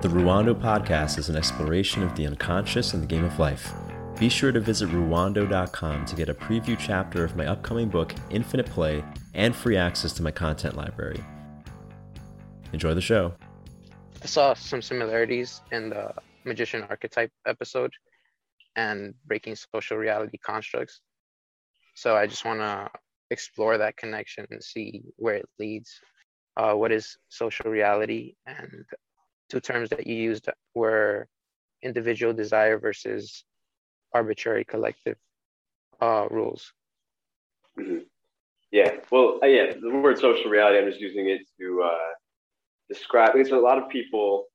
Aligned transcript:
The 0.00 0.08
Ruwando 0.08 0.54
podcast 0.58 1.18
is 1.18 1.28
an 1.28 1.36
exploration 1.36 2.02
of 2.02 2.16
the 2.16 2.26
unconscious 2.26 2.94
and 2.94 3.02
the 3.02 3.06
game 3.06 3.22
of 3.22 3.38
life. 3.38 3.74
Be 4.18 4.30
sure 4.30 4.50
to 4.50 4.58
visit 4.58 4.88
ruwando.com 4.88 6.06
to 6.06 6.16
get 6.16 6.30
a 6.30 6.32
preview 6.32 6.78
chapter 6.78 7.22
of 7.22 7.36
my 7.36 7.44
upcoming 7.44 7.90
book, 7.90 8.14
Infinite 8.30 8.64
Play, 8.64 9.04
and 9.34 9.54
free 9.54 9.76
access 9.76 10.14
to 10.14 10.22
my 10.22 10.30
content 10.30 10.74
library. 10.74 11.22
Enjoy 12.72 12.94
the 12.94 13.02
show. 13.02 13.34
I 14.22 14.26
saw 14.26 14.54
some 14.54 14.80
similarities 14.80 15.60
in 15.70 15.90
the 15.90 16.14
magician 16.46 16.82
archetype 16.88 17.30
episode 17.46 17.92
and 18.76 19.12
breaking 19.26 19.56
social 19.56 19.98
reality 19.98 20.38
constructs. 20.38 21.02
So 21.94 22.16
I 22.16 22.26
just 22.26 22.46
want 22.46 22.60
to 22.60 22.88
explore 23.30 23.76
that 23.76 23.98
connection 23.98 24.46
and 24.50 24.64
see 24.64 25.02
where 25.16 25.34
it 25.34 25.48
leads. 25.58 26.00
Uh, 26.56 26.72
what 26.72 26.90
is 26.90 27.18
social 27.28 27.70
reality? 27.70 28.36
And 28.46 28.86
two 29.50 29.60
terms 29.60 29.90
that 29.90 30.06
you 30.06 30.14
used 30.14 30.48
were 30.74 31.28
individual 31.82 32.32
desire 32.32 32.78
versus 32.78 33.44
arbitrary 34.14 34.64
collective 34.64 35.16
uh, 36.00 36.26
rules. 36.30 36.72
Mm-hmm. 37.78 37.98
Yeah, 38.70 38.92
well, 39.10 39.40
uh, 39.42 39.46
yeah, 39.46 39.72
the 39.80 39.90
word 39.90 40.18
social 40.18 40.50
reality, 40.50 40.78
I'm 40.78 40.88
just 40.88 41.00
using 41.00 41.28
it 41.28 41.40
to 41.58 41.82
uh, 41.82 42.12
describe, 42.88 43.32
because 43.32 43.50
a 43.50 43.56
lot 43.56 43.78
of 43.78 43.88
people 43.88 44.46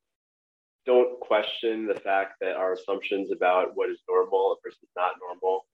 don't 0.86 1.20
question 1.20 1.86
the 1.86 2.00
fact 2.00 2.36
that 2.40 2.56
our 2.56 2.74
assumptions 2.74 3.32
about 3.32 3.76
what 3.76 3.90
is 3.90 4.00
normal 4.08 4.58
versus 4.64 4.88
not 4.96 5.14
normal, 5.20 5.66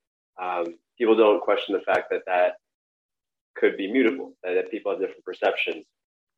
um, 0.41 0.75
people 0.97 1.15
don't 1.15 1.41
question 1.41 1.75
the 1.75 1.81
fact 1.81 2.09
that 2.09 2.21
that 2.25 2.53
could 3.55 3.77
be 3.77 3.91
mutable, 3.91 4.33
that, 4.43 4.53
that 4.53 4.71
people 4.71 4.91
have 4.91 4.99
different 4.99 5.23
perceptions 5.23 5.85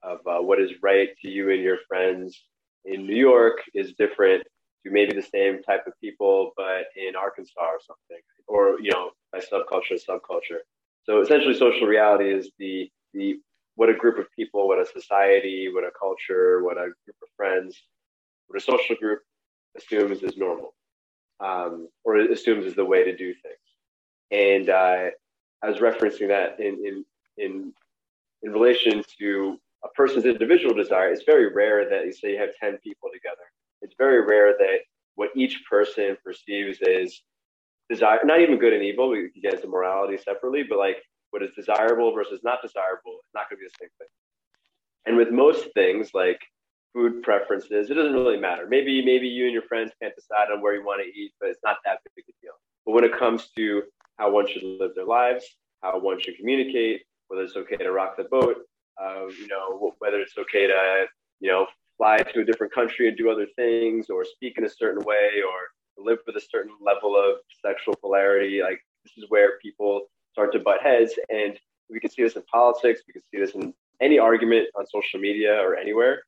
of 0.01 0.19
uh, 0.27 0.41
what 0.41 0.59
is 0.59 0.71
right 0.81 1.09
to 1.21 1.29
you 1.29 1.51
and 1.51 1.61
your 1.61 1.77
friends 1.87 2.43
in 2.85 3.05
New 3.05 3.15
York 3.15 3.59
is 3.73 3.93
different 3.97 4.43
to 4.85 4.91
maybe 4.91 5.13
the 5.13 5.21
same 5.21 5.61
type 5.63 5.85
of 5.87 5.93
people, 6.01 6.51
but 6.57 6.85
in 6.95 7.15
Arkansas 7.15 7.61
or 7.61 7.79
something, 7.85 8.21
or 8.47 8.79
you 8.79 8.91
know, 8.91 9.11
by 9.31 9.39
subculture 9.39 9.99
subculture. 10.09 10.59
So 11.03 11.21
essentially, 11.21 11.53
social 11.55 11.87
reality 11.87 12.31
is 12.31 12.51
the 12.59 12.89
the 13.13 13.39
what 13.75 13.89
a 13.89 13.93
group 13.93 14.19
of 14.19 14.27
people, 14.35 14.67
what 14.67 14.79
a 14.79 14.85
society, 14.85 15.69
what 15.73 15.83
a 15.83 15.91
culture, 15.99 16.63
what 16.63 16.77
a 16.77 16.91
group 17.05 17.17
of 17.21 17.29
friends, 17.35 17.81
what 18.47 18.61
a 18.61 18.63
social 18.63 18.95
group 18.95 19.21
assumes 19.77 20.21
is 20.21 20.37
normal, 20.37 20.75
um, 21.39 21.87
or 22.03 22.17
assumes 22.17 22.65
is 22.65 22.75
the 22.75 22.85
way 22.85 23.03
to 23.03 23.15
do 23.15 23.33
things. 23.33 23.55
And 24.31 24.69
uh, 24.69 25.09
I 25.63 25.69
was 25.69 25.77
referencing 25.77 26.27
that 26.27 26.59
in 26.59 26.75
in 26.85 27.05
in 27.37 27.73
in 28.43 28.51
relation 28.51 29.03
to 29.19 29.57
a 29.83 29.89
person's 29.95 30.25
individual 30.25 30.73
desire. 30.73 31.11
It's 31.11 31.23
very 31.25 31.53
rare 31.53 31.89
that 31.89 32.05
you 32.05 32.13
say 32.13 32.31
you 32.31 32.39
have 32.39 32.49
ten 32.59 32.77
people 32.83 33.09
together 33.13 33.43
it's 33.83 33.95
very 33.97 34.25
rare 34.25 34.55
that 34.57 34.79
what 35.15 35.29
each 35.35 35.61
person 35.69 36.17
perceives 36.23 36.79
as 36.81 37.21
desire, 37.89 38.19
not 38.23 38.39
even 38.39 38.57
good 38.57 38.73
and 38.73 38.81
evil, 38.81 39.09
we 39.09 39.29
can 39.29 39.41
get 39.41 39.53
into 39.53 39.67
morality 39.67 40.17
separately, 40.17 40.63
but 40.67 40.79
like 40.79 40.97
what 41.29 41.43
is 41.43 41.51
desirable 41.55 42.13
versus 42.13 42.39
not 42.43 42.61
desirable 42.61 43.11
is 43.11 43.29
not 43.35 43.49
going 43.49 43.57
to 43.57 43.63
be 43.63 43.67
the 43.67 43.77
same 43.79 43.89
thing. 43.99 44.07
And 45.05 45.17
with 45.17 45.31
most 45.31 45.67
things 45.75 46.11
like 46.13 46.39
food 46.93 47.21
preferences, 47.23 47.91
it 47.91 47.95
doesn't 47.95 48.13
really 48.13 48.39
matter. 48.39 48.65
Maybe 48.67 49.03
maybe 49.03 49.27
you 49.27 49.43
and 49.43 49.53
your 49.53 49.63
friends 49.63 49.91
can't 50.01 50.15
decide 50.15 50.51
on 50.51 50.61
where 50.61 50.75
you 50.75 50.85
want 50.85 51.01
to 51.03 51.19
eat, 51.19 51.33
but 51.39 51.49
it's 51.49 51.59
not 51.63 51.77
that 51.85 51.99
big 52.15 52.23
a 52.29 52.33
deal. 52.41 52.53
But 52.85 52.93
when 52.93 53.03
it 53.03 53.17
comes 53.17 53.49
to 53.57 53.83
how 54.17 54.31
one 54.31 54.47
should 54.47 54.63
live 54.63 54.95
their 54.95 55.05
lives, 55.05 55.45
how 55.81 55.99
one 55.99 56.21
should 56.21 56.37
communicate, 56.37 57.01
whether 57.27 57.43
it's 57.43 57.57
okay 57.57 57.75
to 57.75 57.91
rock 57.91 58.15
the 58.15 58.23
boat, 58.23 58.57
uh, 59.01 59.27
you 59.27 59.47
know, 59.47 59.93
whether 59.99 60.19
it's 60.19 60.37
okay 60.37 60.67
to, 60.67 61.05
you 61.39 61.51
know, 61.51 61.67
fly 61.97 62.17
to 62.17 62.41
a 62.41 62.45
different 62.45 62.73
country 62.73 63.07
and 63.07 63.17
do 63.17 63.29
other 63.29 63.47
things 63.55 64.09
or 64.09 64.25
speak 64.25 64.57
in 64.57 64.65
a 64.65 64.69
certain 64.69 65.03
way 65.05 65.41
or 65.47 66.03
live 66.03 66.17
with 66.25 66.35
a 66.35 66.41
certain 66.41 66.73
level 66.81 67.15
of 67.15 67.37
sexual 67.63 67.95
polarity 68.01 68.61
like 68.63 68.79
this 69.05 69.13
is 69.15 69.29
where 69.29 69.59
people 69.61 70.01
start 70.31 70.51
to 70.51 70.57
butt 70.57 70.81
heads 70.81 71.13
and 71.29 71.59
we 71.87 71.99
can 71.99 72.09
see 72.09 72.23
this 72.23 72.35
in 72.35 72.41
politics 72.51 73.01
we 73.07 73.13
can 73.13 73.21
see 73.31 73.39
this 73.39 73.51
in 73.51 73.71
any 74.01 74.19
argument 74.19 74.67
on 74.77 74.85
social 74.85 75.19
media 75.19 75.55
or 75.55 75.75
anywhere. 75.75 76.23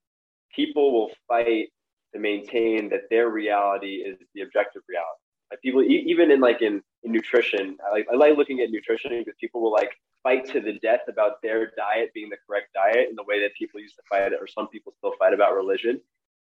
People 0.56 0.92
will 0.94 1.12
fight 1.28 1.70
to 2.14 2.20
maintain 2.20 2.90
that 2.90 3.02
their 3.10 3.30
reality 3.30 3.96
is 3.96 4.18
the 4.34 4.42
objective 4.42 4.82
reality. 4.88 5.22
Like 5.52 5.62
people 5.62 5.84
even 5.84 6.32
in 6.32 6.40
like 6.40 6.62
in, 6.62 6.82
in 7.04 7.12
nutrition 7.12 7.78
I 7.86 7.92
like, 7.92 8.08
I 8.12 8.16
like 8.16 8.38
looking 8.38 8.62
at 8.62 8.72
nutrition 8.72 9.12
because 9.20 9.36
people 9.40 9.62
will 9.62 9.72
like 9.72 9.92
fight 10.26 10.44
to 10.52 10.60
the 10.60 10.74
death 10.82 11.02
about 11.08 11.40
their 11.44 11.72
diet 11.78 12.10
being 12.16 12.30
the 12.30 12.38
correct 12.48 12.74
diet 12.74 13.08
in 13.12 13.16
the 13.16 13.24
way 13.24 13.40
that 13.40 13.52
people 13.56 13.80
used 13.80 13.96
to 13.96 14.02
fight 14.10 14.34
it, 14.34 14.40
or 14.42 14.48
some 14.48 14.68
people 14.70 14.92
still 14.98 15.14
fight 15.20 15.36
about 15.36 15.56
religion. 15.56 16.02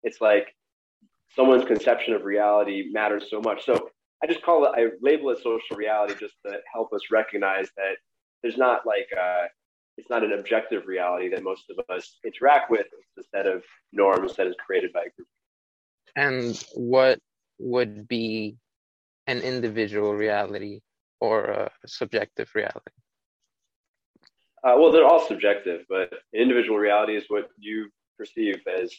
It's 0.02 0.22
like 0.22 0.56
someone's 1.34 1.66
conception 1.66 2.14
of 2.14 2.24
reality 2.24 2.86
matters 2.90 3.26
so 3.30 3.38
much. 3.42 3.66
So 3.66 3.90
I 4.24 4.26
just 4.26 4.42
call 4.42 4.64
it, 4.64 4.72
I 4.74 4.86
label 5.02 5.28
it 5.28 5.42
social 5.42 5.76
reality 5.76 6.14
just 6.18 6.36
to 6.46 6.58
help 6.72 6.94
us 6.94 7.02
recognize 7.12 7.68
that 7.76 7.96
there's 8.42 8.56
not 8.56 8.86
like, 8.86 9.08
uh, 9.14 9.44
it's 9.98 10.08
not 10.08 10.24
an 10.24 10.32
objective 10.32 10.86
reality 10.86 11.28
that 11.28 11.42
most 11.42 11.64
of 11.68 11.78
us 11.94 12.18
interact 12.24 12.70
with. 12.70 12.86
It's 13.16 13.26
a 13.26 13.36
set 13.36 13.46
of 13.46 13.62
norms 13.92 14.36
that 14.36 14.46
is 14.46 14.54
created 14.64 14.90
by 14.94 15.00
a 15.00 15.10
group. 15.14 15.28
And 16.16 16.64
what 16.74 17.18
would 17.58 18.08
be 18.08 18.56
an 19.26 19.40
individual 19.40 20.14
reality 20.14 20.80
or 21.20 21.44
a 21.50 21.70
subjective 21.86 22.48
reality? 22.54 22.92
Uh, 24.64 24.74
well, 24.78 24.90
they're 24.90 25.06
all 25.06 25.26
subjective, 25.26 25.84
but 25.88 26.12
individual 26.34 26.78
reality 26.78 27.16
is 27.16 27.24
what 27.28 27.48
you 27.58 27.88
perceive 28.18 28.60
as 28.80 28.92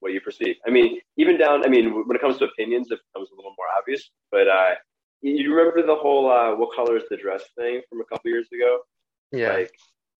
what 0.00 0.12
you 0.12 0.20
perceive. 0.20 0.56
I 0.66 0.70
mean, 0.70 1.00
even 1.16 1.38
down, 1.38 1.64
I 1.64 1.68
mean, 1.68 1.94
when 1.94 2.16
it 2.16 2.20
comes 2.20 2.38
to 2.38 2.44
opinions, 2.46 2.90
it 2.90 2.98
becomes 3.12 3.30
a 3.30 3.36
little 3.36 3.54
more 3.56 3.66
obvious. 3.78 4.10
But 4.30 4.48
uh, 4.48 4.74
you 5.20 5.54
remember 5.54 5.86
the 5.86 5.94
whole 5.94 6.30
uh, 6.30 6.56
"what 6.56 6.74
color 6.74 6.96
is 6.96 7.04
the 7.08 7.16
dress" 7.16 7.44
thing 7.56 7.82
from 7.88 8.00
a 8.00 8.04
couple 8.04 8.30
years 8.30 8.48
ago? 8.52 8.80
Yeah. 9.30 9.52
Like, 9.52 9.72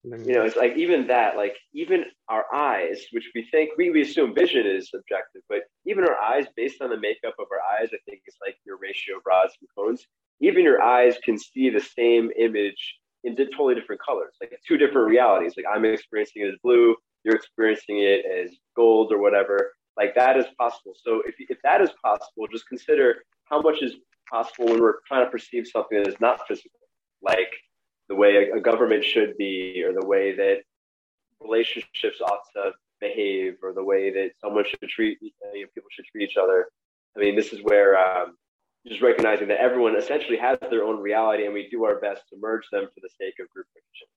you 0.05 0.35
know, 0.35 0.45
it's 0.45 0.57
like 0.57 0.77
even 0.77 1.07
that, 1.09 1.37
like 1.37 1.57
even 1.73 2.05
our 2.29 2.45
eyes, 2.53 3.07
which 3.13 3.31
we 3.35 3.47
think 3.51 3.71
we, 3.79 3.91
we 3.91 4.03
assume 4.03 4.35
vision 4.35 4.67
is 4.67 4.91
subjective, 4.91 5.43
but 5.49 5.61
even 5.87 6.03
our 6.05 6.17
eyes, 6.17 6.47
based 6.57 6.83
on 6.83 6.91
the 6.91 6.99
makeup 6.99 7.35
of 7.39 7.47
our 7.53 7.61
eyes, 7.79 7.91
I 7.93 7.99
think 8.09 8.23
it's 8.27 8.39
like 8.45 8.57
your 8.65 8.79
ratio 8.79 9.19
of 9.19 9.23
rods 9.27 9.53
and 9.61 9.69
cones. 9.77 10.05
Even 10.41 10.65
your 10.65 10.83
eyes 10.83 11.17
can 11.25 11.39
see 11.39 11.71
the 11.71 11.81
same 11.81 12.31
image 12.37 12.97
in 13.25 13.37
totally 13.37 13.75
different 13.75 14.01
colors, 14.05 14.35
like 14.41 14.53
two 14.67 14.77
different 14.77 15.09
realities. 15.09 15.55
Like 15.57 15.67
I'm 15.73 15.85
experiencing 15.85 16.43
it 16.43 16.49
as 16.49 16.59
blue, 16.63 16.97
you're 17.25 17.37
experiencing 17.37 17.99
it 17.99 18.25
as 18.27 18.57
gold 18.77 19.13
or 19.13 19.19
whatever. 19.19 19.73
Like 19.97 20.15
that 20.15 20.37
is 20.37 20.47
possible. 20.59 20.93
So 21.05 21.23
if, 21.27 21.35
if 21.39 21.59
that 21.63 21.81
is 21.81 21.91
possible, 22.03 22.47
just 22.51 22.69
consider 22.69 23.23
how 23.45 23.61
much 23.61 23.83
is 23.83 23.95
possible 24.31 24.67
when 24.67 24.81
we're 24.81 25.01
trying 25.07 25.25
to 25.25 25.31
perceive 25.31 25.67
something 25.67 25.99
that 25.99 26.09
is 26.09 26.21
not 26.21 26.47
physical, 26.49 26.81
like 27.21 27.53
the 28.09 28.15
way 28.15 28.51
a, 28.51 28.57
a 28.57 28.61
government 28.61 29.05
should 29.05 29.37
be, 29.37 29.83
or 29.87 29.93
the 29.93 30.07
way 30.07 30.35
that 30.35 30.63
relationships 31.41 32.21
ought 32.23 32.41
to 32.55 32.73
behave, 33.01 33.57
or 33.63 33.73
the 33.73 33.85
way 33.85 34.11
that 34.11 34.31
someone 34.41 34.65
should 34.65 34.89
treat 34.89 35.19
you 35.21 35.31
know, 35.43 35.67
people 35.75 35.89
should 35.91 36.07
treat 36.07 36.31
each 36.31 36.37
other. 36.37 36.69
I 37.17 37.21
mean, 37.21 37.37
this 37.37 37.53
is 37.53 37.61
where 37.63 37.99
um, 37.99 38.37
just 38.87 39.03
recognizing 39.03 39.49
that 39.49 39.61
everyone 39.61 39.97
essentially 39.97 40.37
has 40.37 40.59
their 40.71 40.85
own 40.85 41.01
reality 41.01 41.45
and 41.45 41.55
we 41.55 41.69
do 41.71 41.85
our 41.85 42.01
best 42.01 42.23
to 42.31 42.37
merge 42.41 42.65
them 42.73 42.85
for 42.85 43.01
the 43.01 43.09
sake 43.21 43.35
of 43.41 43.49
group 43.51 43.67
recognition. 43.75 44.09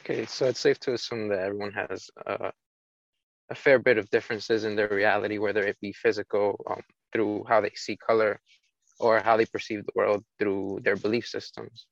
Okay, 0.00 0.26
so 0.26 0.46
it's 0.46 0.60
safe 0.60 0.80
to 0.80 0.94
assume 0.94 1.28
that 1.28 1.40
everyone 1.40 1.72
has 1.72 2.10
uh, 2.26 2.50
a 3.50 3.54
fair 3.54 3.78
bit 3.78 3.98
of 3.98 4.08
differences 4.10 4.64
in 4.64 4.74
their 4.74 4.88
reality, 4.88 5.38
whether 5.38 5.62
it 5.62 5.76
be 5.80 5.92
physical 5.92 6.64
um, 6.68 6.80
through 7.12 7.44
how 7.48 7.60
they 7.60 7.70
see 7.74 7.96
color 7.96 8.40
or 8.98 9.20
how 9.20 9.36
they 9.36 9.46
perceive 9.46 9.84
the 9.84 9.92
world 9.94 10.24
through 10.38 10.80
their 10.82 10.96
belief 10.96 11.26
systems. 11.26 11.86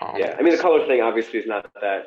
Um, 0.00 0.16
yeah, 0.16 0.36
I 0.38 0.42
mean, 0.42 0.54
the 0.54 0.62
color 0.62 0.86
thing 0.86 1.00
obviously 1.00 1.40
is 1.40 1.46
not 1.46 1.68
that 1.80 2.06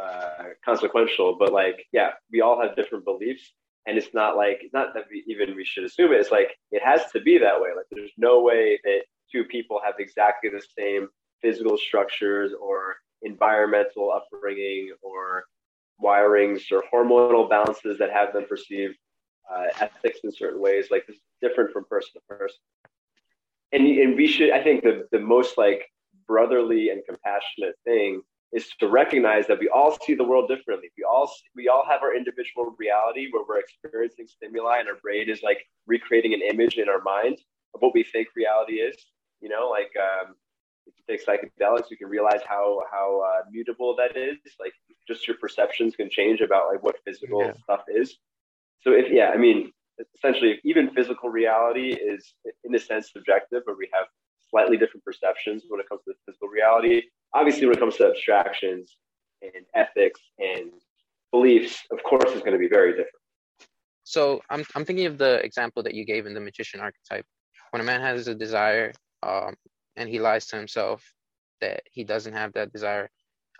uh, 0.00 0.44
consequential, 0.64 1.36
but 1.38 1.52
like, 1.52 1.86
yeah, 1.92 2.10
we 2.30 2.40
all 2.42 2.60
have 2.60 2.76
different 2.76 3.04
beliefs 3.04 3.52
and 3.86 3.98
it's 3.98 4.14
not 4.14 4.36
like 4.36 4.58
it's 4.62 4.72
not 4.72 4.94
that 4.94 5.04
we, 5.10 5.24
even 5.26 5.56
we 5.56 5.64
should 5.64 5.84
assume 5.84 6.12
it 6.12 6.20
it's 6.20 6.30
like 6.30 6.56
it 6.70 6.82
has 6.84 7.10
to 7.12 7.20
be 7.20 7.38
that 7.38 7.60
way. 7.60 7.70
Like 7.76 7.86
there's 7.90 8.12
no 8.16 8.40
way 8.40 8.78
that 8.84 9.00
two 9.30 9.44
people 9.44 9.80
have 9.84 9.94
exactly 9.98 10.50
the 10.50 10.62
same 10.78 11.08
physical 11.40 11.76
structures 11.76 12.52
or 12.60 12.96
environmental 13.22 14.12
upbringing 14.12 14.92
or 15.02 15.44
wirings 16.02 16.62
or 16.70 16.84
hormonal 16.92 17.48
balances 17.48 17.98
that 17.98 18.10
have 18.10 18.32
them 18.32 18.44
perceive 18.48 18.94
uh, 19.52 19.64
ethics 19.80 20.20
in 20.24 20.32
certain 20.32 20.60
ways. 20.60 20.86
Like 20.90 21.06
this 21.06 21.16
is 21.16 21.22
different 21.40 21.72
from 21.72 21.84
person 21.84 22.12
to 22.14 22.20
person. 22.28 22.58
And, 23.72 23.86
and 23.86 24.16
we 24.16 24.26
should 24.26 24.50
i 24.50 24.62
think 24.62 24.82
the, 24.82 25.08
the 25.12 25.18
most 25.18 25.56
like 25.56 25.88
brotherly 26.26 26.90
and 26.90 27.02
compassionate 27.08 27.74
thing 27.84 28.20
is 28.52 28.68
to 28.80 28.88
recognize 28.88 29.46
that 29.46 29.58
we 29.58 29.68
all 29.68 29.96
see 30.04 30.14
the 30.14 30.24
world 30.24 30.48
differently. 30.48 30.88
We 30.96 31.04
all 31.04 31.30
we 31.56 31.68
all 31.68 31.84
have 31.88 32.02
our 32.02 32.14
individual 32.14 32.74
reality 32.78 33.28
where 33.30 33.44
we're 33.48 33.60
experiencing 33.60 34.26
stimuli, 34.28 34.78
and 34.78 34.88
our 34.88 34.98
brain 35.02 35.30
is 35.30 35.42
like 35.42 35.64
recreating 35.86 36.34
an 36.34 36.42
image 36.42 36.76
in 36.76 36.88
our 36.88 37.00
mind 37.02 37.38
of 37.74 37.80
what 37.80 37.94
we 37.94 38.04
think 38.04 38.28
reality 38.36 38.74
is. 38.74 38.96
You 39.40 39.48
know, 39.48 39.68
like 39.70 39.90
um, 39.98 40.34
if 40.86 40.94
you 40.96 41.16
take 41.16 41.26
psychedelics, 41.26 41.90
you 41.90 41.96
can 41.96 42.08
realize 42.08 42.40
how 42.46 42.82
how 42.90 43.22
uh, 43.24 43.44
mutable 43.50 43.96
that 43.96 44.16
is. 44.16 44.36
Like 44.60 44.72
just 45.08 45.26
your 45.26 45.38
perceptions 45.38 45.96
can 45.96 46.10
change 46.10 46.40
about 46.40 46.68
like 46.72 46.82
what 46.82 46.96
physical 47.06 47.44
yeah. 47.44 47.52
stuff 47.64 47.84
is. 47.88 48.16
So 48.82 48.92
if 48.92 49.10
yeah, 49.10 49.30
I 49.30 49.38
mean, 49.38 49.72
essentially 50.16 50.60
even 50.64 50.90
physical 50.90 51.30
reality 51.30 51.94
is 51.94 52.34
in 52.64 52.74
a 52.74 52.78
sense 52.78 53.12
subjective, 53.12 53.62
but 53.64 53.78
we 53.78 53.88
have 53.92 54.06
slightly 54.52 54.76
different 54.76 55.04
perceptions 55.04 55.64
when 55.68 55.80
it 55.80 55.88
comes 55.88 56.02
to 56.04 56.14
physical 56.26 56.48
reality. 56.48 57.02
Obviously, 57.34 57.66
when 57.66 57.76
it 57.76 57.80
comes 57.80 57.96
to 57.96 58.06
abstractions 58.06 58.96
and 59.40 59.64
ethics 59.74 60.20
and 60.38 60.70
beliefs, 61.32 61.82
of 61.90 62.00
course, 62.04 62.30
is 62.32 62.40
going 62.40 62.52
to 62.52 62.58
be 62.58 62.68
very 62.68 62.92
different. 62.92 63.08
So 64.04 64.42
I'm 64.50 64.64
I'm 64.74 64.84
thinking 64.84 65.06
of 65.06 65.18
the 65.18 65.42
example 65.44 65.82
that 65.84 65.94
you 65.94 66.04
gave 66.04 66.26
in 66.26 66.34
the 66.34 66.40
magician 66.40 66.80
archetype. 66.80 67.26
When 67.70 67.80
a 67.80 67.84
man 67.84 68.00
has 68.00 68.28
a 68.28 68.34
desire, 68.34 68.92
um, 69.22 69.54
and 69.96 70.08
he 70.08 70.18
lies 70.20 70.46
to 70.48 70.56
himself 70.56 71.02
that 71.60 71.82
he 71.90 72.04
doesn't 72.04 72.34
have 72.34 72.52
that 72.52 72.72
desire, 72.72 73.08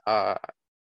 uh, 0.06 0.34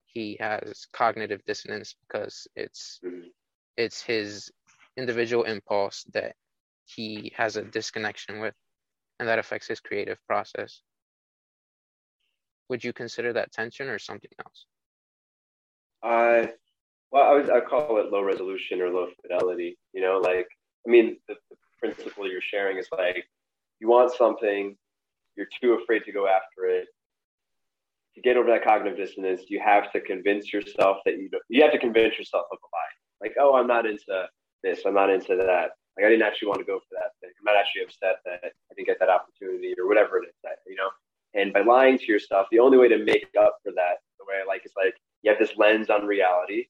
he 0.05 0.37
has 0.41 0.87
cognitive 0.93 1.41
dissonance 1.47 1.97
because 2.03 2.47
it's 2.55 3.01
Mhm. 3.03 3.31
it's 3.77 4.03
his 4.03 4.53
individual 4.97 5.45
impulse 5.45 6.05
that 6.13 6.37
he 6.85 7.33
has 7.35 7.57
a 7.57 7.63
disconnection 7.63 8.41
with, 8.41 8.55
and 9.19 9.29
that 9.29 9.39
affects 9.39 9.69
his 9.69 9.81
creative 9.81 10.19
process. 10.27 10.83
Would 12.69 12.83
you 12.83 12.93
consider 12.93 13.33
that 13.35 13.53
tension 13.53 13.89
or 13.89 13.99
something 13.99 14.31
else? 14.45 14.67
Uh, 16.03 16.51
well, 17.11 17.31
I 17.31 17.33
would 17.35 17.51
I 17.51 17.61
call 17.61 17.99
it 17.99 18.11
low 18.11 18.23
resolution 18.23 18.81
or 18.81 18.91
low 18.91 19.09
fidelity. 19.23 19.79
You 19.93 20.01
know, 20.01 20.19
like 20.19 20.49
I 20.87 20.91
mean, 20.91 21.17
the, 21.29 21.35
the 21.51 21.57
principle 21.79 22.29
you're 22.29 22.41
sharing 22.41 22.79
is 22.79 22.89
like 22.97 23.25
you 23.81 23.89
want 23.89 24.13
something, 24.13 24.77
you're 25.37 25.49
too 25.63 25.75
afraid 25.75 26.05
to 26.05 26.13
go 26.13 26.27
after 26.27 26.67
it. 26.67 26.87
To 28.15 28.21
get 28.21 28.37
over 28.37 28.49
that 28.51 28.65
cognitive 28.65 28.97
dissonance, 28.97 29.43
you 29.49 29.61
have 29.65 29.91
to 29.93 30.01
convince 30.01 30.53
yourself 30.53 30.99
that 31.05 31.17
you 31.19 31.29
you 31.49 31.63
have 31.63 31.73
to 31.73 31.79
convince 31.79 32.19
yourself 32.19 32.47
of 32.51 32.59
a 32.63 32.69
lie. 32.73 33.29
Like, 33.29 33.35
oh, 33.41 33.55
I'm 33.55 33.67
not 33.67 33.87
into 33.87 34.29
this. 34.63 34.81
I'm 34.87 34.95
not 34.95 35.11
into 35.11 35.37
that. 35.37 35.73
Like, 35.97 36.07
I 36.07 36.09
didn't 36.09 36.27
actually 36.27 36.49
want 36.49 36.61
to 36.61 36.65
go 36.65 36.79
for 36.79 36.95
that 36.99 37.13
thing. 37.21 37.31
I'm 37.39 37.45
not 37.45 37.57
actually 37.57 37.83
upset 37.83 38.17
that 38.25 38.41
I 38.45 38.75
didn't 38.75 38.87
get 38.87 38.99
that 39.01 39.09
opportunity 39.09 39.75
or 39.79 39.87
whatever 39.87 40.19
it 40.19 40.27
is 40.29 40.35
that 40.43 40.59
you 40.67 40.77
know. 40.77 40.91
And 41.35 41.53
by 41.53 41.63
lying 41.63 41.99
to 41.99 42.07
yourself, 42.07 42.47
the 42.51 42.61
only 42.61 42.79
way 42.79 42.89
to 42.89 42.99
make 42.99 43.31
up 43.39 43.59
for 43.63 43.73
that, 43.73 43.99
the 44.19 44.25
way 44.27 44.37
I 44.43 44.47
like, 44.47 44.63
is 44.65 44.73
like 44.77 44.95
you 45.23 45.31
have 45.31 45.39
this 45.39 45.57
lens 45.57 45.91
on 45.91 46.07
reality, 46.07 46.67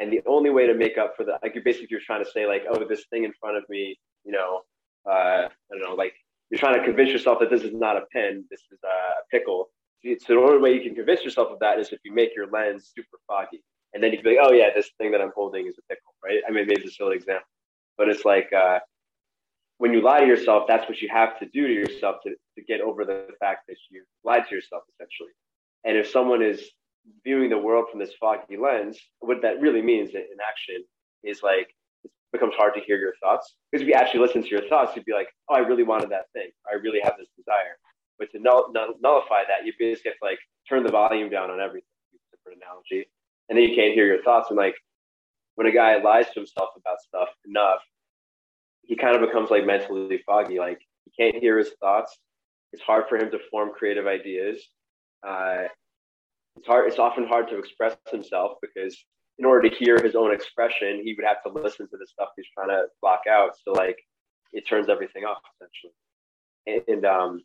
and 0.00 0.12
the 0.12 0.22
only 0.26 0.50
way 0.50 0.66
to 0.66 0.74
make 0.74 0.98
up 0.98 1.14
for 1.16 1.24
that, 1.24 1.40
like 1.42 1.54
you're 1.54 1.64
basically 1.64 1.88
you're 1.90 2.00
trying 2.00 2.24
to 2.24 2.30
say 2.30 2.46
like, 2.46 2.64
oh, 2.70 2.84
this 2.84 3.04
thing 3.10 3.24
in 3.24 3.32
front 3.40 3.56
of 3.56 3.64
me, 3.68 3.98
you 4.24 4.32
know, 4.32 4.62
uh, 5.08 5.48
I 5.48 5.70
don't 5.70 5.82
know, 5.82 5.94
like 5.94 6.14
you're 6.50 6.60
trying 6.60 6.78
to 6.78 6.84
convince 6.84 7.10
yourself 7.10 7.38
that 7.40 7.50
this 7.50 7.62
is 7.62 7.74
not 7.74 7.96
a 7.96 8.02
pen, 8.12 8.44
this 8.50 8.62
is 8.70 8.78
a 8.84 9.24
pickle. 9.30 9.70
So 10.04 10.34
the 10.34 10.40
only 10.40 10.58
way 10.58 10.74
you 10.74 10.82
can 10.82 10.94
convince 10.94 11.24
yourself 11.24 11.48
of 11.50 11.58
that 11.60 11.80
is 11.80 11.92
if 11.92 11.98
you 12.04 12.14
make 12.14 12.30
your 12.36 12.46
lens 12.50 12.92
super 12.94 13.18
foggy, 13.26 13.62
and 13.94 14.02
then 14.02 14.12
you 14.12 14.18
can 14.18 14.24
be 14.24 14.36
like, 14.36 14.46
oh 14.46 14.52
yeah, 14.52 14.68
this 14.74 14.90
thing 14.98 15.10
that 15.12 15.20
I'm 15.20 15.32
holding 15.34 15.66
is 15.66 15.74
a 15.78 15.82
pickle, 15.88 16.14
right? 16.22 16.40
I 16.46 16.52
mean, 16.52 16.66
maybe 16.66 16.82
it's 16.82 16.92
a 16.92 16.94
silly 16.94 17.16
example, 17.16 17.48
but 17.98 18.08
it's 18.08 18.24
like 18.24 18.50
uh, 18.52 18.78
when 19.78 19.92
you 19.92 20.00
lie 20.02 20.20
to 20.20 20.26
yourself, 20.26 20.64
that's 20.66 20.88
what 20.88 21.00
you 21.00 21.08
have 21.12 21.38
to 21.38 21.46
do 21.46 21.66
to 21.66 21.72
yourself 21.72 22.16
to, 22.24 22.30
to 22.30 22.64
get 22.64 22.80
over 22.80 23.04
the 23.04 23.28
fact 23.40 23.66
that 23.68 23.76
you 23.90 24.02
lied 24.24 24.44
to 24.48 24.54
yourself, 24.54 24.82
essentially. 24.94 25.30
And 25.84 25.96
if 25.96 26.10
someone 26.10 26.42
is 26.42 26.62
viewing 27.24 27.50
the 27.50 27.58
world 27.58 27.86
from 27.90 28.00
this 28.00 28.12
foggy 28.18 28.56
lens, 28.56 28.98
what 29.20 29.42
that 29.42 29.60
really 29.60 29.82
means 29.82 30.10
in 30.10 30.24
action 30.46 30.84
is 31.22 31.42
like 31.42 31.68
it 32.04 32.10
becomes 32.32 32.54
hard 32.56 32.74
to 32.74 32.80
hear 32.80 32.98
your 32.98 33.14
thoughts. 33.22 33.54
Because 33.70 33.82
if 33.82 33.88
you 33.88 33.94
actually 33.94 34.20
listen 34.20 34.42
to 34.42 34.48
your 34.48 34.66
thoughts, 34.68 34.96
you'd 34.96 35.04
be 35.04 35.12
like, 35.12 35.28
oh, 35.48 35.54
I 35.54 35.58
really 35.58 35.84
wanted 35.84 36.10
that 36.10 36.26
thing. 36.32 36.50
I 36.70 36.76
really 36.76 37.00
have 37.02 37.14
this 37.18 37.28
desire. 37.36 37.78
But 38.18 38.30
to 38.32 38.38
null- 38.40 38.72
nullify 38.72 39.42
that, 39.46 39.66
you 39.66 39.72
basically 39.78 40.12
have 40.12 40.18
to 40.18 40.24
like 40.24 40.38
turn 40.68 40.82
the 40.82 40.90
volume 40.90 41.28
down 41.30 41.50
on 41.50 41.60
everything, 41.60 41.86
an 42.46 42.54
analogy. 42.62 43.08
And 43.48 43.58
then 43.58 43.68
you 43.68 43.76
can't 43.76 43.94
hear 43.94 44.06
your 44.06 44.22
thoughts. 44.22 44.50
And 44.50 44.56
like 44.56 44.74
when 45.56 45.66
a 45.66 45.72
guy 45.72 46.00
lies 46.00 46.26
to 46.26 46.40
himself 46.40 46.70
about 46.76 47.00
stuff 47.00 47.28
enough, 47.46 47.80
he 48.82 48.96
kind 48.96 49.16
of 49.16 49.22
becomes 49.22 49.50
like 49.50 49.66
mentally 49.66 50.22
foggy. 50.24 50.58
Like 50.58 50.80
he 51.04 51.10
can't 51.22 51.42
hear 51.42 51.58
his 51.58 51.72
thoughts. 51.80 52.16
It's 52.72 52.82
hard 52.82 53.04
for 53.08 53.16
him 53.16 53.30
to 53.30 53.38
form 53.50 53.70
creative 53.76 54.06
ideas. 54.06 54.62
Uh, 55.26 55.64
it's 56.56 56.66
hard. 56.66 56.88
It's 56.88 56.98
often 56.98 57.26
hard 57.26 57.48
to 57.48 57.58
express 57.58 57.96
himself 58.10 58.52
because 58.62 58.96
in 59.38 59.44
order 59.44 59.68
to 59.68 59.76
hear 59.76 59.98
his 60.02 60.14
own 60.14 60.32
expression, 60.32 61.02
he 61.04 61.14
would 61.14 61.26
have 61.26 61.42
to 61.42 61.62
listen 61.62 61.88
to 61.88 61.96
the 61.96 62.06
stuff 62.06 62.28
he's 62.36 62.46
trying 62.54 62.68
to 62.68 62.84
block 63.02 63.22
out. 63.28 63.50
So 63.64 63.72
like 63.72 63.98
it 64.52 64.66
turns 64.68 64.88
everything 64.88 65.24
off 65.24 65.38
essentially. 65.54 65.92
And, 66.66 66.82
and 66.88 67.06
um, 67.06 67.42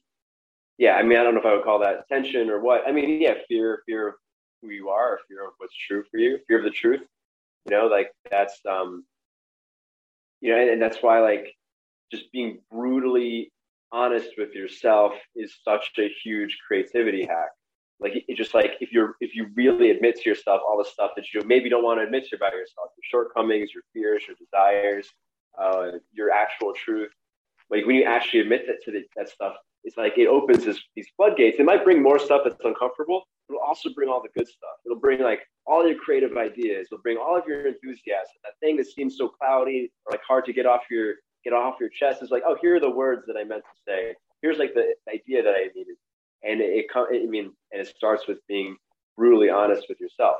yeah, 0.77 0.93
I 0.93 1.03
mean, 1.03 1.17
I 1.17 1.23
don't 1.23 1.33
know 1.33 1.41
if 1.41 1.45
I 1.45 1.53
would 1.53 1.63
call 1.63 1.79
that 1.79 2.07
tension 2.07 2.49
or 2.49 2.59
what. 2.59 2.81
I 2.87 2.91
mean, 2.91 3.21
yeah, 3.21 3.33
fear, 3.47 3.83
fear 3.85 4.09
of 4.09 4.13
who 4.61 4.69
you 4.69 4.89
are, 4.89 5.19
fear 5.27 5.45
of 5.45 5.53
what's 5.57 5.75
true 5.87 6.03
for 6.09 6.17
you, 6.17 6.39
fear 6.47 6.59
of 6.59 6.63
the 6.63 6.71
truth. 6.71 7.01
You 7.65 7.77
know, 7.77 7.87
like 7.87 8.11
that's 8.29 8.59
um, 8.69 9.05
you 10.39 10.51
know, 10.51 10.59
and, 10.59 10.69
and 10.71 10.81
that's 10.81 10.97
why 11.01 11.19
like 11.19 11.53
just 12.11 12.31
being 12.31 12.59
brutally 12.71 13.51
honest 13.91 14.29
with 14.37 14.53
yourself 14.53 15.13
is 15.35 15.53
such 15.63 15.91
a 15.99 16.09
huge 16.23 16.57
creativity 16.65 17.25
hack. 17.25 17.49
Like 17.99 18.13
it 18.15 18.35
just 18.35 18.53
like 18.53 18.73
if 18.79 18.91
you're 18.91 19.15
if 19.21 19.35
you 19.35 19.47
really 19.55 19.91
admit 19.91 20.19
to 20.21 20.29
yourself 20.29 20.61
all 20.67 20.77
the 20.77 20.89
stuff 20.89 21.11
that 21.15 21.25
you 21.33 21.41
maybe 21.45 21.69
don't 21.69 21.83
want 21.83 21.99
to 21.99 22.03
admit 22.03 22.27
to 22.29 22.35
about 22.35 22.53
yourself 22.53 22.89
your 22.97 23.23
shortcomings 23.23 23.69
your 23.75 23.83
fears 23.93 24.23
your 24.27 24.35
desires 24.37 25.07
uh, 25.61 25.99
your 26.11 26.31
actual 26.31 26.73
truth 26.73 27.11
like 27.69 27.85
when 27.85 27.95
you 27.95 28.03
actually 28.03 28.39
admit 28.39 28.63
that 28.65 28.77
to 28.83 28.91
the, 28.91 29.03
that 29.15 29.29
stuff 29.29 29.53
it's 29.83 29.97
like 29.97 30.17
it 30.17 30.27
opens 30.27 30.65
this, 30.65 30.79
these 30.95 31.07
floodgates. 31.17 31.57
It 31.59 31.65
might 31.65 31.83
bring 31.83 32.01
more 32.01 32.19
stuff 32.19 32.41
that's 32.43 32.57
uncomfortable 32.63 33.23
it'll 33.51 33.65
also 33.65 33.89
bring 33.93 34.09
all 34.09 34.21
the 34.21 34.29
good 34.37 34.47
stuff. 34.47 34.77
It'll 34.85 34.99
bring 34.99 35.21
like 35.21 35.41
all 35.65 35.85
your 35.87 35.97
creative 35.97 36.37
ideas. 36.37 36.87
It'll 36.91 37.01
bring 37.01 37.17
all 37.17 37.37
of 37.37 37.45
your 37.47 37.67
enthusiasm. 37.67 38.35
That 38.43 38.53
thing 38.59 38.77
that 38.77 38.87
seems 38.87 39.17
so 39.17 39.27
cloudy 39.27 39.91
or 40.05 40.11
like 40.11 40.21
hard 40.27 40.45
to 40.45 40.53
get 40.53 40.65
off 40.65 40.81
your 40.89 41.15
get 41.43 41.53
off 41.53 41.75
your 41.79 41.89
chest 41.89 42.21
is 42.21 42.29
like 42.29 42.43
oh 42.47 42.55
here 42.61 42.75
are 42.75 42.79
the 42.79 42.89
words 42.89 43.23
that 43.27 43.35
i 43.35 43.43
meant 43.43 43.63
to 43.63 43.81
say. 43.87 44.15
Here's 44.41 44.57
like 44.57 44.73
the 44.73 44.93
idea 45.11 45.43
that 45.43 45.53
i 45.53 45.67
needed. 45.75 45.95
And 46.43 46.61
it, 46.61 46.85
it 46.85 46.85
I 46.95 47.25
mean, 47.27 47.51
and 47.71 47.81
it 47.81 47.87
starts 47.87 48.27
with 48.27 48.39
being 48.47 48.77
brutally 49.17 49.49
honest 49.49 49.85
with 49.89 49.99
yourself. 49.99 50.37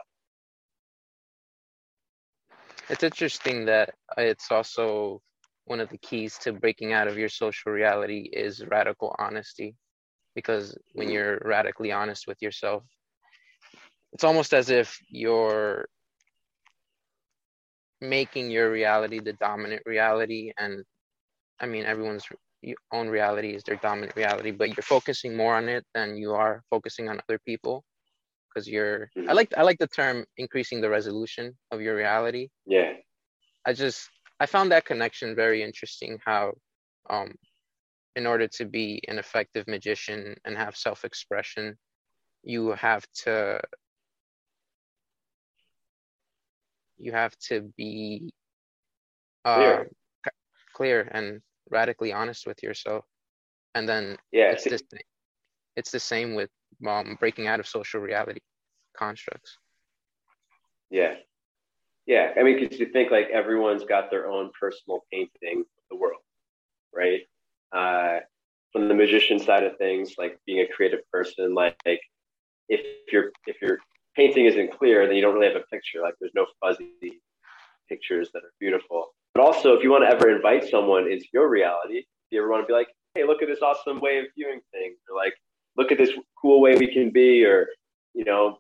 It's 2.90 3.04
interesting 3.04 3.66
that 3.66 3.94
it's 4.18 4.52
also 4.52 5.22
one 5.66 5.80
of 5.80 5.90
the 5.90 5.98
keys 6.00 6.38
to 6.40 6.52
breaking 6.52 6.94
out 6.94 7.08
of 7.08 7.18
your 7.18 7.30
social 7.30 7.72
reality 7.72 8.30
is 8.34 8.66
radical 8.66 9.16
honesty, 9.20 9.76
because 10.36 10.78
when 10.94 11.08
Mhm. 11.08 11.14
you're 11.14 11.42
radically 11.46 11.92
honest 11.92 12.28
with 12.28 12.42
yourself, 12.42 12.84
it's 14.14 14.24
almost 14.24 14.54
as 14.54 14.70
if 14.70 15.00
you're 15.10 15.86
making 18.02 18.50
your 18.52 18.72
reality 18.72 19.20
the 19.20 19.34
dominant 19.34 19.82
reality 19.86 20.52
and 20.58 20.84
i 21.60 21.66
mean 21.66 21.86
everyone's 21.86 22.26
own 22.94 23.08
reality 23.10 23.52
is 23.56 23.64
their 23.64 23.78
dominant 23.78 24.16
reality 24.16 24.52
but 24.52 24.70
you're 24.70 24.84
focusing 24.84 25.36
more 25.36 25.56
on 25.56 25.70
it 25.70 25.86
than 25.94 26.16
you 26.18 26.32
are 26.34 26.64
focusing 26.70 27.10
on 27.10 27.20
other 27.28 27.40
people 27.46 27.84
because 28.50 28.68
you're 28.68 29.10
i 29.28 29.34
Mhm. 29.34 29.36
like 29.36 29.54
i 29.58 29.62
like 29.64 29.80
the 29.80 29.88
term 29.88 30.26
increasing 30.38 30.82
the 30.82 30.90
resolution 30.90 31.58
of 31.72 31.82
your 31.82 31.96
reality 31.96 32.50
Yeah, 32.66 32.94
i 33.66 33.74
just 33.74 34.10
i 34.40 34.46
found 34.46 34.72
that 34.72 34.86
connection 34.86 35.36
very 35.36 35.62
interesting 35.64 36.20
how 36.26 36.54
um 37.10 37.34
in 38.16 38.26
order 38.28 38.48
to 38.48 38.66
be 38.66 39.02
an 39.08 39.20
effective 39.20 39.68
magician 39.68 40.36
and 40.46 40.58
have 40.58 40.76
self-expression 40.76 41.78
you 42.44 42.72
have 42.72 43.06
to 43.24 43.60
you 47.02 47.12
have 47.12 47.36
to 47.38 47.62
be 47.78 48.32
uh, 49.46 49.56
Clear. 49.56 49.90
c- 50.26 50.32
clear 50.74 51.10
and 51.12 51.42
radically 51.70 52.14
honest 52.14 52.46
with 52.48 52.62
yourself 52.64 53.06
and 53.76 53.88
then 53.88 54.18
yeah, 54.32 54.52
it's 54.52 54.66
the 54.66 54.78
sa- 54.78 54.98
it's 55.76 55.92
the 55.92 56.00
same 56.00 56.36
with 56.36 56.50
um, 56.88 57.18
breaking 57.20 57.48
out 57.48 57.60
of 57.60 57.68
social 57.68 58.00
reality 58.02 58.40
constructs 58.98 59.58
yeah, 60.92 61.16
yeah. 62.06 62.34
I 62.38 62.44
mean, 62.44 62.60
because 62.60 62.78
you 62.80 62.88
think 62.88 63.12
like 63.12 63.30
everyone's 63.30 63.86
got 63.86 64.12
their 64.12 64.30
own 64.30 64.52
personal 64.60 65.06
painting 65.12 65.62
of 65.62 65.84
the 65.90 65.96
world, 65.96 66.22
right? 66.94 67.22
Uh, 67.72 68.20
from 68.74 68.88
the 68.90 68.94
magician 68.94 69.40
side 69.40 69.64
of 69.64 69.78
things, 69.78 70.16
like 70.18 70.38
being 70.46 70.60
a 70.60 70.68
creative 70.68 71.00
person, 71.12 71.54
like, 71.56 71.78
like 71.86 72.02
if 72.70 73.12
your 73.12 73.32
if 73.48 73.62
your 73.62 73.80
painting 74.16 74.46
isn't 74.46 74.78
clear, 74.78 75.08
then 75.08 75.16
you 75.16 75.22
don't 75.22 75.34
really 75.34 75.48
have 75.48 75.62
a 75.62 75.66
picture. 75.72 76.02
Like 76.02 76.16
there's 76.20 76.34
no 76.36 76.46
fuzzy 76.60 77.22
pictures 77.90 78.30
that 78.34 78.44
are 78.44 78.54
beautiful. 78.60 79.08
But 79.34 79.44
also, 79.44 79.74
if 79.74 79.84
you 79.84 79.92
want 79.92 80.04
to 80.04 80.10
ever 80.10 80.30
invite 80.30 80.70
someone 80.70 81.10
into 81.12 81.26
your 81.34 81.50
reality, 81.50 82.00
if 82.00 82.06
you 82.32 82.40
ever 82.40 82.50
want 82.50 82.64
to 82.64 82.68
be 82.68 82.74
like, 82.74 82.88
hey, 83.16 83.24
look 83.26 83.42
at 83.42 83.48
this 83.48 83.62
awesome 83.62 84.00
way 84.00 84.20
of 84.20 84.26
viewing 84.38 84.60
things, 84.74 84.98
or 85.10 85.16
like, 85.16 85.34
look 85.78 85.92
at 85.92 85.98
this 85.98 86.12
cool 86.42 86.62
way 86.62 86.78
we 86.78 86.94
can 86.94 87.12
be, 87.12 87.46
or 87.46 87.68
you 88.14 88.26
know, 88.26 88.58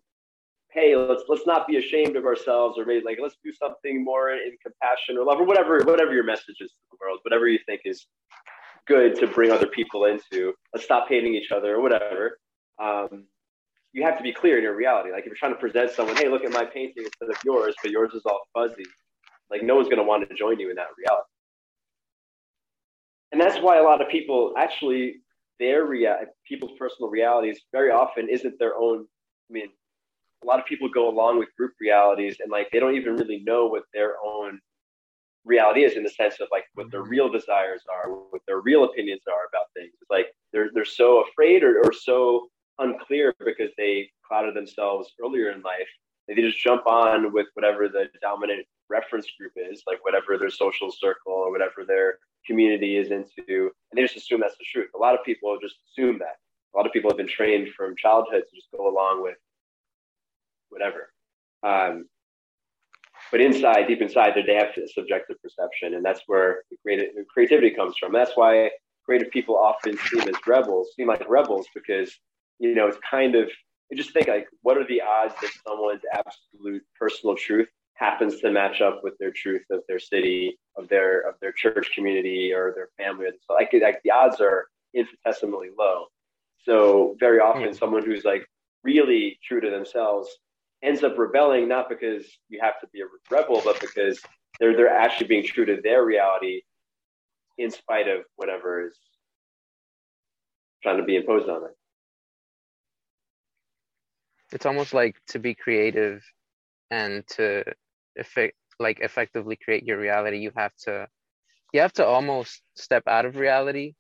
hey, 0.71 0.95
let's 0.95 1.23
let's 1.27 1.45
not 1.45 1.67
be 1.67 1.77
ashamed 1.77 2.15
of 2.15 2.25
ourselves, 2.25 2.77
or 2.77 2.85
maybe 2.85 3.03
like 3.05 3.19
let's 3.21 3.35
do 3.43 3.51
something 3.51 4.03
more 4.03 4.31
in 4.31 4.55
compassion 4.63 5.17
or 5.17 5.25
love, 5.25 5.39
or 5.39 5.45
whatever 5.45 5.79
whatever 5.83 6.13
your 6.13 6.23
message 6.23 6.55
is 6.59 6.69
to 6.71 6.77
the 6.91 6.97
world, 7.01 7.19
whatever 7.23 7.47
you 7.47 7.59
think 7.65 7.81
is 7.85 8.05
good 8.87 9.15
to 9.15 9.27
bring 9.27 9.51
other 9.51 9.67
people 9.67 10.05
into. 10.05 10.53
Let's 10.73 10.85
stop 10.85 11.07
hating 11.07 11.35
each 11.35 11.51
other 11.51 11.75
or 11.75 11.81
whatever. 11.81 12.37
Um, 12.81 13.25
you 13.93 14.03
have 14.03 14.17
to 14.17 14.23
be 14.23 14.33
clear 14.33 14.57
in 14.57 14.63
your 14.63 14.75
reality. 14.75 15.11
Like 15.11 15.21
if 15.21 15.27
you're 15.27 15.35
trying 15.35 15.53
to 15.53 15.59
present 15.59 15.91
someone, 15.91 16.15
hey, 16.15 16.29
look 16.29 16.43
at 16.45 16.51
my 16.51 16.65
painting 16.65 17.03
instead 17.05 17.29
of 17.29 17.37
yours, 17.45 17.75
but 17.81 17.91
yours 17.91 18.13
is 18.13 18.23
all 18.25 18.41
fuzzy. 18.53 18.85
Like 19.49 19.63
no 19.63 19.75
one's 19.75 19.87
going 19.87 19.97
to 19.99 20.03
want 20.03 20.27
to 20.29 20.35
join 20.35 20.59
you 20.59 20.69
in 20.69 20.75
that 20.77 20.87
reality. 20.97 21.27
and 23.31 23.41
that's 23.41 23.59
why 23.61 23.77
a 23.77 23.83
lot 23.83 24.01
of 24.01 24.09
people 24.09 24.53
actually 24.57 25.21
their 25.59 25.85
rea- 25.85 26.25
people's 26.47 26.71
personal 26.79 27.09
realities 27.09 27.61
very 27.71 27.91
often 27.91 28.29
isn't 28.29 28.57
their 28.59 28.75
own. 28.75 29.05
I 29.49 29.53
mean, 29.53 29.69
a 30.43 30.47
lot 30.47 30.59
of 30.59 30.65
people 30.65 30.89
go 30.89 31.09
along 31.09 31.39
with 31.39 31.49
group 31.57 31.73
realities 31.79 32.37
and 32.41 32.51
like 32.51 32.69
they 32.71 32.79
don't 32.79 32.95
even 32.95 33.15
really 33.15 33.41
know 33.45 33.67
what 33.67 33.83
their 33.93 34.15
own 34.25 34.59
reality 35.45 35.83
is 35.83 35.93
in 35.95 36.03
the 36.03 36.09
sense 36.09 36.35
of 36.41 36.47
like 36.51 36.65
what 36.75 36.91
their 36.91 37.03
real 37.03 37.29
desires 37.29 37.83
are, 37.93 38.11
what 38.11 38.41
their 38.47 38.61
real 38.61 38.85
opinions 38.85 39.23
are 39.27 39.47
about 39.49 39.67
things. 39.75 39.93
It's 40.01 40.11
like 40.11 40.27
they're 40.53 40.71
they're 40.73 40.85
so 40.85 41.23
afraid 41.29 41.63
or, 41.63 41.79
or 41.85 41.93
so 41.93 42.49
unclear 42.79 43.33
because 43.39 43.71
they 43.77 44.09
clouded 44.27 44.55
themselves 44.55 45.11
earlier 45.23 45.51
in 45.51 45.61
life. 45.61 45.87
They 46.27 46.35
just 46.35 46.59
jump 46.59 46.87
on 46.87 47.33
with 47.33 47.47
whatever 47.53 47.89
the 47.89 48.07
dominant 48.21 48.65
reference 48.89 49.27
group 49.39 49.53
is, 49.55 49.83
like 49.87 50.03
whatever 50.03 50.37
their 50.37 50.49
social 50.49 50.91
circle 50.91 51.33
or 51.33 51.51
whatever 51.51 51.83
their 51.85 52.19
community 52.45 52.97
is 52.97 53.11
into, 53.11 53.71
and 53.91 53.95
they 53.95 54.01
just 54.01 54.15
assume 54.15 54.41
that's 54.41 54.57
the 54.57 54.65
truth. 54.71 54.89
A 54.95 54.97
lot 54.97 55.13
of 55.13 55.23
people 55.25 55.57
just 55.61 55.75
assume 55.89 56.19
that. 56.19 56.37
A 56.73 56.77
lot 56.77 56.85
of 56.85 56.93
people 56.93 57.09
have 57.09 57.17
been 57.17 57.27
trained 57.27 57.69
from 57.75 57.95
childhood 57.97 58.43
to 58.49 58.55
just 58.55 58.69
go 58.75 58.87
along 58.89 59.21
with 59.21 59.35
whatever. 60.69 61.11
Um, 61.63 62.07
but 63.31 63.41
inside, 63.41 63.87
deep 63.87 64.01
inside, 64.01 64.33
they 64.35 64.41
they 64.41 64.55
have 64.55 64.69
subjective 64.93 65.41
perception, 65.41 65.93
and 65.95 66.03
that's 66.03 66.21
where 66.27 66.63
the 66.69 66.77
creative, 66.81 67.09
creativity 67.33 67.71
comes 67.71 67.95
from. 67.97 68.11
That's 68.11 68.35
why 68.35 68.71
creative 69.05 69.31
people 69.31 69.57
often 69.57 69.97
seem 69.97 70.21
as 70.21 70.35
rebels, 70.47 70.89
seem 70.95 71.07
like 71.07 71.27
rebels, 71.29 71.67
because 71.73 72.17
you 72.61 72.75
know 72.75 72.87
it's 72.87 72.97
kind 73.09 73.35
of 73.35 73.49
you 73.91 73.97
just 73.97 74.13
think 74.13 74.29
like, 74.29 74.47
what 74.61 74.77
are 74.77 74.87
the 74.87 75.01
odds 75.01 75.35
that 75.41 75.51
someone's 75.67 76.01
absolute 76.13 76.81
personal 76.97 77.35
truth 77.35 77.67
happens 77.95 78.39
to 78.39 78.49
match 78.49 78.79
up 78.81 79.01
with 79.03 79.13
their 79.19 79.31
truth 79.31 79.63
of 79.69 79.81
their 79.87 79.99
city, 79.99 80.57
of 80.77 80.87
their 80.87 81.27
of 81.27 81.35
their 81.41 81.51
church 81.51 81.91
community, 81.93 82.53
or 82.53 82.73
their 82.73 82.89
family? 82.97 83.25
So 83.45 83.53
like, 83.53 83.69
like 83.81 84.01
the 84.03 84.11
odds 84.11 84.39
are 84.39 84.67
infinitesimally 84.93 85.69
low. 85.77 86.05
So 86.63 87.17
very 87.19 87.39
often, 87.39 87.63
mm. 87.63 87.77
someone 87.77 88.05
who's 88.05 88.23
like 88.23 88.47
really 88.83 89.37
true 89.43 89.59
to 89.59 89.69
themselves 89.69 90.29
ends 90.81 91.03
up 91.03 91.17
rebelling 91.17 91.67
not 91.67 91.89
because 91.89 92.25
you 92.47 92.59
have 92.61 92.79
to 92.79 92.87
be 92.93 93.01
a 93.01 93.05
rebel, 93.29 93.61
but 93.65 93.79
because 93.81 94.21
they're 94.61 94.75
they're 94.75 94.87
actually 94.87 95.27
being 95.27 95.45
true 95.45 95.65
to 95.65 95.81
their 95.83 96.05
reality 96.05 96.61
in 97.57 97.69
spite 97.69 98.07
of 98.07 98.21
whatever 98.37 98.87
is 98.87 98.97
trying 100.81 100.97
to 100.97 101.03
be 101.03 101.17
imposed 101.17 101.49
on 101.49 101.61
them. 101.61 101.71
It's 104.51 104.65
almost 104.65 104.93
like 104.93 105.15
to 105.29 105.39
be 105.39 105.55
creative 105.55 106.23
and 106.89 107.25
to 107.35 107.63
effect 108.15 108.55
like 108.79 108.99
effectively 108.99 109.55
create 109.55 109.85
your 109.85 109.99
reality, 109.99 110.37
you 110.39 110.51
have 110.55 110.75
to 110.83 111.07
you 111.73 111.81
have 111.81 111.93
to 111.93 112.05
almost 112.05 112.61
step 112.75 113.03
out 113.07 113.25
of 113.25 113.37
reality 113.37 113.93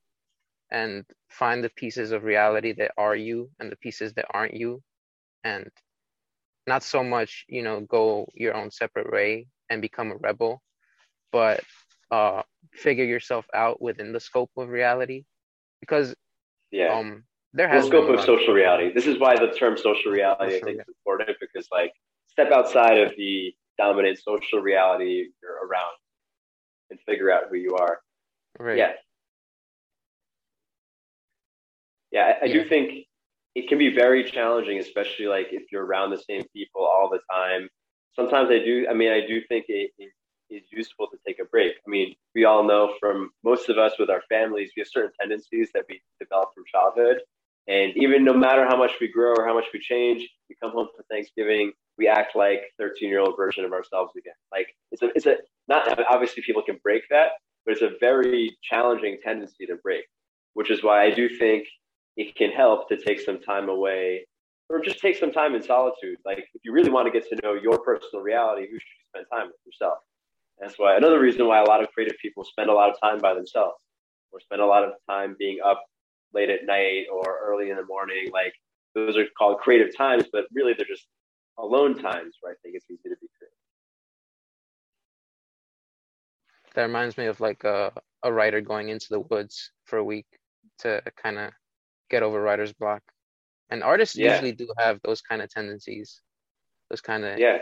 and 0.71 1.05
find 1.29 1.63
the 1.63 1.69
pieces 1.69 2.11
of 2.11 2.23
reality 2.23 2.73
that 2.73 2.91
are 2.97 3.15
you 3.15 3.49
and 3.59 3.71
the 3.71 3.77
pieces 3.77 4.13
that 4.13 4.25
aren't 4.33 4.53
you. 4.53 4.81
And 5.43 5.69
not 6.67 6.83
so 6.83 7.03
much 7.03 7.45
you 7.47 7.63
know 7.63 7.81
go 7.81 8.27
your 8.33 8.55
own 8.55 8.71
separate 8.71 9.11
way 9.11 9.47
and 9.69 9.81
become 9.81 10.11
a 10.11 10.17
rebel 10.17 10.61
but 11.31 11.61
uh 12.11 12.41
figure 12.73 13.05
yourself 13.05 13.45
out 13.53 13.81
within 13.81 14.13
the 14.13 14.19
scope 14.19 14.51
of 14.57 14.69
reality. 14.69 15.23
Because 15.79 16.15
yeah. 16.71 16.97
um 16.99 17.23
there 17.53 17.67
has 17.67 17.83
the 17.83 17.89
scope 17.89 18.09
of 18.09 18.23
social 18.23 18.53
reality 18.53 18.91
this 18.93 19.07
is 19.07 19.19
why 19.19 19.35
the 19.35 19.51
term 19.51 19.77
social 19.77 20.11
reality 20.11 20.53
social 20.53 20.69
i 20.69 20.71
think 20.71 20.81
is 20.81 20.95
important 21.05 21.37
because 21.39 21.67
like 21.71 21.93
step 22.27 22.51
outside 22.51 22.97
of 22.97 23.11
the 23.17 23.53
dominant 23.77 24.17
social 24.17 24.59
reality 24.59 25.25
you're 25.41 25.67
around 25.67 25.95
and 26.89 26.99
figure 27.07 27.31
out 27.31 27.43
who 27.49 27.57
you 27.57 27.75
are 27.75 27.99
right 28.59 28.77
yeah 28.77 28.91
yeah 32.11 32.33
i, 32.41 32.45
I 32.45 32.47
yeah. 32.47 32.53
do 32.53 32.69
think 32.69 33.05
it 33.55 33.67
can 33.67 33.77
be 33.77 33.93
very 33.93 34.23
challenging, 34.23 34.79
especially 34.79 35.27
like 35.27 35.47
if 35.51 35.63
you're 35.71 35.85
around 35.85 36.11
the 36.11 36.21
same 36.29 36.43
people 36.53 36.81
all 36.81 37.09
the 37.09 37.19
time. 37.31 37.67
Sometimes 38.15 38.49
I 38.49 38.59
do. 38.59 38.87
I 38.89 38.93
mean, 38.93 39.11
I 39.11 39.25
do 39.25 39.41
think 39.47 39.65
it, 39.67 39.91
it 39.97 40.11
is 40.49 40.63
useful 40.71 41.07
to 41.07 41.17
take 41.25 41.39
a 41.39 41.45
break. 41.45 41.73
I 41.85 41.89
mean, 41.89 42.15
we 42.35 42.45
all 42.45 42.63
know 42.63 42.93
from 42.99 43.31
most 43.43 43.69
of 43.69 43.77
us 43.77 43.93
with 43.99 44.09
our 44.09 44.21
families, 44.29 44.71
we 44.75 44.81
have 44.81 44.87
certain 44.87 45.11
tendencies 45.19 45.69
that 45.73 45.83
we 45.89 46.01
develop 46.19 46.49
from 46.53 46.63
childhood. 46.71 47.21
And 47.71 47.93
even 47.95 48.25
no 48.25 48.33
matter 48.33 48.65
how 48.65 48.75
much 48.75 48.91
we 48.99 49.07
grow 49.07 49.33
or 49.33 49.47
how 49.47 49.53
much 49.53 49.67
we 49.73 49.79
change, 49.79 50.27
we 50.49 50.57
come 50.61 50.73
home 50.73 50.89
for 50.93 51.05
Thanksgiving, 51.09 51.71
we 51.97 52.05
act 52.05 52.35
like 52.35 52.63
13 52.77 53.07
year 53.07 53.19
old 53.19 53.37
version 53.37 53.63
of 53.63 53.71
ourselves 53.71 54.11
again. 54.17 54.33
Like 54.51 54.67
it's 54.91 55.01
a, 55.01 55.09
it's 55.15 55.25
a, 55.25 55.37
not 55.69 55.97
obviously 56.11 56.43
people 56.43 56.63
can 56.63 56.79
break 56.83 57.03
that, 57.11 57.29
but 57.65 57.71
it's 57.71 57.81
a 57.81 57.91
very 58.01 58.57
challenging 58.61 59.19
tendency 59.23 59.65
to 59.67 59.77
break, 59.77 60.03
which 60.53 60.69
is 60.69 60.83
why 60.83 61.05
I 61.05 61.11
do 61.11 61.29
think 61.29 61.65
it 62.17 62.35
can 62.35 62.51
help 62.51 62.89
to 62.89 62.97
take 62.97 63.21
some 63.21 63.39
time 63.39 63.69
away 63.69 64.27
or 64.67 64.81
just 64.81 64.99
take 64.99 65.17
some 65.17 65.31
time 65.31 65.55
in 65.55 65.63
solitude. 65.63 66.17
Like 66.25 66.39
if 66.39 66.61
you 66.65 66.73
really 66.73 66.91
want 66.91 67.07
to 67.07 67.11
get 67.17 67.29
to 67.29 67.39
know 67.41 67.53
your 67.53 67.79
personal 67.79 68.21
reality, 68.21 68.63
who 68.63 68.73
should 68.73 68.97
you 68.99 69.05
spend 69.13 69.25
time 69.31 69.47
with 69.47 69.55
yourself? 69.65 69.99
That's 70.59 70.77
why 70.77 70.97
another 70.97 71.21
reason 71.21 71.47
why 71.47 71.61
a 71.61 71.65
lot 71.65 71.81
of 71.81 71.89
creative 71.93 72.17
people 72.21 72.43
spend 72.43 72.69
a 72.69 72.73
lot 72.73 72.89
of 72.89 72.99
time 72.99 73.19
by 73.19 73.33
themselves 73.33 73.77
or 74.33 74.41
spend 74.41 74.61
a 74.61 74.65
lot 74.65 74.83
of 74.83 74.91
time 75.07 75.37
being 75.39 75.59
up 75.63 75.81
late 76.33 76.49
at 76.49 76.65
night 76.65 77.05
or 77.11 77.39
early 77.43 77.69
in 77.69 77.77
the 77.77 77.85
morning. 77.85 78.29
Like 78.31 78.53
those 78.95 79.17
are 79.17 79.25
called 79.37 79.59
creative 79.59 79.95
times, 79.95 80.25
but 80.31 80.45
really 80.53 80.73
they're 80.73 80.85
just 80.85 81.07
alone 81.57 81.95
times 81.95 82.35
where 82.41 82.53
I 82.53 82.55
think 82.61 82.75
it's 82.75 82.85
easy 82.89 83.09
to 83.09 83.15
be 83.21 83.27
creative. 83.37 83.55
That 86.73 86.83
reminds 86.83 87.17
me 87.17 87.25
of 87.25 87.39
like 87.39 87.63
a, 87.63 87.91
a 88.23 88.31
writer 88.31 88.61
going 88.61 88.89
into 88.89 89.07
the 89.09 89.19
woods 89.19 89.71
for 89.85 89.97
a 89.97 90.03
week 90.03 90.25
to 90.79 91.01
kind 91.21 91.37
of 91.37 91.51
get 92.09 92.23
over 92.23 92.41
writer's 92.41 92.73
block. 92.73 93.01
And 93.69 93.83
artists 93.83 94.17
yeah. 94.17 94.31
usually 94.31 94.51
do 94.51 94.67
have 94.77 94.99
those 95.03 95.21
kind 95.21 95.41
of 95.41 95.49
tendencies. 95.49 96.21
Those 96.89 97.01
kind 97.01 97.23
of 97.23 97.39
yeah. 97.39 97.57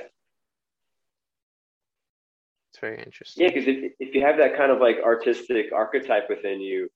It's 2.71 2.79
very 2.79 3.01
interesting. 3.03 3.43
Yeah, 3.43 3.49
because 3.49 3.67
if 3.67 3.93
if 3.99 4.15
you 4.15 4.21
have 4.21 4.37
that 4.37 4.57
kind 4.57 4.71
of 4.71 4.79
like 4.79 4.97
artistic 5.03 5.71
archetype 5.73 6.29
within 6.29 6.61
you, 6.61 6.89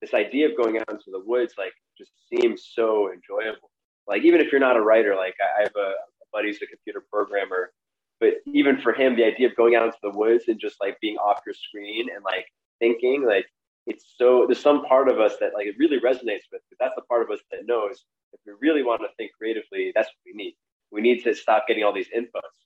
this 0.00 0.14
idea 0.14 0.48
of 0.48 0.56
going 0.56 0.78
out 0.78 0.90
into 0.90 1.10
the 1.10 1.22
woods 1.24 1.54
like 1.58 1.72
just 1.96 2.12
seems 2.28 2.70
so 2.74 3.10
enjoyable. 3.12 3.70
Like 4.06 4.22
even 4.22 4.40
if 4.40 4.50
you're 4.50 4.60
not 4.60 4.76
a 4.76 4.80
writer, 4.80 5.14
like 5.16 5.34
I 5.58 5.62
have 5.62 5.72
a, 5.76 5.90
a 5.90 6.26
buddy 6.32 6.48
who's 6.48 6.62
a 6.62 6.66
computer 6.66 7.04
programmer, 7.12 7.72
but 8.20 8.34
even 8.46 8.78
for 8.78 8.92
him, 8.92 9.16
the 9.16 9.24
idea 9.24 9.48
of 9.48 9.56
going 9.56 9.74
out 9.74 9.86
into 9.86 9.98
the 10.02 10.10
woods 10.10 10.44
and 10.48 10.58
just 10.58 10.76
like 10.80 10.98
being 11.00 11.16
off 11.16 11.40
your 11.46 11.54
screen 11.54 12.08
and 12.14 12.24
like 12.24 12.46
thinking, 12.80 13.24
like 13.26 13.46
it's 13.86 14.14
so 14.16 14.44
there's 14.46 14.60
some 14.60 14.84
part 14.84 15.08
of 15.08 15.18
us 15.18 15.34
that 15.40 15.54
like 15.54 15.66
it 15.66 15.74
really 15.78 15.98
resonates 16.00 16.44
with 16.52 16.60
that's 16.78 16.94
the 16.94 17.02
part 17.08 17.22
of 17.22 17.30
us 17.30 17.40
that 17.50 17.66
knows 17.66 18.04
if 18.32 18.40
we 18.46 18.52
really 18.60 18.82
want 18.82 19.00
to 19.00 19.08
think 19.16 19.30
creatively 19.36 19.92
that's 19.94 20.08
what 20.08 20.26
we 20.26 20.32
need. 20.44 20.54
We 20.90 21.00
need 21.00 21.22
to 21.24 21.34
stop 21.34 21.66
getting 21.68 21.84
all 21.84 21.92
these 21.92 22.08
inputs. 22.16 22.56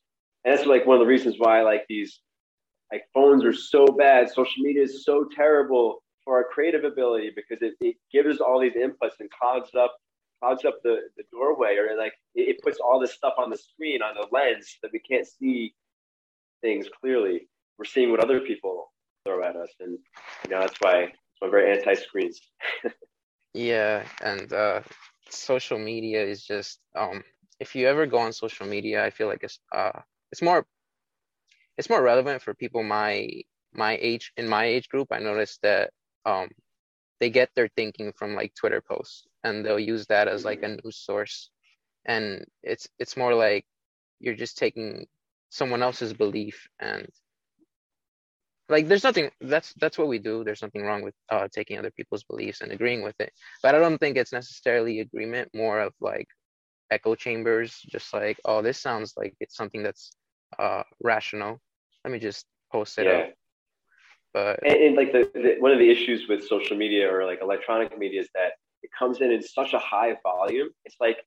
And 0.45 0.57
that's 0.57 0.67
like 0.67 0.87
one 0.87 0.97
of 0.97 1.01
the 1.01 1.07
reasons 1.07 1.37
why 1.39 1.63
like 1.63 1.87
these 1.89 2.21
like 2.93 3.05
phones 3.15 3.45
are 3.45 3.53
so 3.53 3.87
bad. 3.87 4.29
Social 4.29 4.63
media 4.63 4.83
is 4.83 5.05
so 5.05 5.27
terrible 5.35 6.03
for 6.25 6.37
our 6.37 6.45
creative 6.45 6.85
ability 6.85 7.33
because 7.35 7.59
it, 7.63 7.75
it 7.81 7.97
gives 8.13 8.29
us 8.29 8.41
all 8.41 8.61
these 8.61 8.75
inputs 8.75 9.21
and 9.21 9.31
clouds 9.31 9.71
up 9.79 9.97
clogs 10.41 10.65
up 10.65 10.75
the, 10.83 10.97
the 11.17 11.23
doorway 11.31 11.77
or 11.77 11.97
like 11.97 12.15
it, 12.35 12.57
it 12.57 12.63
puts 12.63 12.79
all 12.79 12.99
this 12.99 13.13
stuff 13.13 13.35
on 13.39 13.51
the 13.51 13.57
screen 13.57 14.03
on 14.03 14.15
the 14.15 14.27
lens 14.33 14.77
that 14.83 14.91
we 14.93 14.99
can't 14.99 15.27
see 15.27 15.75
things 16.63 16.87
clearly 17.01 17.49
we're 17.79 17.85
seeing 17.85 18.11
what 18.11 18.21
other 18.21 18.41
people 18.41 18.93
throw 19.25 19.45
at 19.45 19.57
us, 19.57 19.71
and 19.81 19.99
you 20.45 20.51
know 20.51 20.61
that's 20.61 20.81
why 20.81 21.13
I'm 21.43 21.51
very 21.51 21.77
anti-screens. 21.77 22.41
yeah, 23.55 24.05
and 24.23 24.53
uh, 24.53 24.83
social 25.31 25.79
media 25.79 26.23
is 26.23 26.45
just 26.45 26.81
um, 26.95 27.23
if 27.61 27.75
you 27.75 27.89
ever 27.89 28.07
go 28.07 28.19
on 28.19 28.33
social 28.33 28.67
media, 28.67 29.05
I 29.05 29.11
feel 29.11 29.27
like 29.27 29.43
it's 29.43 29.59
uh, 29.75 30.01
it's 30.31 30.43
more 30.43 30.67
it's 31.79 31.91
more 31.91 32.03
relevant 32.03 32.43
for 32.43 32.55
people 32.55 32.83
my 32.83 33.29
my 33.73 33.99
age 34.01 34.33
in 34.37 34.49
my 34.49 34.65
age 34.65 34.89
group. 34.89 35.09
I 35.11 35.19
noticed 35.19 35.61
that 35.63 35.91
um, 36.27 36.49
they 37.21 37.31
get 37.31 37.51
their 37.55 37.69
thinking 37.77 38.13
from 38.17 38.35
like 38.35 38.55
Twitter 38.55 38.81
posts, 38.81 39.27
and 39.45 39.65
they'll 39.65 39.79
use 39.79 40.07
that 40.07 40.29
as 40.29 40.45
like 40.45 40.63
a 40.63 40.69
news 40.69 40.97
source, 40.97 41.51
and 42.05 42.45
it's 42.63 42.89
it's 42.99 43.17
more 43.17 43.35
like 43.35 43.65
you're 44.21 44.37
just 44.37 44.59
taking 44.59 45.07
someone 45.51 45.83
else's 45.83 46.15
belief 46.15 46.67
and 46.81 47.07
like 48.69 48.89
there's 48.89 49.05
nothing 49.05 49.31
that's 49.41 49.75
that's 49.75 49.99
what 49.99 50.09
we 50.09 50.19
do. 50.19 50.45
There's 50.45 50.63
nothing 50.63 50.83
wrong 50.83 51.03
with 51.03 51.15
uh, 51.31 51.49
taking 51.53 51.79
other 51.79 51.91
people's 51.91 52.25
beliefs 52.25 52.63
and 52.63 52.73
agreeing 52.73 53.03
with 53.03 53.15
it. 53.21 53.31
But 53.63 53.75
i 53.75 53.79
don't 53.79 53.99
think 53.99 54.17
it's 54.17 54.33
necessarily 54.33 55.01
agreement 55.01 55.51
more 55.55 55.81
of 55.81 55.93
like 56.01 56.29
echo 56.91 57.15
chambers 57.15 57.79
just 57.91 58.13
like 58.13 58.39
oh 58.45 58.61
this 58.61 58.79
sounds 58.81 59.15
like 59.17 59.35
it's 59.41 59.57
something 59.57 59.83
that's 59.83 60.13
uh 60.59 60.83
rational. 61.03 61.61
Let 62.05 62.13
me 62.13 62.19
just 62.19 62.47
post 62.73 62.99
it 62.99 63.07
yeah. 63.07 63.13
up 63.13 63.29
but 64.35 64.59
and, 64.65 64.77
and 64.77 64.97
like 64.97 65.13
the, 65.13 65.31
the, 65.35 65.57
one 65.61 65.73
of 65.73 65.79
the 65.79 65.91
issues 65.91 66.29
with 66.29 66.47
social 66.47 66.77
media 66.77 67.13
or 67.13 67.25
like 67.25 67.41
electronic 67.43 67.97
media 67.99 68.21
is 68.21 68.29
that 68.35 68.53
it 68.83 68.91
comes 68.99 69.21
in 69.21 69.31
in 69.31 69.43
such 69.43 69.73
a 69.73 69.79
high 69.79 70.17
volume 70.23 70.69
it's 70.85 70.97
like 71.01 71.19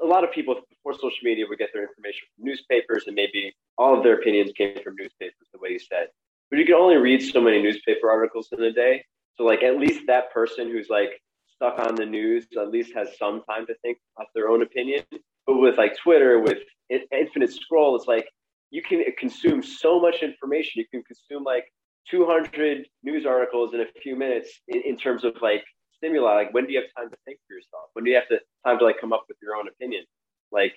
a 0.00 0.06
lot 0.06 0.22
of 0.22 0.30
people 0.30 0.54
before 0.68 0.94
social 0.94 1.24
media 1.24 1.44
would 1.48 1.58
get 1.58 1.70
their 1.72 1.82
information 1.82 2.26
from 2.34 2.44
newspapers 2.44 3.04
and 3.06 3.16
maybe 3.16 3.52
all 3.76 3.96
of 3.96 4.04
their 4.04 4.14
opinions 4.14 4.52
came 4.56 4.78
from 4.82 4.94
newspapers 4.96 5.48
the 5.52 5.58
way 5.58 5.70
you 5.70 5.78
said 5.78 6.08
but 6.50 6.58
you 6.58 6.64
can 6.64 6.74
only 6.74 6.96
read 6.96 7.22
so 7.22 7.40
many 7.40 7.62
newspaper 7.62 8.10
articles 8.10 8.48
in 8.52 8.62
a 8.62 8.72
day. 8.72 9.04
So 9.36 9.44
like 9.44 9.62
at 9.62 9.78
least 9.78 10.06
that 10.06 10.32
person 10.32 10.70
who's 10.70 10.88
like 10.88 11.20
stuck 11.46 11.78
on 11.78 11.94
the 11.94 12.06
news 12.06 12.46
at 12.58 12.70
least 12.70 12.94
has 12.94 13.18
some 13.18 13.42
time 13.48 13.66
to 13.66 13.74
think 13.82 13.98
of 14.16 14.26
their 14.34 14.48
own 14.48 14.62
opinion. 14.62 15.04
But 15.46 15.58
with 15.58 15.76
like 15.76 15.96
Twitter, 15.96 16.40
with 16.40 16.58
infinite 16.90 17.52
scroll, 17.52 17.96
it's 17.96 18.06
like 18.06 18.28
you 18.70 18.82
can 18.82 19.02
consume 19.18 19.62
so 19.62 20.00
much 20.00 20.22
information. 20.22 20.80
You 20.80 20.86
can 20.90 21.02
consume 21.02 21.44
like 21.44 21.64
200 22.10 22.86
news 23.02 23.26
articles 23.26 23.74
in 23.74 23.80
a 23.80 23.86
few 24.02 24.16
minutes 24.16 24.60
in, 24.68 24.82
in 24.82 24.96
terms 24.96 25.24
of 25.24 25.34
like 25.42 25.64
stimuli. 25.96 26.34
Like 26.34 26.54
when 26.54 26.66
do 26.66 26.72
you 26.72 26.80
have 26.80 26.88
time 26.96 27.10
to 27.10 27.16
think 27.24 27.38
for 27.46 27.54
yourself? 27.54 27.90
When 27.92 28.04
do 28.04 28.10
you 28.10 28.16
have 28.16 28.28
to 28.28 28.38
time 28.66 28.78
to 28.78 28.84
like 28.84 29.00
come 29.00 29.12
up 29.12 29.24
with 29.28 29.36
your 29.42 29.56
own 29.56 29.68
opinion? 29.68 30.04
Like 30.50 30.74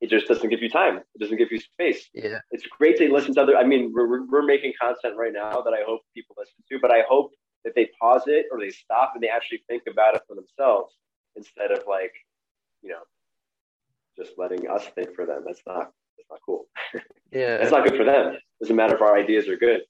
it 0.00 0.10
just 0.10 0.26
doesn't 0.26 0.48
give 0.50 0.62
you 0.62 0.68
time. 0.68 0.98
It 0.98 1.20
doesn't 1.20 1.38
give 1.38 1.50
you 1.50 1.60
space. 1.60 2.08
Yeah. 2.12 2.40
It's 2.50 2.66
great 2.66 2.98
to 2.98 3.12
listen 3.12 3.34
to 3.34 3.42
other. 3.42 3.56
I 3.56 3.64
mean, 3.64 3.92
we're, 3.94 4.26
we're 4.26 4.42
making 4.42 4.72
content 4.80 5.16
right 5.16 5.32
now 5.32 5.62
that 5.62 5.72
I 5.72 5.82
hope 5.86 6.02
people 6.14 6.36
listen 6.38 6.56
to, 6.70 6.78
but 6.82 6.90
I 6.90 7.02
hope 7.08 7.30
that 7.64 7.74
they 7.74 7.88
pause 8.00 8.24
it 8.26 8.46
or 8.52 8.60
they 8.60 8.70
stop 8.70 9.12
and 9.14 9.22
they 9.22 9.28
actually 9.28 9.62
think 9.68 9.84
about 9.90 10.14
it 10.14 10.22
for 10.28 10.34
themselves 10.34 10.94
instead 11.36 11.70
of 11.70 11.84
like, 11.88 12.12
you 12.82 12.90
know, 12.90 13.00
just 14.16 14.32
letting 14.36 14.68
us 14.68 14.84
think 14.94 15.14
for 15.14 15.24
them. 15.24 15.42
That's 15.46 15.62
not 15.66 15.90
that's 16.16 16.28
not 16.30 16.40
cool. 16.44 16.66
Yeah. 17.32 17.56
It's 17.56 17.72
not 17.72 17.82
good 17.82 17.96
for 17.96 18.04
them. 18.04 18.34
It 18.34 18.40
doesn't 18.62 18.76
matter 18.76 18.94
if 18.94 19.02
our 19.02 19.18
ideas 19.18 19.48
are 19.48 19.56
good. 19.56 19.80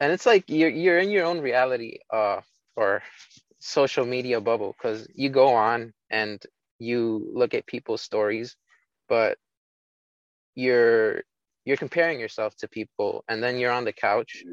And 0.00 0.12
it's 0.12 0.26
like 0.26 0.44
you're 0.48 0.70
you're 0.70 0.98
in 0.98 1.10
your 1.10 1.24
own 1.24 1.40
reality 1.40 1.98
uh 2.12 2.40
or 2.76 3.02
social 3.58 4.04
media 4.04 4.40
bubble 4.40 4.74
because 4.76 5.06
you 5.14 5.30
go 5.30 5.48
on 5.48 5.92
and 6.10 6.42
you 6.78 7.30
look 7.34 7.54
at 7.54 7.66
people's 7.66 8.02
stories, 8.02 8.56
but 9.08 9.38
you're 10.54 11.22
you're 11.64 11.76
comparing 11.76 12.20
yourself 12.20 12.54
to 12.56 12.68
people 12.68 13.24
and 13.28 13.42
then 13.42 13.58
you're 13.58 13.72
on 13.72 13.84
the 13.84 13.92
couch. 13.92 14.44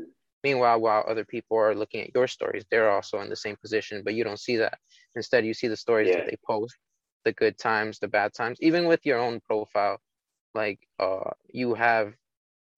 Meanwhile 0.43 0.79
while 0.81 1.05
other 1.07 1.25
people 1.25 1.57
are 1.57 1.75
looking 1.75 2.01
at 2.01 2.13
your 2.15 2.27
stories 2.27 2.65
they're 2.69 2.91
also 2.91 3.19
in 3.21 3.29
the 3.29 3.35
same 3.35 3.57
position 3.57 4.01
but 4.03 4.13
you 4.13 4.23
don't 4.23 4.39
see 4.39 4.57
that. 4.57 4.79
Instead 5.15 5.45
you 5.45 5.53
see 5.53 5.67
the 5.67 5.77
stories 5.77 6.09
Yeah. 6.09 6.15
that 6.15 6.25
they 6.25 6.37
post 6.45 6.75
the 7.25 7.33
good 7.33 7.57
times 7.57 7.99
the 7.99 8.07
bad 8.07 8.33
times 8.33 8.57
even 8.61 8.85
with 8.87 9.05
your 9.05 9.19
own 9.19 9.39
profile. 9.41 9.99
Like 10.53 10.79
uh 10.99 11.31
you 11.49 11.73
have 11.75 12.13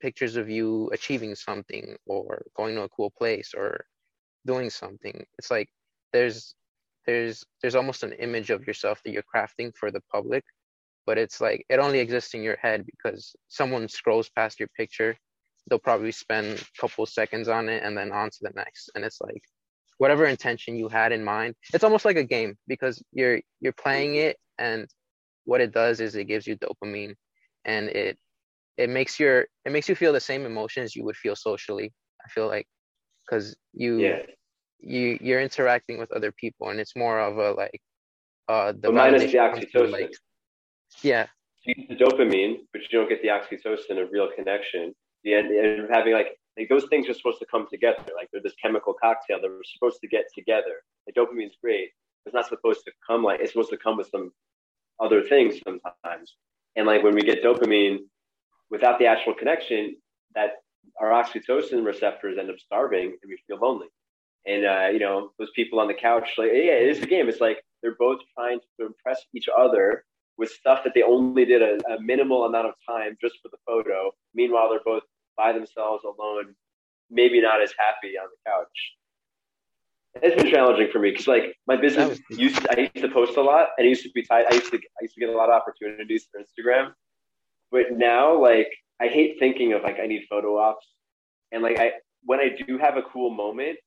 pictures 0.04 0.36
of 0.36 0.50
you 0.50 0.90
achieving 0.98 1.34
something 1.34 1.96
or 2.06 2.44
going 2.58 2.76
to 2.76 2.84
a 2.84 2.90
cool 2.90 3.12
place 3.18 3.54
or 3.56 3.86
doing 4.46 4.70
something. 4.70 5.26
It's 5.40 5.50
like 5.50 5.70
there's 6.12 6.56
there's 7.06 7.44
there's 7.62 7.76
almost 7.76 8.04
an 8.04 8.14
image 8.14 8.50
of 8.50 8.68
yourself 8.68 9.02
that 9.04 9.12
you're 9.14 9.32
crafting 9.36 9.72
for 9.80 9.90
the 9.92 10.02
public 10.12 10.44
but 11.06 11.18
it's 11.18 11.42
like 11.42 11.66
it 11.70 11.80
only 11.80 12.00
exists 12.00 12.34
in 12.34 12.44
your 12.44 12.58
head 12.62 12.86
because 12.86 13.36
someone 13.50 13.88
scrolls 13.88 14.30
past 14.30 14.60
your 14.60 14.70
picture 14.78 15.16
they'll 15.68 15.80
probably 15.80 16.12
spend 16.12 16.48
a 16.60 16.82
couple 16.82 17.06
seconds 17.06 17.48
on 17.48 17.70
it 17.70 17.84
and 17.84 17.98
then 17.98 18.12
on 18.12 18.30
to 18.30 18.38
the 18.42 18.52
next. 18.56 18.90
And 18.96 19.06
it's 19.06 19.22
like 19.22 19.42
whatever 19.98 20.26
intention 20.26 20.76
you 20.76 20.90
had 20.90 21.12
in 21.12 21.24
mind 21.24 21.56
it's 21.74 21.84
almost 21.84 22.06
like 22.06 22.18
a 22.18 22.24
game 22.24 22.58
because 22.68 23.02
you're 23.12 23.40
you're 23.62 23.80
playing 23.86 24.16
it 24.16 24.38
and 24.58 24.88
what 25.46 25.62
it 25.62 25.72
does 25.72 26.00
is 26.00 26.16
it 26.16 26.26
gives 26.26 26.48
you 26.48 26.58
dopamine 26.58 27.14
and 27.66 27.90
it 27.90 28.18
it 28.78 28.90
makes 28.90 29.20
your 29.20 29.46
it 29.66 29.72
makes 29.72 29.88
you 29.88 29.96
feel 29.96 30.14
the 30.14 30.20
same 30.20 30.46
emotions 30.46 30.96
you 30.96 31.04
would 31.04 31.16
feel 31.18 31.36
socially 31.36 31.92
i 32.26 32.30
feel 32.30 32.48
like 32.48 32.68
because 33.26 33.56
you 33.74 34.00
Yeah. 34.00 34.20
you 34.80 35.18
you're 35.22 35.42
interacting 35.42 35.98
with 36.00 36.12
other 36.12 36.32
people 36.32 36.70
and 36.70 36.80
it's 36.80 36.96
more 36.96 37.20
of 37.20 37.38
a 37.38 37.52
like 37.52 37.82
uh 38.50 38.72
the 38.72 38.90
But 38.90 38.94
minus 38.96 39.22
the 39.32 39.38
validation 39.38 39.52
comes 39.54 39.66
through, 39.72 39.88
oxytocin. 39.88 39.92
like 39.92 40.14
yeah 41.02 41.28
you 41.66 41.76
get 41.76 41.98
the 41.98 42.06
dopamine, 42.06 42.58
but 42.72 42.82
you 42.82 43.00
don't 43.00 43.10
get 43.10 43.22
the 43.22 43.30
oxytocin 43.30 44.02
of 44.02 44.10
real 44.12 44.30
connection. 44.36 44.94
The 45.24 45.34
end, 45.34 45.80
of 45.80 45.90
having 45.90 46.14
like, 46.14 46.38
like 46.58 46.68
those 46.70 46.86
things 46.90 47.08
are 47.08 47.14
supposed 47.14 47.40
to 47.40 47.46
come 47.50 47.68
together. 47.72 48.00
Like 48.16 48.28
they're 48.32 48.42
this 48.42 48.54
chemical 48.62 48.94
cocktail 49.02 49.40
that 49.42 49.50
we're 49.50 49.62
supposed 49.64 50.00
to 50.02 50.08
get 50.08 50.26
together. 50.36 50.84
The 51.08 51.14
dopamine's 51.14 51.56
great. 51.64 51.90
It's 52.26 52.34
not 52.34 52.48
supposed 52.48 52.82
to 52.86 52.92
come 53.06 53.24
like 53.24 53.40
it's 53.40 53.54
supposed 53.54 53.70
to 53.70 53.78
come 53.78 53.98
with 53.98 54.10
some 54.10 54.32
other 55.00 55.24
things 55.24 55.56
sometimes. 55.64 56.36
And 56.76 56.86
like 56.86 57.04
when 57.04 57.16
we 57.16 57.22
get 57.22 57.44
dopamine 57.44 58.00
without 58.74 58.98
the 59.00 59.06
actual 59.06 59.36
connection, 59.42 59.96
that 60.36 60.50
our 61.00 61.12
oxytocin 61.20 61.86
receptors 61.86 62.38
end 62.40 62.50
up 62.50 62.60
starving 62.60 63.08
and 63.22 63.28
we 63.32 63.38
feel 63.48 63.60
lonely. 63.66 63.88
And 64.46 64.66
uh, 64.66 64.88
you 64.92 65.00
know, 65.00 65.30
those 65.40 65.52
people 65.56 65.80
on 65.80 65.88
the 65.88 65.94
couch, 66.08 66.28
like 66.38 66.52
yeah, 66.52 66.78
it 66.84 66.90
is 66.94 67.02
a 67.02 67.06
game. 67.06 67.30
It's 67.30 67.40
like 67.40 67.60
they're 67.82 68.00
both 68.08 68.20
trying 68.36 68.60
to 68.80 68.86
impress 68.88 69.20
each 69.34 69.48
other 69.64 70.04
with 70.38 70.50
stuff 70.50 70.80
that 70.84 70.94
they 70.96 71.04
only 71.04 71.46
did 71.46 71.62
a, 71.62 71.74
a 71.94 72.02
minimal 72.02 72.46
amount 72.46 72.68
of 72.68 72.74
time 72.90 73.16
just 73.22 73.36
for 73.42 73.50
the 73.54 73.62
photo. 73.68 74.12
Meanwhile, 74.34 74.70
they're 74.72 74.88
both 74.94 75.04
by 75.38 75.54
themselves, 75.54 76.04
alone, 76.04 76.56
maybe 77.10 77.40
not 77.40 77.62
as 77.62 77.72
happy 77.78 78.18
on 78.18 78.28
the 78.34 78.52
couch. 78.52 78.78
It's 80.22 80.36
been 80.40 80.52
challenging 80.52 80.90
for 80.92 81.00
me 81.00 81.12
because, 81.12 81.28
like, 81.28 81.56
my 81.66 81.76
business 81.76 82.20
was- 82.30 82.40
used 82.40 82.62
to, 82.62 82.72
I 82.72 82.82
used 82.82 83.06
to 83.06 83.10
post 83.10 83.38
a 83.38 83.42
lot, 83.42 83.70
and 83.78 83.86
it 83.86 83.90
used 83.90 84.04
to 84.04 84.12
be 84.14 84.24
tight. 84.24 84.46
I 84.52 84.56
used 84.56 84.72
to 84.72 84.78
I 84.78 85.02
used 85.02 85.16
to 85.16 85.22
get 85.24 85.30
a 85.30 85.38
lot 85.42 85.50
of 85.50 85.56
opportunities 85.60 86.28
for 86.30 86.36
Instagram, 86.44 86.94
but 87.74 87.92
now, 87.92 88.40
like, 88.40 88.70
I 89.02 89.08
hate 89.08 89.38
thinking 89.40 89.74
of 89.74 89.82
like 89.82 89.98
I 90.00 90.06
need 90.06 90.28
photo 90.30 90.58
ops, 90.58 90.88
and 91.52 91.64
like 91.64 91.80
I 91.80 91.94
when 92.24 92.40
I 92.40 92.50
do 92.50 92.78
have 92.78 92.98
a 92.98 93.02
cool 93.02 93.32
moment, 93.32 93.78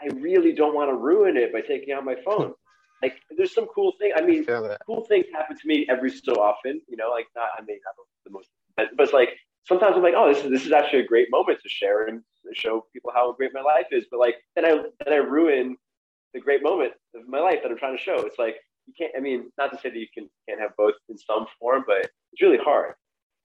I 0.00 0.06
really 0.14 0.52
don't 0.52 0.74
want 0.74 0.90
to 0.90 0.94
ruin 0.94 1.36
it 1.36 1.52
by 1.52 1.60
taking 1.60 1.92
out 1.92 2.04
my 2.04 2.14
phone. 2.24 2.54
like, 3.02 3.16
there's 3.36 3.52
some 3.52 3.66
cool 3.74 3.92
thing. 3.98 4.12
I 4.16 4.22
mean, 4.22 4.44
that 4.46 4.78
cool 4.86 5.04
things 5.06 5.26
happen 5.34 5.58
to 5.58 5.68
me 5.68 5.86
every 5.90 6.10
so 6.10 6.34
often. 6.34 6.80
You 6.88 6.96
know, 6.96 7.10
like 7.10 7.26
not 7.34 7.48
I 7.58 7.62
mean 7.62 7.78
not 7.84 7.94
the 8.24 8.30
most, 8.30 8.48
but, 8.76 8.86
but 8.96 9.12
like 9.12 9.30
sometimes 9.66 9.96
I'm 9.96 10.02
like, 10.02 10.14
oh, 10.16 10.32
this 10.32 10.44
is 10.44 10.50
this 10.50 10.64
is 10.64 10.72
actually 10.72 11.00
a 11.00 11.06
great 11.06 11.28
moment 11.30 11.58
to 11.62 11.68
share 11.68 12.06
and 12.06 12.22
show 12.54 12.86
people 12.92 13.10
how 13.12 13.32
great 13.32 13.50
my 13.52 13.60
life 13.60 13.86
is. 13.90 14.06
But 14.08 14.20
like 14.20 14.36
then 14.54 14.64
I 14.64 14.70
then 15.04 15.12
I 15.12 15.16
ruin 15.16 15.76
the 16.32 16.40
great 16.40 16.62
moment 16.62 16.92
of 17.16 17.26
my 17.26 17.40
life 17.40 17.58
that 17.64 17.72
I'm 17.72 17.78
trying 17.78 17.96
to 17.96 18.02
show. 18.02 18.20
It's 18.20 18.38
like 18.38 18.54
you 18.86 18.94
can't. 18.96 19.12
I 19.16 19.20
mean, 19.20 19.50
not 19.58 19.72
to 19.72 19.78
say 19.78 19.90
that 19.90 19.98
you 19.98 20.06
can 20.14 20.30
can't 20.48 20.60
have 20.60 20.70
both 20.78 20.94
in 21.08 21.18
some 21.18 21.46
form, 21.58 21.82
but 21.88 22.08
it's 22.32 22.40
really 22.40 22.58
hard. 22.58 22.94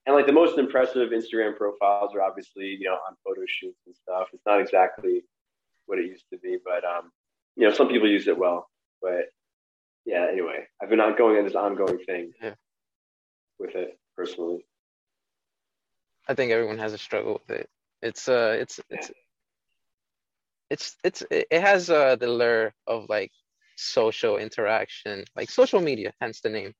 And 0.05 0.15
like 0.15 0.25
the 0.25 0.33
most 0.33 0.57
impressive 0.57 1.09
Instagram 1.09 1.55
profiles 1.55 2.15
are 2.15 2.21
obviously 2.21 2.75
you 2.79 2.85
know 2.89 2.95
on 3.07 3.15
photo 3.23 3.41
shoots 3.47 3.79
and 3.85 3.95
stuff. 3.95 4.27
It's 4.33 4.45
not 4.45 4.59
exactly 4.59 5.23
what 5.85 5.99
it 5.99 6.05
used 6.05 6.25
to 6.33 6.39
be, 6.39 6.57
but 6.63 6.83
um, 6.83 7.11
you 7.55 7.67
know 7.67 7.73
some 7.73 7.87
people 7.87 8.09
use 8.09 8.27
it 8.27 8.37
well. 8.37 8.67
But 9.01 9.25
yeah, 10.05 10.27
anyway, 10.31 10.65
I've 10.81 10.89
been 10.89 10.99
on 10.99 11.15
going 11.17 11.37
on 11.37 11.45
this 11.45 11.55
ongoing 11.55 11.99
thing 11.99 12.31
Yeah. 12.41 12.55
with 13.59 13.75
it 13.75 13.99
personally. 14.17 14.65
I 16.27 16.33
think 16.33 16.51
everyone 16.51 16.77
has 16.79 16.93
a 16.93 16.97
struggle 16.97 17.33
with 17.33 17.49
it. 17.59 17.69
It's 18.01 18.27
uh 18.27 18.57
it's 18.59 18.79
it's 18.89 19.11
it's 20.69 20.95
it's 21.03 21.21
it 21.29 21.47
it 21.51 21.61
has 21.61 21.89
uh 21.89 22.15
the 22.15 22.27
lure 22.27 22.73
of 22.87 23.07
like 23.09 23.31
social 23.75 24.37
interaction, 24.37 25.25
like 25.35 25.49
social 25.49 25.81
media, 25.81 26.13
hence 26.21 26.41
the 26.41 26.49
name. 26.49 26.73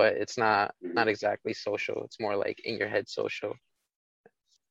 But 0.00 0.14
it's 0.14 0.38
not 0.38 0.74
not 0.80 1.08
exactly 1.08 1.52
social. 1.52 1.96
It's 2.06 2.18
more 2.18 2.34
like 2.44 2.58
in 2.64 2.78
your 2.80 2.88
head 2.88 3.06
social. 3.06 3.52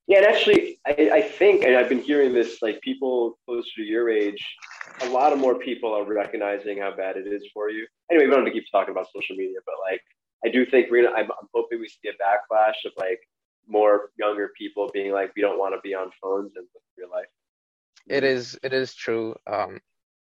Yeah, 0.07 0.17
and 0.21 0.25
actually, 0.25 0.79
I, 0.87 1.11
I 1.19 1.21
think, 1.21 1.63
and 1.63 1.75
I've 1.77 1.87
been 1.87 2.01
hearing 2.01 2.33
this, 2.33 2.63
like 2.63 2.81
people 2.81 3.37
closer 3.45 3.69
to 3.75 3.83
your 3.83 4.09
age, 4.09 4.43
a 5.01 5.09
lot 5.09 5.31
of 5.31 5.37
more 5.37 5.59
people 5.59 5.93
are 5.93 6.03
recognizing 6.03 6.79
how 6.79 6.91
bad 6.95 7.15
it 7.15 7.27
is 7.27 7.43
for 7.53 7.69
you. 7.69 7.85
Anyway, 8.09 8.25
we 8.25 8.31
don't 8.31 8.43
have 8.43 8.51
to 8.51 8.59
keep 8.59 8.65
talking 8.71 8.91
about 8.91 9.05
social 9.15 9.35
media, 9.35 9.59
but 9.67 9.75
like, 9.87 10.01
I 10.43 10.49
do 10.49 10.65
think 10.65 10.89
we're 10.89 11.03
gonna. 11.03 11.15
I'm, 11.15 11.29
I'm 11.39 11.47
hoping 11.53 11.79
we 11.79 11.87
see 11.87 12.09
a 12.09 12.13
backlash 12.13 12.79
of 12.87 12.93
like 12.97 13.19
more 13.67 14.09
younger 14.17 14.49
people 14.57 14.89
being 14.91 15.11
like, 15.11 15.31
we 15.35 15.43
don't 15.43 15.59
want 15.59 15.75
to 15.75 15.81
be 15.87 15.93
on 15.93 16.09
phones 16.19 16.53
and 16.55 16.65
live 16.73 16.83
real 16.97 17.11
life. 17.11 17.31
It 18.07 18.23
is 18.23 18.57
it 18.63 18.73
is 18.73 18.95
true. 18.95 19.35
Um 19.45 19.79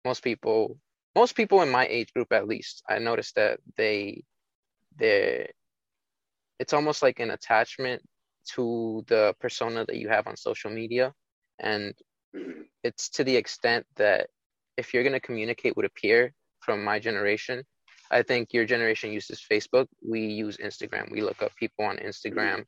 most 0.04 0.22
people 0.22 0.76
most 1.16 1.34
people 1.34 1.62
in 1.62 1.70
my 1.70 1.86
age 1.86 2.12
group 2.12 2.32
at 2.32 2.46
least, 2.46 2.82
I 2.86 2.98
noticed 2.98 3.34
that 3.36 3.60
they 3.78 4.24
they 4.96 5.50
it's 6.58 6.72
almost 6.72 7.02
like 7.02 7.20
an 7.20 7.30
attachment 7.30 8.02
to 8.54 9.04
the 9.06 9.34
persona 9.40 9.84
that 9.86 9.96
you 9.96 10.08
have 10.08 10.26
on 10.26 10.36
social 10.36 10.70
media. 10.70 11.12
And 11.58 11.94
it's 12.82 13.08
to 13.10 13.24
the 13.24 13.36
extent 13.36 13.86
that 13.96 14.28
if 14.76 14.92
you're 14.92 15.02
going 15.02 15.14
to 15.14 15.20
communicate 15.20 15.76
with 15.76 15.86
a 15.86 15.90
peer 15.90 16.32
from 16.60 16.84
my 16.84 16.98
generation 16.98 17.64
i 18.10 18.22
think 18.22 18.52
your 18.52 18.64
generation 18.64 19.12
uses 19.12 19.44
facebook. 19.50 19.86
We 20.06 20.20
use 20.20 20.56
instagram. 20.58 21.10
We 21.10 21.22
look 21.22 21.42
up 21.42 21.54
people 21.56 21.84
on 21.84 21.96
instagram. 21.98 22.64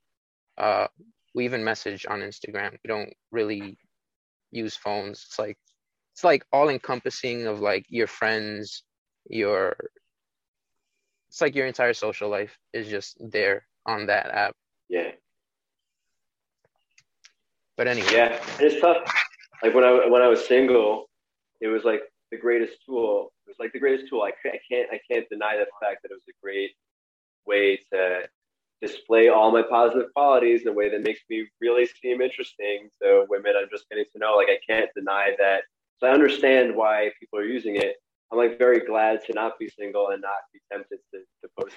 Uh, 0.56 0.87
we 1.35 1.44
even 1.44 1.64
message 1.64 2.06
on 2.08 2.20
instagram. 2.20 2.72
We 2.72 2.88
don't 2.88 3.12
really 3.30 3.78
use 4.50 4.76
phones. 4.76 5.24
It's 5.26 5.38
like 5.38 5.58
it's 6.12 6.24
like 6.24 6.44
all 6.52 6.68
encompassing 6.68 7.46
of 7.46 7.61
like 7.61 7.87
your 7.88 8.06
friends 8.06 8.82
your 9.28 9.76
it's 11.32 11.40
like 11.40 11.54
your 11.54 11.66
entire 11.66 11.94
social 11.94 12.28
life 12.28 12.58
is 12.74 12.88
just 12.88 13.16
there 13.18 13.66
on 13.86 14.04
that 14.06 14.26
app 14.30 14.54
Yeah, 14.90 15.12
but 17.78 17.88
anyway 17.88 18.12
yeah, 18.12 18.38
and 18.58 18.66
it's 18.66 18.80
tough. 18.82 18.98
Like 19.62 19.74
when 19.74 19.82
I 19.84 20.06
when 20.08 20.20
I 20.20 20.28
was 20.28 20.46
single, 20.46 21.08
it 21.62 21.68
was 21.68 21.84
like 21.84 22.02
the 22.30 22.36
greatest 22.36 22.74
tool. 22.84 23.32
It 23.46 23.50
was 23.50 23.56
like 23.58 23.72
the 23.72 23.78
greatest 23.78 24.08
tool. 24.10 24.22
I, 24.22 24.32
I 24.46 24.58
can't 24.70 24.90
I 24.92 25.00
can't 25.10 25.26
deny 25.30 25.56
the 25.56 25.66
fact 25.80 26.02
that 26.02 26.10
it 26.10 26.14
was 26.14 26.28
a 26.28 26.36
great 26.42 26.72
way 27.46 27.78
to 27.92 28.28
display 28.82 29.28
all 29.28 29.50
my 29.50 29.62
positive 29.62 30.12
qualities 30.14 30.62
in 30.62 30.68
a 30.68 30.72
way 30.72 30.90
that 30.90 31.02
makes 31.02 31.20
me 31.30 31.46
really 31.62 31.88
seem 32.02 32.20
interesting 32.20 32.90
to 33.00 33.24
women 33.30 33.54
I'm 33.56 33.68
just 33.70 33.88
getting 33.88 34.04
to 34.12 34.18
know. 34.18 34.34
Like 34.36 34.50
I 34.50 34.58
can't 34.68 34.90
deny 34.94 35.34
that. 35.38 35.62
So 35.98 36.08
I 36.08 36.10
understand 36.10 36.76
why 36.76 37.12
people 37.18 37.38
are 37.38 37.44
using 37.44 37.76
it. 37.76 37.96
I'm 38.32 38.38
like 38.38 38.58
very 38.58 38.80
glad 38.80 39.20
to 39.26 39.34
not 39.34 39.58
be 39.58 39.68
single 39.68 40.08
and 40.08 40.22
not 40.22 40.32
be 40.52 40.60
tempted 40.72 40.98
to, 41.12 41.20
to 41.42 41.48
post 41.60 41.76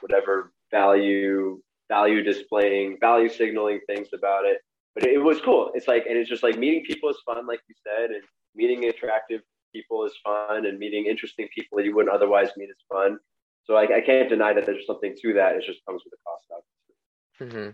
whatever 0.00 0.52
value 0.70 1.60
value 1.88 2.22
displaying 2.22 2.96
value 3.00 3.28
signaling 3.28 3.80
things 3.86 4.08
about 4.12 4.44
it. 4.44 4.58
But 4.94 5.04
it, 5.04 5.18
was 5.18 5.40
cool. 5.40 5.70
It's 5.74 5.88
like 5.88 6.04
and 6.06 6.18
it's 6.18 6.28
just 6.28 6.42
like 6.42 6.58
meeting 6.58 6.84
people 6.84 7.08
is 7.08 7.16
fun, 7.24 7.46
like 7.46 7.60
you 7.68 7.74
said, 7.86 8.10
and 8.10 8.22
meeting 8.54 8.84
attractive 8.86 9.40
people 9.72 10.04
is 10.04 10.12
fun, 10.22 10.66
and 10.66 10.78
meeting 10.78 11.06
interesting 11.06 11.48
people 11.54 11.78
that 11.78 11.84
you 11.84 11.94
wouldn't 11.94 12.14
otherwise 12.14 12.50
meet 12.56 12.68
is 12.68 12.84
fun. 12.90 13.18
So 13.64 13.76
I, 13.76 13.84
I 13.96 14.00
can't 14.00 14.28
deny 14.28 14.52
that 14.52 14.66
there's 14.66 14.86
something 14.86 15.14
to 15.22 15.32
that. 15.34 15.54
It 15.56 15.64
just 15.64 15.80
comes 15.86 16.02
with 16.04 16.12
a 16.12 16.22
cost, 16.26 16.46
obviously. 17.40 17.62
Mm-hmm. 17.62 17.70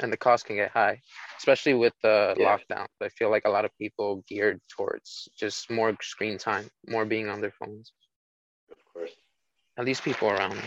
And 0.00 0.12
the 0.12 0.16
cost 0.16 0.46
can 0.46 0.56
get 0.56 0.70
high, 0.70 1.00
especially 1.38 1.74
with 1.74 1.92
the 2.02 2.34
yeah. 2.38 2.56
lockdown. 2.56 2.86
I 3.02 3.08
feel 3.08 3.30
like 3.30 3.46
a 3.46 3.50
lot 3.50 3.64
of 3.64 3.70
people 3.78 4.24
geared 4.28 4.60
towards 4.68 5.28
just 5.36 5.70
more 5.70 5.96
screen 6.00 6.38
time, 6.38 6.68
more 6.86 7.04
being 7.04 7.28
on 7.28 7.40
their 7.40 7.52
phones. 7.58 7.92
Of 8.70 8.78
course. 8.92 9.10
At 9.76 9.84
least 9.84 10.04
people 10.04 10.28
around 10.28 10.56
me. 10.56 10.62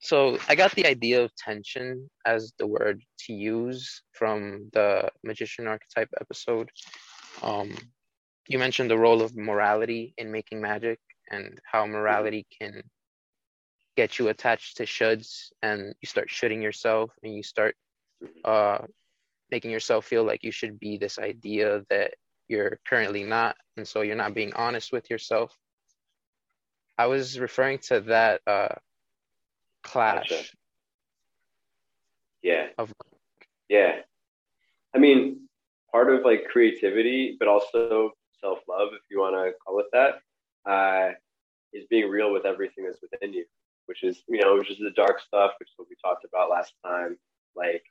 So 0.00 0.38
I 0.48 0.54
got 0.54 0.72
the 0.72 0.86
idea 0.86 1.22
of 1.22 1.34
tension 1.34 2.08
as 2.24 2.52
the 2.58 2.66
word 2.66 3.02
to 3.26 3.32
use 3.32 4.02
from 4.12 4.70
the 4.72 5.10
magician 5.24 5.66
archetype 5.66 6.08
episode. 6.20 6.70
Um, 7.42 7.76
you 8.48 8.58
mentioned 8.58 8.90
the 8.90 8.98
role 8.98 9.22
of 9.22 9.36
morality 9.36 10.14
in 10.16 10.30
making 10.30 10.60
magic 10.60 11.00
and 11.30 11.60
how 11.70 11.86
morality 11.86 12.46
can 12.60 12.82
get 13.96 14.18
you 14.18 14.28
attached 14.28 14.76
to 14.76 14.84
shoulds 14.84 15.50
and 15.62 15.92
you 16.00 16.06
start 16.06 16.30
shoulding 16.30 16.62
yourself 16.62 17.10
and 17.24 17.34
you 17.34 17.42
start 17.42 17.74
uh, 18.44 18.78
making 19.50 19.70
yourself 19.70 20.04
feel 20.04 20.24
like 20.24 20.42
you 20.42 20.50
should 20.50 20.78
be 20.78 20.96
this 20.96 21.18
idea 21.18 21.82
that 21.90 22.14
you're 22.48 22.78
currently 22.86 23.24
not 23.24 23.56
and 23.76 23.86
so 23.86 24.00
you're 24.00 24.16
not 24.16 24.34
being 24.34 24.52
honest 24.54 24.92
with 24.92 25.10
yourself 25.10 25.54
i 26.96 27.06
was 27.06 27.38
referring 27.38 27.78
to 27.78 28.00
that 28.00 28.40
uh, 28.46 28.74
clash 29.82 30.30
gotcha. 30.30 30.44
yeah 32.42 32.66
of 32.78 32.92
yeah 33.68 33.96
i 34.94 34.98
mean 34.98 35.40
part 35.92 36.12
of 36.12 36.24
like 36.24 36.46
creativity 36.50 37.36
but 37.38 37.48
also 37.48 38.12
self-love 38.40 38.88
if 38.92 39.02
you 39.10 39.20
want 39.20 39.34
to 39.34 39.52
call 39.64 39.78
it 39.80 39.86
that 39.92 40.20
uh, 40.70 41.12
is 41.72 41.84
being 41.90 42.08
real 42.08 42.32
with 42.32 42.44
everything 42.44 42.84
that's 42.84 43.00
within 43.02 43.32
you 43.32 43.44
which 43.88 44.04
is 44.04 44.22
you 44.28 44.38
know 44.40 44.56
which 44.56 44.70
is 44.70 44.78
the 44.78 44.90
dark 44.90 45.18
stuff, 45.18 45.52
which 45.58 45.70
is 45.70 45.74
what 45.76 45.88
we 45.88 45.96
talked 46.04 46.24
about 46.24 46.50
last 46.50 46.74
time. 46.84 47.18
Like 47.56 47.82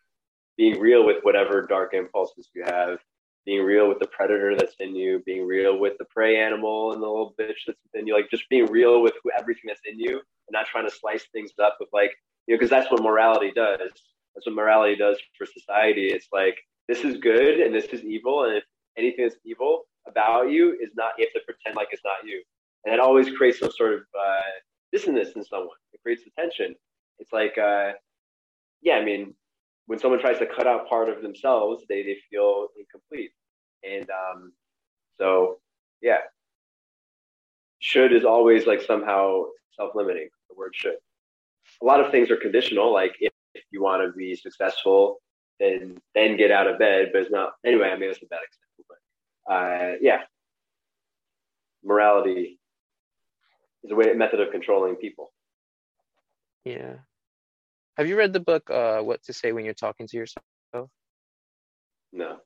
being 0.57 0.79
real 0.79 1.05
with 1.05 1.17
whatever 1.23 1.61
dark 1.61 1.93
impulses 1.93 2.49
you 2.53 2.63
have, 2.65 2.99
being 3.45 3.63
real 3.63 3.87
with 3.87 3.99
the 3.99 4.07
predator 4.07 4.55
that's 4.57 4.75
in 4.79 4.95
you, 4.95 5.21
being 5.25 5.45
real 5.45 5.77
with 5.77 5.97
the 5.99 6.05
prey 6.05 6.37
animal 6.37 6.91
and 6.91 7.01
the 7.01 7.07
little 7.07 7.33
bitch 7.39 7.63
that's 7.65 7.79
within 7.91 8.07
you, 8.07 8.13
like 8.13 8.29
just 8.29 8.49
being 8.49 8.65
real 8.65 9.01
with 9.01 9.13
everything 9.39 9.63
that's 9.67 9.81
in 9.85 9.99
you 9.99 10.15
and 10.15 10.51
not 10.51 10.65
trying 10.65 10.87
to 10.87 10.93
slice 10.93 11.25
things 11.31 11.51
up 11.63 11.77
with 11.79 11.89
like, 11.93 12.11
you 12.47 12.53
know, 12.53 12.57
because 12.59 12.69
that's 12.69 12.91
what 12.91 13.01
morality 13.01 13.51
does. 13.55 13.91
That's 14.35 14.45
what 14.45 14.55
morality 14.55 14.95
does 14.95 15.17
for 15.37 15.45
society. 15.45 16.07
It's 16.07 16.27
like, 16.33 16.57
this 16.87 17.03
is 17.03 17.17
good 17.17 17.59
and 17.59 17.73
this 17.73 17.85
is 17.85 18.03
evil. 18.03 18.45
And 18.45 18.57
if 18.57 18.63
anything 18.97 19.25
that's 19.25 19.39
evil 19.45 19.83
about 20.07 20.49
you 20.51 20.73
is 20.81 20.91
not, 20.95 21.13
you 21.17 21.25
have 21.25 21.41
to 21.41 21.45
pretend 21.45 21.75
like 21.75 21.89
it's 21.91 22.03
not 22.03 22.25
you. 22.25 22.41
And 22.85 22.93
it 22.93 22.99
always 22.99 23.29
creates 23.35 23.59
some 23.59 23.71
sort 23.71 23.93
of 23.93 23.99
uh, 23.99 24.41
dissonance 24.91 25.31
in 25.35 25.43
someone. 25.43 25.75
It 25.93 26.01
creates 26.01 26.23
the 26.23 26.31
tension. 26.39 26.75
It's 27.19 27.33
like, 27.33 27.57
uh, 27.57 27.91
yeah, 28.81 28.95
I 28.95 29.03
mean, 29.05 29.33
when 29.87 29.97
someone 29.97 30.19
tries 30.19 30.37
to 30.39 30.45
cut 30.45 30.67
out 30.67 30.87
part 30.87 31.09
of 31.09 31.21
themselves, 31.21 31.83
they, 31.89 32.03
they 32.03 32.17
feel 32.29 32.67
incomplete. 32.77 33.31
And 33.83 34.07
um, 34.09 34.53
so, 35.17 35.59
yeah, 36.01 36.19
should 37.79 38.13
is 38.13 38.25
always 38.25 38.67
like 38.67 38.81
somehow 38.81 39.45
self 39.75 39.95
limiting, 39.95 40.29
the 40.49 40.55
word 40.55 40.73
should. 40.75 40.97
A 41.81 41.85
lot 41.85 41.99
of 41.99 42.11
things 42.11 42.29
are 42.29 42.37
conditional, 42.37 42.93
like 42.93 43.15
if, 43.19 43.31
if 43.53 43.63
you 43.71 43.81
want 43.81 44.03
to 44.03 44.15
be 44.15 44.35
successful, 44.35 45.17
then 45.59 45.97
then 46.13 46.37
get 46.37 46.51
out 46.51 46.67
of 46.67 46.79
bed, 46.79 47.09
but 47.11 47.23
it's 47.23 47.31
not. 47.31 47.53
Anyway, 47.65 47.89
I 47.89 47.97
mean, 47.97 48.09
it's 48.09 48.21
a 48.21 48.25
bad 48.25 48.39
example, 48.47 48.85
but 49.47 49.53
uh, 49.53 49.95
yeah, 50.01 50.21
morality 51.83 52.59
is 53.83 53.91
a 53.91 53.95
way 53.95 54.13
method 54.13 54.39
of 54.39 54.51
controlling 54.51 54.95
people. 54.95 55.31
Yeah. 56.65 56.95
Have 57.97 58.07
you 58.07 58.17
read 58.17 58.33
the 58.33 58.39
book 58.39 58.69
uh, 58.69 58.99
What 58.99 59.23
to 59.23 59.33
Say 59.33 59.51
When 59.51 59.65
You're 59.65 59.73
Talking 59.73 60.07
to 60.07 60.17
Yourself? 60.17 60.45
No. 62.13 62.37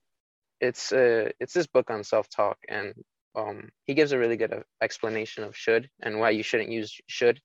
It's 0.60 0.92
uh 0.92 1.32
it's 1.40 1.54
this 1.54 1.68
book 1.68 1.90
on 1.90 2.04
self-talk 2.04 2.58
and 2.70 2.94
um 3.36 3.70
he 3.86 3.94
gives 3.94 4.12
a 4.12 4.20
really 4.20 4.38
good 4.38 4.54
uh, 4.54 4.60
explanation 4.82 5.44
of 5.44 5.56
should 5.56 5.90
and 6.02 6.20
why 6.20 6.30
you 6.32 6.44
shouldn't 6.44 6.70
use 6.70 7.00
should 7.08 7.40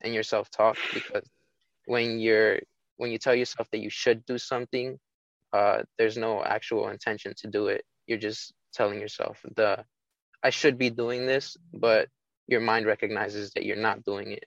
in 0.00 0.12
your 0.12 0.22
self-talk 0.22 0.76
because 0.94 1.28
when 1.86 2.18
you're 2.18 2.60
when 2.96 3.10
you 3.10 3.18
tell 3.18 3.34
yourself 3.34 3.68
that 3.72 3.80
you 3.80 3.90
should 3.90 4.24
do 4.24 4.38
something 4.38 4.98
uh 5.52 5.82
there's 5.98 6.16
no 6.16 6.42
actual 6.42 6.88
intention 6.88 7.34
to 7.36 7.46
do 7.46 7.66
it 7.66 7.84
you're 8.06 8.18
just 8.18 8.54
telling 8.72 9.00
yourself 9.00 9.44
the 9.56 9.84
I 10.42 10.50
should 10.50 10.78
be 10.78 10.88
doing 10.88 11.26
this 11.26 11.56
but 11.74 12.08
your 12.46 12.60
mind 12.60 12.86
recognizes 12.86 13.52
that 13.52 13.64
you're 13.64 13.76
not 13.76 14.04
doing 14.04 14.32
it. 14.32 14.44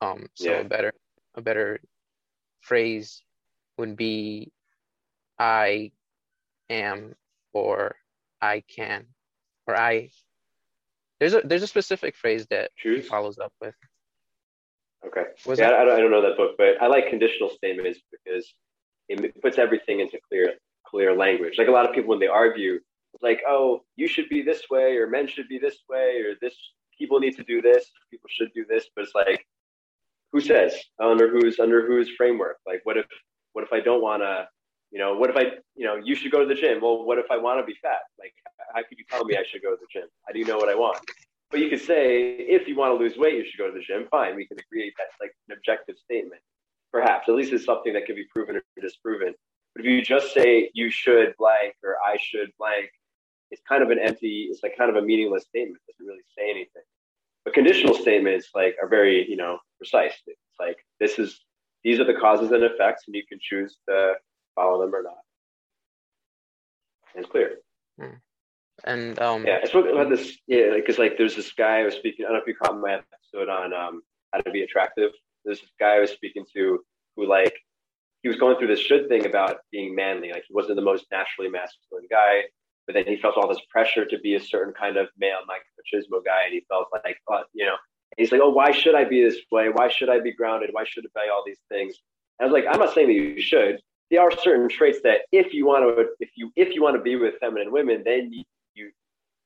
Um, 0.00 0.26
so 0.34 0.50
yeah. 0.50 0.60
a 0.60 0.64
better 0.64 0.92
a 1.34 1.42
better 1.42 1.80
phrase 2.60 3.22
would 3.78 3.96
be 3.96 4.52
I 5.38 5.92
am 6.68 7.14
or 7.52 7.96
I 8.40 8.62
can 8.68 9.06
or 9.66 9.76
I 9.76 10.10
there's 11.18 11.34
a 11.34 11.42
there's 11.44 11.62
a 11.62 11.66
specific 11.66 12.16
phrase 12.16 12.46
that 12.50 12.70
Choose. 12.76 13.06
follows 13.06 13.38
up 13.38 13.52
with. 13.60 13.74
Okay. 15.06 15.24
Was 15.46 15.58
yeah, 15.58 15.68
I 15.68 15.84
don't, 15.84 15.96
I 15.96 16.00
don't 16.00 16.10
know 16.10 16.22
that 16.22 16.36
book, 16.36 16.56
but 16.58 16.80
I 16.82 16.86
like 16.86 17.08
conditional 17.08 17.50
statements 17.50 18.00
because 18.10 18.52
it 19.08 19.42
puts 19.42 19.58
everything 19.58 20.00
into 20.00 20.18
clear 20.28 20.54
clear 20.86 21.16
language. 21.16 21.54
Like 21.58 21.68
a 21.68 21.72
lot 21.72 21.88
of 21.88 21.94
people 21.94 22.10
when 22.10 22.20
they 22.20 22.26
argue, 22.26 22.80
it's 23.14 23.22
like, 23.22 23.42
oh, 23.46 23.82
you 23.96 24.08
should 24.08 24.28
be 24.28 24.42
this 24.42 24.62
way, 24.70 24.96
or 24.96 25.06
men 25.06 25.26
should 25.26 25.48
be 25.48 25.58
this 25.58 25.78
way, 25.88 26.22
or 26.22 26.34
this 26.40 26.54
people 26.98 27.18
need 27.18 27.36
to 27.36 27.44
do 27.44 27.62
this, 27.62 27.90
people 28.10 28.28
should 28.30 28.52
do 28.54 28.64
this, 28.68 28.86
but 28.94 29.04
it's 29.04 29.14
like, 29.14 29.46
who 30.32 30.40
says 30.40 30.74
under 31.00 31.28
whose 31.28 31.58
under 31.58 31.86
whose 31.86 32.10
framework? 32.16 32.58
Like, 32.66 32.80
what 32.84 32.96
if 32.96 33.06
what 33.52 33.64
if 33.64 33.72
I 33.72 33.80
don't 33.80 34.02
want 34.02 34.22
to, 34.22 34.48
you 34.90 34.98
know, 34.98 35.16
what 35.16 35.30
if 35.30 35.36
I, 35.36 35.58
you 35.74 35.86
know, 35.86 35.96
you 35.96 36.14
should 36.14 36.32
go 36.32 36.40
to 36.40 36.46
the 36.46 36.54
gym. 36.54 36.80
Well, 36.80 37.04
what 37.04 37.18
if 37.18 37.26
I 37.30 37.36
want 37.36 37.60
to 37.60 37.66
be 37.66 37.76
fat? 37.82 38.00
Like, 38.18 38.32
how 38.74 38.82
could 38.82 38.98
you 38.98 39.04
tell 39.10 39.24
me 39.24 39.36
I 39.36 39.44
should 39.48 39.62
go 39.62 39.70
to 39.70 39.76
the 39.80 39.86
gym? 39.92 40.08
How 40.26 40.32
do 40.32 40.38
you 40.38 40.44
know 40.44 40.56
what 40.56 40.68
I 40.68 40.74
want? 40.74 40.98
But 41.50 41.60
you 41.60 41.68
could 41.68 41.80
say, 41.80 42.36
if 42.38 42.68
you 42.68 42.76
want 42.76 42.96
to 42.96 43.02
lose 43.02 43.16
weight, 43.16 43.34
you 43.34 43.44
should 43.44 43.58
go 43.58 43.66
to 43.66 43.74
the 43.76 43.82
gym. 43.82 44.06
Fine, 44.10 44.36
we 44.36 44.46
can 44.46 44.56
agree 44.58 44.92
that's 44.96 45.16
like 45.20 45.32
an 45.48 45.56
objective 45.56 45.96
statement. 45.98 46.40
Perhaps 46.92 47.28
at 47.28 47.34
least 47.34 47.52
it's 47.52 47.64
something 47.64 47.92
that 47.92 48.06
can 48.06 48.14
be 48.14 48.24
proven 48.32 48.56
or 48.56 48.62
disproven. 48.80 49.34
But 49.74 49.84
if 49.84 49.90
you 49.90 50.02
just 50.02 50.32
say 50.32 50.70
you 50.74 50.90
should 50.90 51.34
blank 51.38 51.74
or 51.84 51.96
I 52.04 52.16
should 52.20 52.50
blank, 52.58 52.90
it's 53.50 53.62
kind 53.68 53.82
of 53.82 53.90
an 53.90 53.98
empty, 53.98 54.48
it's 54.50 54.62
like 54.62 54.76
kind 54.76 54.90
of 54.90 54.96
a 54.96 55.02
meaningless 55.02 55.44
statement. 55.44 55.80
It 55.88 55.96
doesn't 55.98 56.06
really 56.06 56.22
say 56.36 56.50
anything. 56.50 56.82
But 57.44 57.54
conditional 57.54 57.94
statements 57.94 58.50
like 58.54 58.76
are 58.80 58.88
very, 58.88 59.28
you 59.28 59.36
know, 59.36 59.58
precise. 59.80 60.14
It's 60.26 60.38
like 60.58 60.78
this 60.98 61.18
is 61.18 61.40
these 61.84 61.98
are 61.98 62.04
the 62.04 62.14
causes 62.14 62.50
and 62.52 62.62
effects, 62.62 63.04
and 63.06 63.14
you 63.14 63.22
can 63.26 63.38
choose 63.40 63.78
to 63.88 64.14
follow 64.54 64.80
them 64.80 64.94
or 64.94 65.02
not. 65.02 65.18
And 67.14 67.24
it's 67.24 67.30
clear. 67.30 67.56
Hmm. 67.98 68.16
And 68.84 69.18
um, 69.20 69.46
yeah, 69.46 69.58
I 69.62 69.66
spoke 69.66 69.86
about 69.90 70.10
this. 70.10 70.38
Yeah, 70.46 70.74
because 70.74 70.98
like, 70.98 71.10
like 71.10 71.18
there's 71.18 71.36
this 71.36 71.52
guy 71.52 71.80
I 71.80 71.84
was 71.84 71.94
speaking. 71.94 72.24
I 72.24 72.28
don't 72.28 72.38
know 72.38 72.42
if 72.42 72.48
you 72.48 72.54
caught 72.54 72.78
my 72.78 72.94
episode 72.94 73.48
on 73.48 73.72
um, 73.74 74.02
how 74.32 74.40
to 74.40 74.50
be 74.50 74.62
attractive. 74.62 75.10
There's 75.44 75.60
this 75.60 75.70
guy 75.78 75.96
I 75.96 76.00
was 76.00 76.10
speaking 76.10 76.44
to 76.54 76.80
who 77.16 77.26
like 77.28 77.54
he 78.22 78.28
was 78.28 78.38
going 78.38 78.58
through 78.58 78.68
this 78.68 78.80
should 78.80 79.08
thing 79.08 79.26
about 79.26 79.58
being 79.72 79.94
manly. 79.94 80.30
Like 80.30 80.44
he 80.46 80.54
wasn't 80.54 80.76
the 80.76 80.82
most 80.82 81.06
naturally 81.10 81.50
masculine 81.50 82.06
guy 82.10 82.44
but 82.90 82.94
then 82.94 83.14
he 83.14 83.20
felt 83.20 83.36
all 83.36 83.48
this 83.48 83.62
pressure 83.70 84.04
to 84.04 84.18
be 84.18 84.34
a 84.34 84.40
certain 84.40 84.74
kind 84.74 84.96
of 84.96 85.06
male 85.16 85.38
like 85.46 85.62
Machismo 85.78 86.24
guy, 86.24 86.44
and 86.46 86.54
he 86.54 86.64
felt 86.68 86.88
like, 87.04 87.18
oh, 87.30 87.42
you 87.52 87.64
know, 87.64 87.76
he's 88.16 88.32
like, 88.32 88.40
oh, 88.42 88.50
why 88.50 88.70
should 88.70 88.94
I 88.94 89.04
be 89.04 89.22
this 89.22 89.38
way? 89.50 89.68
Why 89.68 89.88
should 89.88 90.08
I 90.08 90.20
be 90.20 90.32
grounded? 90.32 90.70
Why 90.72 90.84
should 90.84 91.04
I 91.16 91.24
be 91.24 91.30
all 91.30 91.42
these 91.46 91.60
things? 91.68 91.94
And 92.38 92.48
I 92.48 92.52
was 92.52 92.62
like, 92.62 92.72
I'm 92.72 92.80
not 92.80 92.94
saying 92.94 93.08
that 93.08 93.14
you 93.14 93.40
should. 93.40 93.80
There 94.10 94.20
are 94.20 94.30
certain 94.30 94.68
traits 94.68 94.98
that 95.04 95.22
if 95.30 95.54
you 95.54 95.66
want 95.66 95.84
to, 95.84 96.06
if 96.18 96.30
you 96.34 96.50
if 96.56 96.74
you 96.74 96.82
want 96.82 96.96
to 96.96 97.02
be 97.02 97.16
with 97.16 97.34
feminine 97.40 97.70
women, 97.70 98.02
then 98.04 98.32
you, 98.32 98.90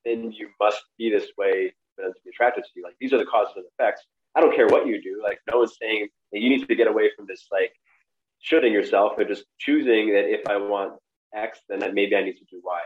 then 0.04 0.32
you 0.32 0.48
must 0.60 0.82
be 0.98 1.10
this 1.10 1.28
way 1.36 1.74
for 1.94 2.02
them 2.02 2.12
to 2.12 2.20
be 2.24 2.30
attracted 2.30 2.64
to 2.64 2.70
you. 2.74 2.82
Like 2.82 2.96
these 3.00 3.12
are 3.12 3.18
the 3.18 3.26
causes 3.26 3.54
and 3.56 3.64
effects. 3.78 4.02
I 4.34 4.40
don't 4.40 4.54
care 4.54 4.66
what 4.66 4.86
you 4.86 5.02
do. 5.02 5.20
Like 5.22 5.40
no 5.50 5.58
one's 5.58 5.76
saying 5.80 6.08
that 6.32 6.40
you 6.40 6.48
need 6.48 6.66
to 6.66 6.74
get 6.74 6.86
away 6.86 7.10
from 7.16 7.26
this 7.26 7.46
like 7.52 7.72
shoulding 8.40 8.72
yourself, 8.72 9.12
but 9.16 9.28
just 9.28 9.44
choosing 9.58 10.12
that 10.12 10.32
if 10.32 10.46
I 10.48 10.56
want 10.56 10.94
X, 11.34 11.60
then 11.68 11.80
maybe 11.94 12.16
I 12.16 12.22
need 12.22 12.36
to 12.36 12.44
do 12.50 12.60
Y. 12.64 12.80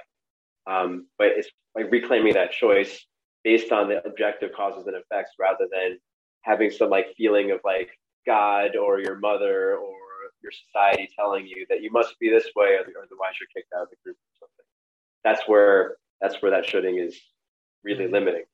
Um, 0.67 1.07
but 1.17 1.29
it's 1.29 1.49
like 1.75 1.91
reclaiming 1.91 2.35
that 2.35 2.53
choice 2.53 3.07
based 3.49 3.73
on 3.73 3.89
the 3.89 4.07
objective 4.07 4.53
causes 4.53 4.87
and 4.87 4.95
effects 4.95 5.31
rather 5.41 5.67
than 5.73 5.99
having 6.43 6.71
some 6.71 6.91
like 6.91 7.07
feeling 7.17 7.51
of 7.51 7.59
like 7.65 7.89
God 8.27 8.77
or 8.77 9.01
your 9.01 9.19
mother 9.19 9.75
or 9.79 9.95
your 10.43 10.53
society 10.53 11.09
telling 11.19 11.47
you 11.47 11.65
that 11.71 11.81
you 11.81 11.91
must 11.91 12.19
be 12.21 12.29
this 12.29 12.49
way, 12.55 12.75
or 12.75 12.81
otherwise 12.81 13.37
you're 13.41 13.49
kicked 13.57 13.73
out 13.75 13.85
of 13.85 13.89
the 13.89 13.97
group 14.05 14.17
or 14.17 14.35
something. 14.41 14.67
That's 15.25 15.49
where 15.49 15.97
that's 16.21 16.43
where 16.43 16.51
that 16.51 16.67
shoulding 16.67 16.99
is 16.99 17.19
really 17.85 18.05
mm-hmm. 18.05 18.13
limiting. 18.13 18.45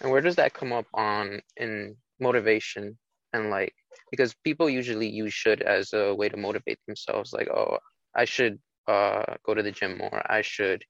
And 0.00 0.10
where 0.10 0.22
does 0.22 0.36
that 0.36 0.54
come 0.54 0.72
up 0.72 0.86
on 0.94 1.42
in 1.58 1.94
motivation 2.20 2.96
and 3.34 3.50
like 3.50 3.74
because 4.10 4.34
people 4.44 4.70
usually 4.70 5.10
use 5.10 5.34
should 5.34 5.60
as 5.60 5.92
a 5.92 6.14
way 6.14 6.30
to 6.30 6.38
motivate 6.38 6.78
themselves 6.86 7.34
like 7.34 7.48
oh 7.50 7.76
I 8.16 8.24
should 8.24 8.58
uh 8.88 9.24
go 9.44 9.52
to 9.52 9.62
the 9.62 9.72
gym 9.72 9.98
more. 9.98 10.22
I 10.24 10.40
should 10.40 10.82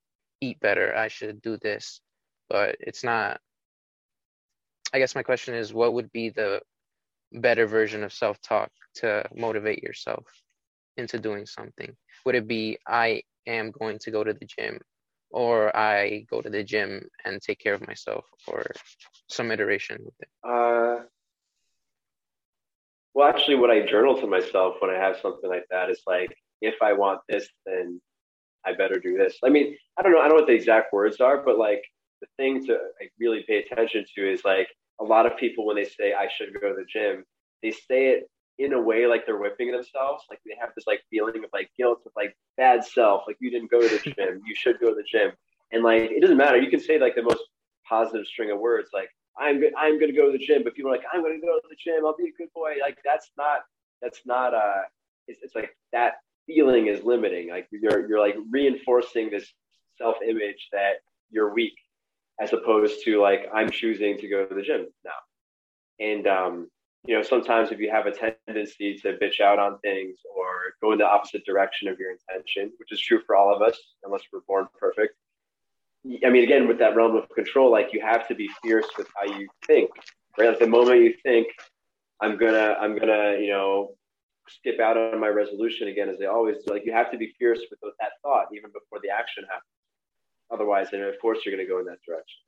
eat 0.44 0.60
better. 0.60 0.94
I 0.96 1.08
should 1.08 1.42
do 1.42 1.56
this. 1.58 2.00
But 2.48 2.76
it's 2.80 3.02
not 3.02 3.40
I 4.94 4.98
guess 4.98 5.16
my 5.16 5.24
question 5.24 5.54
is 5.54 5.74
what 5.74 5.92
would 5.94 6.12
be 6.12 6.30
the 6.30 6.60
better 7.32 7.66
version 7.66 8.04
of 8.04 8.12
self-talk 8.12 8.70
to 8.96 9.24
motivate 9.34 9.82
yourself 9.82 10.24
into 10.96 11.18
doing 11.18 11.46
something? 11.46 11.96
Would 12.24 12.36
it 12.36 12.46
be 12.46 12.78
I 12.86 13.22
am 13.44 13.72
going 13.72 13.98
to 14.02 14.12
go 14.12 14.22
to 14.22 14.32
the 14.32 14.46
gym 14.46 14.78
or 15.30 15.76
I 15.76 16.26
go 16.30 16.40
to 16.40 16.48
the 16.48 16.62
gym 16.62 17.08
and 17.24 17.42
take 17.42 17.58
care 17.58 17.74
of 17.74 17.84
myself 17.88 18.24
or 18.46 18.64
some 19.28 19.50
iteration 19.50 19.98
with 20.04 20.14
it? 20.20 20.28
Uh, 20.44 21.02
well, 23.14 23.28
actually, 23.28 23.56
what 23.56 23.72
I 23.72 23.84
journal 23.84 24.20
to 24.20 24.28
myself 24.28 24.76
when 24.78 24.92
I 24.92 24.98
have 24.98 25.16
something 25.20 25.50
like 25.50 25.66
that 25.72 25.90
is 25.90 26.02
like, 26.06 26.36
if 26.60 26.74
I 26.80 26.92
want 26.92 27.20
this, 27.28 27.48
then 27.66 28.00
I 28.66 28.72
better 28.72 28.98
do 28.98 29.16
this. 29.16 29.38
I 29.44 29.48
mean, 29.50 29.76
I 29.98 30.02
don't 30.02 30.12
know. 30.12 30.18
I 30.18 30.22
don't 30.22 30.36
know 30.36 30.42
what 30.42 30.46
the 30.46 30.54
exact 30.54 30.92
words 30.92 31.20
are, 31.20 31.42
but 31.44 31.58
like 31.58 31.82
the 32.20 32.26
thing 32.36 32.64
to 32.66 32.72
like, 33.00 33.12
really 33.18 33.44
pay 33.46 33.58
attention 33.58 34.04
to 34.14 34.32
is 34.32 34.44
like 34.44 34.68
a 35.00 35.04
lot 35.04 35.26
of 35.26 35.36
people 35.36 35.66
when 35.66 35.76
they 35.76 35.84
say 35.84 36.14
I 36.14 36.28
should 36.36 36.54
go 36.60 36.68
to 36.68 36.74
the 36.74 36.86
gym, 36.90 37.24
they 37.62 37.70
say 37.70 38.08
it 38.08 38.30
in 38.58 38.72
a 38.72 38.80
way 38.80 39.06
like 39.06 39.26
they're 39.26 39.38
whipping 39.38 39.72
themselves. 39.72 40.24
Like 40.30 40.40
they 40.46 40.54
have 40.60 40.70
this 40.76 40.86
like 40.86 41.02
feeling 41.10 41.42
of 41.44 41.50
like 41.52 41.70
guilt 41.76 42.00
of 42.06 42.12
like 42.16 42.36
bad 42.56 42.84
self. 42.84 43.24
Like 43.26 43.36
you 43.40 43.50
didn't 43.50 43.70
go 43.70 43.80
to 43.80 43.88
the 43.88 43.98
gym. 44.16 44.42
You 44.46 44.54
should 44.54 44.78
go 44.80 44.90
to 44.90 44.94
the 44.94 45.04
gym. 45.10 45.32
And 45.72 45.82
like 45.82 46.10
it 46.10 46.20
doesn't 46.20 46.36
matter. 46.36 46.58
You 46.58 46.70
can 46.70 46.80
say 46.80 46.98
like 46.98 47.14
the 47.14 47.22
most 47.22 47.42
positive 47.88 48.26
string 48.26 48.50
of 48.50 48.58
words 48.58 48.90
like 48.94 49.10
I'm 49.36 49.58
good. 49.58 49.72
I'm 49.76 49.98
going 49.98 50.12
to 50.12 50.16
go 50.16 50.30
to 50.30 50.38
the 50.38 50.44
gym. 50.44 50.62
But 50.62 50.74
people 50.74 50.90
are 50.90 50.94
like 50.94 51.04
I'm 51.12 51.22
going 51.22 51.38
to 51.38 51.44
go 51.44 51.58
to 51.58 51.68
the 51.68 51.76
gym. 51.76 52.06
I'll 52.06 52.16
be 52.16 52.24
a 52.24 52.38
good 52.38 52.52
boy. 52.54 52.74
Like 52.80 52.98
that's 53.04 53.30
not. 53.36 53.60
That's 54.00 54.20
not. 54.24 54.54
Uh. 54.54 54.82
It's, 55.26 55.40
it's 55.42 55.54
like 55.54 55.74
that 55.92 56.16
feeling 56.46 56.86
is 56.86 57.02
limiting. 57.04 57.50
Like 57.50 57.68
you're 57.70 58.08
you're 58.08 58.20
like 58.20 58.36
reinforcing 58.50 59.30
this 59.30 59.52
self 59.98 60.16
image 60.26 60.68
that 60.72 60.94
you're 61.30 61.52
weak 61.52 61.74
as 62.40 62.52
opposed 62.52 63.04
to 63.04 63.20
like 63.20 63.46
I'm 63.54 63.70
choosing 63.70 64.18
to 64.18 64.28
go 64.28 64.46
to 64.46 64.54
the 64.54 64.62
gym 64.62 64.86
now. 65.04 65.12
And 66.00 66.26
um, 66.26 66.68
you 67.06 67.14
know, 67.14 67.22
sometimes 67.22 67.70
if 67.70 67.78
you 67.78 67.90
have 67.90 68.06
a 68.06 68.34
tendency 68.46 68.96
to 68.98 69.16
bitch 69.18 69.40
out 69.40 69.58
on 69.58 69.78
things 69.80 70.18
or 70.34 70.74
go 70.82 70.92
in 70.92 70.98
the 70.98 71.06
opposite 71.06 71.44
direction 71.44 71.88
of 71.88 71.98
your 71.98 72.10
intention, 72.10 72.72
which 72.78 72.92
is 72.92 73.00
true 73.00 73.20
for 73.26 73.36
all 73.36 73.54
of 73.54 73.62
us, 73.62 73.78
unless 74.04 74.22
we're 74.32 74.40
born 74.48 74.66
perfect. 74.78 75.14
I 76.24 76.30
mean, 76.30 76.44
again, 76.44 76.66
with 76.68 76.78
that 76.78 76.96
realm 76.96 77.16
of 77.16 77.28
control, 77.30 77.70
like 77.70 77.92
you 77.92 78.00
have 78.00 78.26
to 78.28 78.34
be 78.34 78.48
fierce 78.62 78.86
with 78.98 79.06
how 79.16 79.38
you 79.38 79.48
think, 79.66 79.90
right? 80.38 80.50
Like 80.50 80.58
the 80.58 80.66
moment 80.66 81.00
you 81.00 81.14
think, 81.22 81.48
I'm 82.20 82.36
gonna, 82.36 82.76
I'm 82.80 82.96
gonna, 82.98 83.38
you 83.38 83.48
know, 83.48 83.94
skip 84.48 84.80
out 84.80 84.96
on 84.96 85.20
my 85.20 85.28
resolution 85.28 85.88
again, 85.88 86.08
as 86.08 86.18
they 86.18 86.26
always 86.26 86.56
do. 86.64 86.72
Like 86.72 86.84
you 86.84 86.92
have 86.92 87.10
to 87.10 87.18
be 87.18 87.34
fierce 87.38 87.60
with 87.70 87.80
that 88.00 88.12
thought 88.22 88.46
even 88.54 88.70
before 88.70 89.00
the 89.02 89.10
action 89.10 89.44
happens. 89.44 89.64
Otherwise, 90.50 90.88
then 90.90 91.02
of 91.02 91.14
course 91.20 91.38
you're 91.44 91.54
going 91.54 91.66
to 91.66 91.72
go 91.72 91.78
in 91.80 91.86
that 91.86 91.98
direction. 92.06 92.40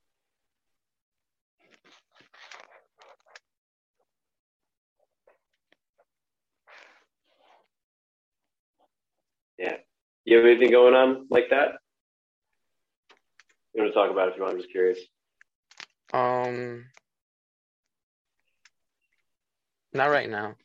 Yeah. 9.57 9.77
You 10.25 10.37
have 10.37 10.45
anything 10.45 10.71
going 10.71 10.93
on 10.93 11.25
like 11.29 11.49
that? 11.49 11.79
You 13.73 13.83
want 13.83 13.93
to 13.93 13.99
talk 13.99 14.11
about 14.11 14.27
it 14.27 14.31
if 14.31 14.37
you 14.37 14.43
want? 14.43 14.55
I'm 14.55 14.59
just 14.59 14.71
curious. 14.71 14.99
Um, 16.13 16.85
not 19.97 20.07
right 20.07 20.29
now, 20.29 20.55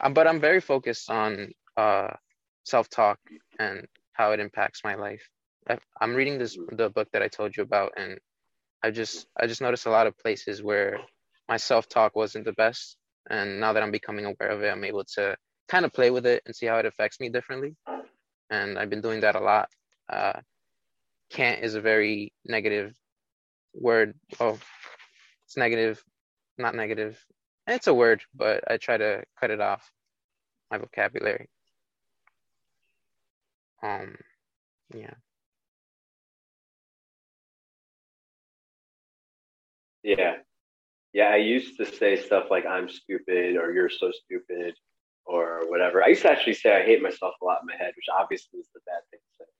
um, 0.00 0.14
but 0.14 0.26
I'm 0.26 0.40
very 0.40 0.60
focused 0.60 1.10
on 1.10 1.52
uh 1.76 2.08
self-talk 2.64 3.18
and 3.58 3.86
how 4.12 4.32
it 4.32 4.40
impacts 4.40 4.82
my 4.84 4.94
life. 4.94 5.28
I'm 6.00 6.14
reading 6.14 6.38
this 6.38 6.58
the 6.72 6.90
book 6.90 7.08
that 7.12 7.22
I 7.22 7.28
told 7.28 7.56
you 7.56 7.62
about, 7.62 7.92
and 7.96 8.18
I 8.82 8.90
just 8.90 9.26
I 9.40 9.46
just 9.46 9.60
noticed 9.60 9.86
a 9.86 9.90
lot 9.90 10.06
of 10.06 10.18
places 10.18 10.62
where 10.62 10.98
my 11.48 11.56
self 11.56 11.88
talk 11.88 12.16
wasn't 12.16 12.44
the 12.44 12.52
best, 12.54 12.96
and 13.30 13.60
now 13.60 13.72
that 13.72 13.82
I'm 13.82 13.90
becoming 13.92 14.24
aware 14.26 14.50
of 14.50 14.62
it, 14.62 14.70
I'm 14.70 14.84
able 14.84 15.04
to 15.16 15.36
kind 15.68 15.84
of 15.84 15.92
play 15.92 16.10
with 16.10 16.26
it 16.26 16.42
and 16.46 16.54
see 16.54 16.66
how 16.66 16.78
it 16.78 16.86
affects 16.86 17.20
me 17.20 17.28
differently, 17.28 17.76
and 18.50 18.78
I've 18.78 18.90
been 18.90 19.02
doing 19.02 19.20
that 19.20 19.36
a 19.36 19.40
lot. 19.40 19.68
Uh, 20.12 20.40
can't 21.30 21.62
is 21.62 21.74
a 21.74 21.80
very 21.80 22.32
negative 22.44 22.94
word. 23.74 24.14
Oh, 24.40 24.58
it's 25.46 25.56
negative, 25.56 26.02
not 26.58 26.74
negative. 26.74 27.24
It's 27.70 27.86
a 27.86 27.94
word, 27.94 28.22
but 28.34 28.64
I 28.68 28.78
try 28.78 28.96
to 28.96 29.22
cut 29.38 29.50
it 29.50 29.60
off 29.60 29.88
my 30.72 30.78
vocabulary. 30.78 31.48
Um, 33.80 34.16
yeah. 34.92 35.14
Yeah. 40.02 40.36
Yeah, 41.12 41.28
I 41.28 41.36
used 41.36 41.76
to 41.76 41.86
say 41.86 42.16
stuff 42.16 42.46
like 42.50 42.66
I'm 42.66 42.88
stupid 42.88 43.56
or 43.56 43.72
you're 43.72 43.88
so 43.88 44.10
stupid 44.24 44.74
or 45.24 45.62
whatever. 45.68 46.02
I 46.02 46.08
used 46.08 46.22
to 46.22 46.30
actually 46.30 46.54
say 46.54 46.74
I 46.74 46.84
hate 46.84 47.02
myself 47.02 47.34
a 47.40 47.44
lot 47.44 47.60
in 47.62 47.66
my 47.66 47.76
head, 47.76 47.92
which 47.96 48.06
obviously 48.12 48.58
is 48.58 48.68
the 48.74 48.80
bad 48.84 49.02
thing 49.12 49.20
to 49.20 49.44
say. 49.44 49.50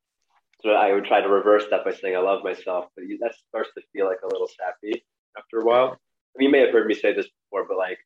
So 0.63 0.71
I 0.71 0.93
would 0.93 1.05
try 1.05 1.21
to 1.21 1.29
reverse 1.29 1.65
that 1.71 1.85
by 1.85 1.93
saying 1.93 2.17
I 2.17 2.21
love 2.21 2.43
myself, 2.43 2.87
but 2.97 3.05
that 3.21 3.35
starts 3.49 3.71
to 3.77 3.83
feel 3.93 4.07
like 4.07 4.19
a 4.25 4.29
little 4.29 4.49
sappy 4.49 5.05
after 5.39 5.61
a 5.61 5.65
while. 5.65 5.93
I 5.93 6.39
mean, 6.39 6.47
you 6.47 6.51
may 6.51 6.61
have 6.61 6.71
heard 6.71 6.87
me 6.87 6.95
say 6.95 7.15
this 7.15 7.29
before, 7.51 7.67
but 7.69 7.77
like 7.77 7.99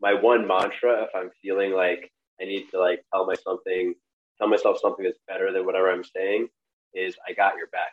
my 0.00 0.14
one 0.14 0.46
mantra, 0.46 1.04
if 1.04 1.10
I'm 1.14 1.30
feeling 1.42 1.72
like 1.72 2.10
I 2.40 2.44
need 2.44 2.68
to 2.70 2.80
like 2.80 3.02
tell 3.12 3.26
myself 3.26 3.60
something, 3.66 3.94
tell 4.38 4.48
myself 4.48 4.78
something 4.80 5.04
that's 5.04 5.18
better 5.28 5.52
than 5.52 5.64
whatever 5.66 5.90
I'm 5.90 6.04
saying, 6.04 6.48
is 6.94 7.16
I 7.28 7.32
got 7.32 7.56
your 7.56 7.68
back. 7.68 7.92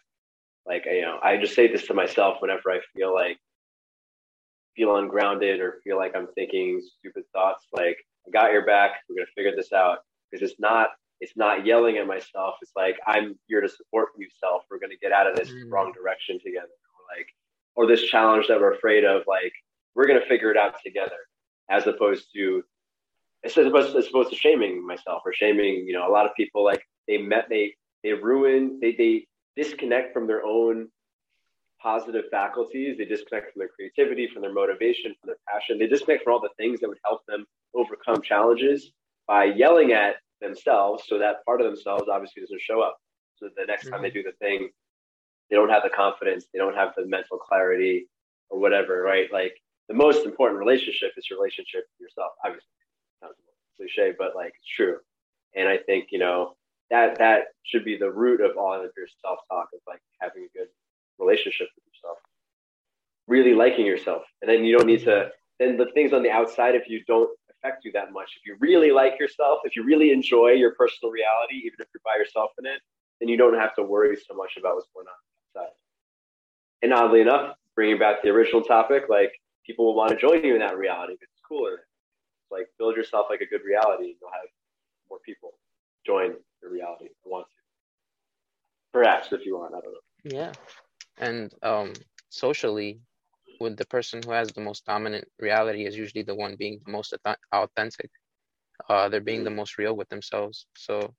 Like 0.65 0.85
you 0.85 1.01
know, 1.01 1.19
I 1.21 1.37
just 1.37 1.55
say 1.55 1.67
this 1.67 1.87
to 1.87 1.93
myself 1.93 2.37
whenever 2.39 2.71
I 2.71 2.79
feel 2.95 3.13
like 3.13 3.37
feel 4.75 4.95
ungrounded 4.97 5.59
or 5.59 5.79
feel 5.83 5.97
like 5.97 6.15
I'm 6.15 6.27
thinking 6.35 6.81
stupid 6.99 7.23
thoughts, 7.33 7.67
like 7.73 7.97
I 8.27 8.31
got 8.31 8.51
your 8.51 8.65
back. 8.65 8.91
We're 9.07 9.17
gonna 9.17 9.27
figure 9.35 9.55
this 9.55 9.73
out 9.73 9.99
because 10.31 10.49
it's 10.49 10.59
not 10.59 10.89
it's 11.19 11.37
not 11.37 11.65
yelling 11.65 11.97
at 11.97 12.07
myself. 12.07 12.55
It's 12.61 12.71
like 12.75 12.97
I'm 13.07 13.37
here 13.47 13.61
to 13.61 13.69
support 13.69 14.09
you, 14.17 14.27
self. 14.39 14.63
We're 14.69 14.79
gonna 14.79 14.95
get 15.01 15.11
out 15.11 15.29
of 15.29 15.35
this 15.35 15.49
mm. 15.49 15.69
wrong 15.69 15.93
direction 15.93 16.39
together, 16.39 16.67
or 16.67 17.17
like 17.17 17.27
or 17.75 17.87
this 17.87 18.03
challenge 18.09 18.47
that 18.47 18.59
we're 18.59 18.73
afraid 18.73 19.03
of. 19.03 19.23
Like 19.27 19.53
we're 19.95 20.07
gonna 20.07 20.25
figure 20.27 20.51
it 20.51 20.57
out 20.57 20.75
together, 20.83 21.17
as 21.69 21.87
opposed 21.87 22.27
to 22.35 22.63
as 23.43 23.57
opposed, 23.57 23.95
it's 23.95 24.07
supposed 24.07 24.29
to 24.29 24.37
shaming 24.37 24.85
myself 24.85 25.21
or 25.25 25.33
shaming. 25.33 25.85
You 25.85 25.93
know, 25.93 26.07
a 26.07 26.11
lot 26.11 26.25
of 26.25 26.31
people 26.35 26.63
like 26.63 26.81
they 27.07 27.17
met 27.17 27.47
they 27.49 27.75
they 28.03 28.13
ruin 28.13 28.79
they 28.81 28.93
they 28.93 29.27
disconnect 29.55 30.13
from 30.13 30.27
their 30.27 30.43
own 30.43 30.87
positive 31.81 32.25
faculties. 32.31 32.97
They 32.97 33.05
disconnect 33.05 33.53
from 33.53 33.59
their 33.59 33.69
creativity, 33.69 34.27
from 34.27 34.41
their 34.41 34.53
motivation, 34.53 35.13
from 35.19 35.27
their 35.27 35.37
passion. 35.47 35.77
They 35.77 35.87
disconnect 35.87 36.23
from 36.23 36.33
all 36.33 36.39
the 36.39 36.49
things 36.57 36.79
that 36.79 36.87
would 36.87 36.99
help 37.03 37.25
them 37.27 37.45
overcome 37.75 38.21
challenges 38.21 38.91
by 39.27 39.45
yelling 39.45 39.91
at 39.91 40.15
themselves. 40.41 41.03
So 41.07 41.19
that 41.19 41.45
part 41.45 41.61
of 41.61 41.67
themselves 41.67 42.05
obviously 42.11 42.41
doesn't 42.41 42.61
show 42.61 42.81
up. 42.81 42.97
So 43.35 43.49
the 43.55 43.65
next 43.65 43.85
mm-hmm. 43.85 43.93
time 43.93 44.01
they 44.01 44.09
mm-hmm. 44.09 44.17
do 44.17 44.23
the 44.23 44.45
thing, 44.45 44.69
they 45.49 45.55
don't 45.57 45.69
have 45.69 45.83
the 45.83 45.89
confidence, 45.89 46.45
they 46.53 46.59
don't 46.59 46.75
have 46.75 46.93
the 46.95 47.05
mental 47.05 47.37
clarity 47.37 48.07
or 48.49 48.59
whatever, 48.59 49.01
right? 49.01 49.31
Like 49.31 49.55
the 49.87 49.93
most 49.93 50.25
important 50.25 50.59
relationship 50.59 51.11
is 51.17 51.29
your 51.29 51.39
relationship 51.39 51.85
with 51.91 52.07
yourself. 52.07 52.31
Obviously, 52.45 52.67
sounds 53.21 53.35
cliche, 53.77 54.13
but 54.17 54.35
like 54.35 54.53
it's 54.57 54.67
true. 54.75 54.97
And 55.55 55.67
I 55.67 55.77
think, 55.77 56.07
you 56.11 56.19
know, 56.19 56.55
that 56.89 57.17
that 57.19 57.45
should 57.63 57.85
be 57.85 57.97
the 57.97 58.11
root 58.11 58.41
of 58.41 58.57
all 58.57 58.73
of 58.73 58.91
your 58.97 59.07
self 59.21 59.39
talk 59.49 59.67
of 59.73 59.79
like 59.87 60.01
having 60.19 60.43
a 60.43 60.57
good 60.57 60.67
relationship 61.19 61.67
with 61.75 61.83
yourself, 61.93 62.17
really 63.27 63.53
liking 63.53 63.85
yourself. 63.85 64.23
And 64.41 64.49
then 64.49 64.63
you 64.63 64.77
don't 64.77 64.87
need 64.87 65.03
to, 65.03 65.29
then 65.59 65.77
the 65.77 65.87
things 65.93 66.13
on 66.13 66.23
the 66.23 66.31
outside, 66.31 66.75
if 66.75 66.89
you 66.89 67.03
don't 67.07 67.29
affect 67.49 67.85
you 67.85 67.91
that 67.93 68.11
much, 68.11 68.31
if 68.37 68.45
you 68.45 68.57
really 68.59 68.91
like 68.91 69.19
yourself, 69.19 69.59
if 69.63 69.75
you 69.75 69.83
really 69.83 70.11
enjoy 70.11 70.51
your 70.51 70.75
personal 70.75 71.11
reality, 71.11 71.55
even 71.57 71.77
if 71.79 71.87
you're 71.93 72.01
by 72.03 72.17
yourself 72.17 72.51
in 72.59 72.65
it, 72.65 72.81
then 73.19 73.29
you 73.29 73.37
don't 73.37 73.55
have 73.55 73.75
to 73.75 73.83
worry 73.83 74.15
so 74.15 74.35
much 74.35 74.57
about 74.57 74.75
what's 74.75 74.87
going 74.93 75.07
on 75.07 75.61
outside. 75.61 75.73
And 76.81 76.93
oddly 76.93 77.21
enough, 77.21 77.55
bringing 77.75 77.97
back 77.97 78.21
the 78.21 78.29
original 78.29 78.61
topic, 78.61 79.03
like 79.09 79.31
people 79.65 79.85
will 79.85 79.95
want 79.95 80.11
to 80.11 80.17
join 80.17 80.43
you 80.43 80.53
in 80.53 80.59
that 80.59 80.77
reality 80.77 81.13
because 81.13 81.29
it's 81.31 81.41
cooler. 81.47 81.81
Like 82.51 82.67
build 82.77 82.95
yourself 82.95 83.27
like 83.29 83.41
a 83.41 83.47
good 83.47 83.61
reality, 83.65 84.05
and 84.05 84.15
you'll 84.21 84.31
have 84.31 84.49
more 85.09 85.19
people 85.25 85.53
join 86.05 86.35
your 86.61 86.71
reality 86.71 87.05
if 87.05 87.11
you 87.25 87.31
want 87.31 87.47
to. 87.47 88.99
Perhaps 88.99 89.31
if 89.31 89.45
you 89.45 89.57
want, 89.57 89.73
I 89.73 89.79
don't 89.79 89.93
know. 89.93 89.99
Yeah 90.23 90.53
and 91.17 91.53
um, 91.61 91.93
socially 92.29 92.99
with 93.59 93.77
the 93.77 93.85
person 93.85 94.21
who 94.23 94.31
has 94.31 94.49
the 94.49 94.61
most 94.61 94.85
dominant 94.85 95.27
reality 95.39 95.85
is 95.85 95.95
usually 95.95 96.23
the 96.23 96.35
one 96.35 96.55
being 96.57 96.79
the 96.85 96.91
most 96.91 97.13
authentic. 97.51 98.09
Uh, 98.89 99.07
they're 99.07 99.21
being 99.21 99.43
the 99.43 99.49
most 99.49 99.77
real 99.77 99.95
with 99.95 100.09
themselves. 100.09 100.65
So 100.75 101.13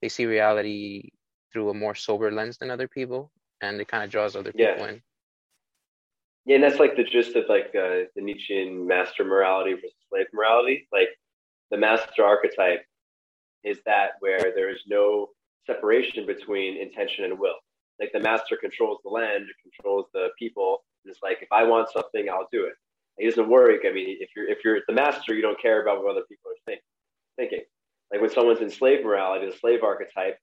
they 0.00 0.08
see 0.08 0.26
reality 0.26 1.10
through 1.52 1.70
a 1.70 1.74
more 1.74 1.94
sober 1.94 2.30
lens 2.30 2.56
than 2.58 2.70
other 2.70 2.88
people, 2.88 3.30
and 3.60 3.80
it 3.80 3.88
kind 3.88 4.02
of 4.02 4.10
draws 4.10 4.34
other 4.34 4.52
people 4.52 4.78
yeah. 4.78 4.88
in. 4.88 5.02
Yeah, 6.46 6.56
and 6.56 6.64
that's 6.64 6.78
like 6.78 6.96
the 6.96 7.04
gist 7.04 7.36
of 7.36 7.44
like 7.48 7.68
uh, 7.74 8.08
the 8.16 8.22
Nietzschean 8.22 8.86
master 8.86 9.24
morality 9.24 9.74
versus 9.74 9.92
slave 10.08 10.26
morality. 10.32 10.88
Like 10.92 11.08
the 11.70 11.76
master 11.76 12.24
archetype 12.24 12.82
is 13.62 13.78
that 13.86 14.12
where 14.20 14.52
there 14.54 14.70
is 14.70 14.80
no 14.88 15.28
separation 15.66 16.26
between 16.26 16.80
intention 16.80 17.24
and 17.24 17.38
will. 17.38 17.56
Like 18.00 18.10
the 18.12 18.20
master 18.20 18.56
controls 18.56 18.98
the 19.04 19.10
land, 19.10 19.44
controls 19.62 20.06
the 20.14 20.28
people, 20.38 20.78
and 21.04 21.12
it's 21.12 21.22
like 21.22 21.38
if 21.42 21.48
I 21.52 21.64
want 21.64 21.90
something, 21.90 22.28
I'll 22.30 22.48
do 22.50 22.64
it. 22.64 22.72
He 23.18 23.28
doesn't 23.28 23.50
worry. 23.50 23.78
I 23.86 23.92
mean, 23.92 24.16
if 24.20 24.30
you're 24.34 24.48
if 24.48 24.64
you're 24.64 24.80
the 24.88 24.94
master, 24.94 25.34
you 25.34 25.42
don't 25.42 25.60
care 25.60 25.82
about 25.82 26.02
what 26.02 26.12
other 26.12 26.24
people 26.28 26.50
are 26.50 26.62
think, 26.64 26.80
thinking. 27.36 27.60
Like 28.10 28.22
when 28.22 28.30
someone's 28.30 28.62
in 28.62 28.70
slave 28.70 29.04
morality, 29.04 29.46
the 29.46 29.56
slave 29.56 29.82
archetype 29.82 30.38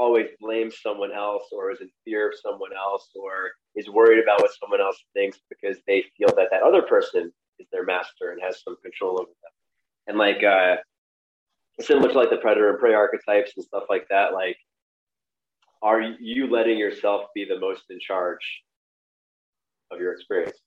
always 0.00 0.28
blames 0.40 0.76
someone 0.82 1.12
else 1.12 1.44
or 1.52 1.70
is 1.70 1.80
in 1.82 1.90
fear 2.06 2.28
of 2.30 2.34
someone 2.42 2.70
else 2.74 3.10
or 3.14 3.50
is 3.76 3.90
worried 3.90 4.22
about 4.22 4.40
what 4.40 4.50
someone 4.58 4.80
else 4.80 4.96
thinks 5.12 5.38
because 5.50 5.76
they 5.86 6.02
feel 6.16 6.28
that 6.28 6.48
that 6.50 6.62
other 6.62 6.80
person 6.80 7.30
is 7.58 7.66
their 7.70 7.84
master 7.84 8.30
and 8.32 8.40
has 8.42 8.62
some 8.64 8.76
control 8.82 9.20
over 9.20 9.28
them. 9.28 9.52
And 10.06 10.16
like 10.16 10.42
uh, 10.42 10.76
similar 11.80 12.08
to 12.08 12.18
like 12.18 12.30
the 12.30 12.38
predator 12.38 12.70
and 12.70 12.78
prey 12.78 12.94
archetypes 12.94 13.52
and 13.56 13.64
stuff 13.64 13.84
like 13.90 14.06
that, 14.08 14.32
like 14.32 14.56
are 15.82 16.00
you 16.00 16.50
letting 16.50 16.78
yourself 16.78 17.26
be 17.34 17.44
the 17.44 17.58
most 17.58 17.82
in 17.90 18.00
charge 18.00 18.62
of 19.90 20.00
your 20.00 20.12
experience? 20.12 20.58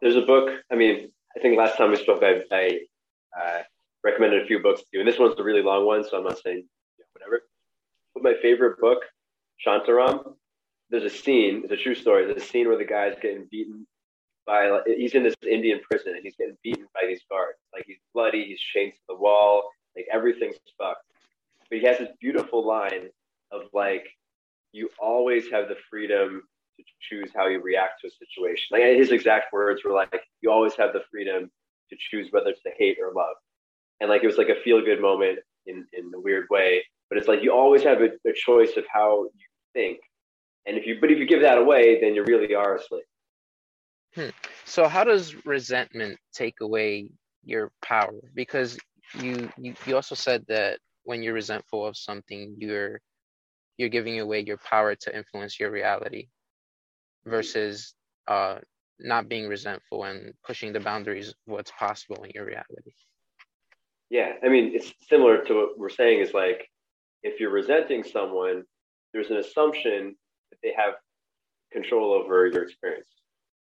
There's 0.00 0.16
a 0.16 0.22
book. 0.22 0.50
I 0.70 0.76
mean, 0.76 1.10
I 1.36 1.40
think 1.40 1.58
last 1.58 1.76
time 1.76 1.90
we 1.90 1.96
spoke, 1.96 2.22
I, 2.22 2.42
I 2.52 2.80
uh, 3.40 3.62
recommended 4.04 4.42
a 4.42 4.46
few 4.46 4.60
books 4.60 4.82
to 4.82 4.86
you, 4.92 5.00
and 5.00 5.08
this 5.08 5.18
one's 5.18 5.38
a 5.38 5.42
really 5.42 5.62
long 5.62 5.86
one, 5.86 6.04
so 6.04 6.18
I'm 6.18 6.24
not 6.24 6.38
saying. 6.38 6.64
But 8.14 8.22
my 8.22 8.34
favorite 8.42 8.80
book, 8.80 9.00
Shantaram, 9.66 10.34
there's 10.90 11.04
a 11.04 11.10
scene. 11.10 11.62
It's 11.64 11.72
a 11.72 11.76
true 11.76 11.94
story. 11.94 12.26
There's 12.26 12.42
a 12.42 12.46
scene 12.46 12.68
where 12.68 12.78
the 12.78 12.84
guy's 12.84 13.14
getting 13.20 13.46
beaten 13.50 13.86
by. 14.46 14.80
He's 14.86 15.14
in 15.14 15.22
this 15.22 15.34
Indian 15.48 15.80
prison, 15.88 16.14
and 16.14 16.22
he's 16.22 16.36
getting 16.36 16.56
beaten 16.62 16.86
by 16.94 17.02
these 17.06 17.22
guards. 17.30 17.58
Like 17.72 17.84
he's 17.86 17.98
bloody. 18.14 18.44
He's 18.44 18.60
chained 18.60 18.92
to 18.92 19.00
the 19.08 19.16
wall. 19.16 19.70
Like 19.96 20.06
everything's 20.12 20.56
fucked. 20.78 21.04
But 21.70 21.78
he 21.78 21.86
has 21.86 21.98
this 21.98 22.10
beautiful 22.20 22.66
line 22.66 23.08
of 23.52 23.62
like, 23.72 24.06
you 24.72 24.90
always 25.00 25.50
have 25.50 25.68
the 25.68 25.76
freedom 25.90 26.42
to 26.78 26.84
choose 27.08 27.30
how 27.34 27.46
you 27.48 27.62
react 27.62 28.00
to 28.02 28.08
a 28.08 28.10
situation. 28.10 28.66
Like 28.72 28.82
his 28.82 29.12
exact 29.12 29.52
words 29.52 29.82
were 29.84 29.92
like, 29.92 30.22
you 30.42 30.50
always 30.50 30.74
have 30.76 30.92
the 30.92 31.02
freedom 31.10 31.50
to 31.90 31.96
choose 32.10 32.28
whether 32.32 32.52
to 32.52 32.70
hate 32.78 32.98
or 33.00 33.12
love 33.14 33.36
and 34.00 34.10
like 34.10 34.22
it 34.22 34.26
was 34.26 34.38
like 34.38 34.48
a 34.48 34.60
feel 34.62 34.84
good 34.84 35.00
moment 35.00 35.38
in 35.66 35.86
in 35.92 36.10
a 36.14 36.20
weird 36.20 36.46
way. 36.50 36.82
But 37.08 37.18
it's 37.18 37.28
like 37.28 37.42
you 37.42 37.52
always 37.52 37.82
have 37.82 38.00
a, 38.00 38.10
a 38.28 38.32
choice 38.34 38.76
of 38.76 38.84
how 38.92 39.24
you 39.24 39.46
think, 39.72 39.98
and 40.66 40.76
if 40.76 40.86
you 40.86 40.98
but 41.00 41.10
if 41.10 41.18
you 41.18 41.26
give 41.26 41.42
that 41.42 41.58
away, 41.58 42.00
then 42.00 42.14
you 42.14 42.24
really 42.24 42.54
are 42.54 42.76
a 42.76 42.82
slave. 42.82 43.02
Hmm. 44.14 44.30
So 44.64 44.88
how 44.88 45.04
does 45.04 45.44
resentment 45.44 46.18
take 46.32 46.60
away 46.60 47.10
your 47.44 47.72
power? 47.82 48.20
Because 48.34 48.78
you, 49.20 49.50
you 49.58 49.74
you 49.86 49.94
also 49.94 50.14
said 50.14 50.44
that 50.48 50.78
when 51.04 51.22
you're 51.22 51.34
resentful 51.34 51.86
of 51.86 51.96
something, 51.96 52.54
you're 52.58 53.00
you're 53.76 53.88
giving 53.88 54.20
away 54.20 54.40
your 54.40 54.58
power 54.58 54.94
to 54.94 55.16
influence 55.16 55.58
your 55.58 55.70
reality 55.70 56.28
versus 57.26 57.94
uh, 58.28 58.58
not 59.00 59.28
being 59.28 59.48
resentful 59.48 60.04
and 60.04 60.32
pushing 60.46 60.72
the 60.72 60.80
boundaries 60.80 61.28
of 61.28 61.34
what's 61.46 61.72
possible 61.72 62.22
in 62.22 62.30
your 62.34 62.46
reality. 62.46 62.92
Yeah, 64.10 64.34
I 64.44 64.48
mean, 64.48 64.72
it's 64.74 64.92
similar 65.08 65.42
to 65.44 65.54
what 65.54 65.78
we're 65.78 65.88
saying 65.88 66.20
is 66.20 66.32
like 66.32 66.68
if 67.24 67.40
you're 67.40 67.50
resenting 67.50 68.04
someone, 68.04 68.62
there's 69.12 69.30
an 69.30 69.38
assumption 69.38 70.14
that 70.50 70.58
they 70.62 70.72
have 70.76 70.94
control 71.72 72.12
over 72.12 72.46
your 72.46 72.62
experience, 72.62 73.08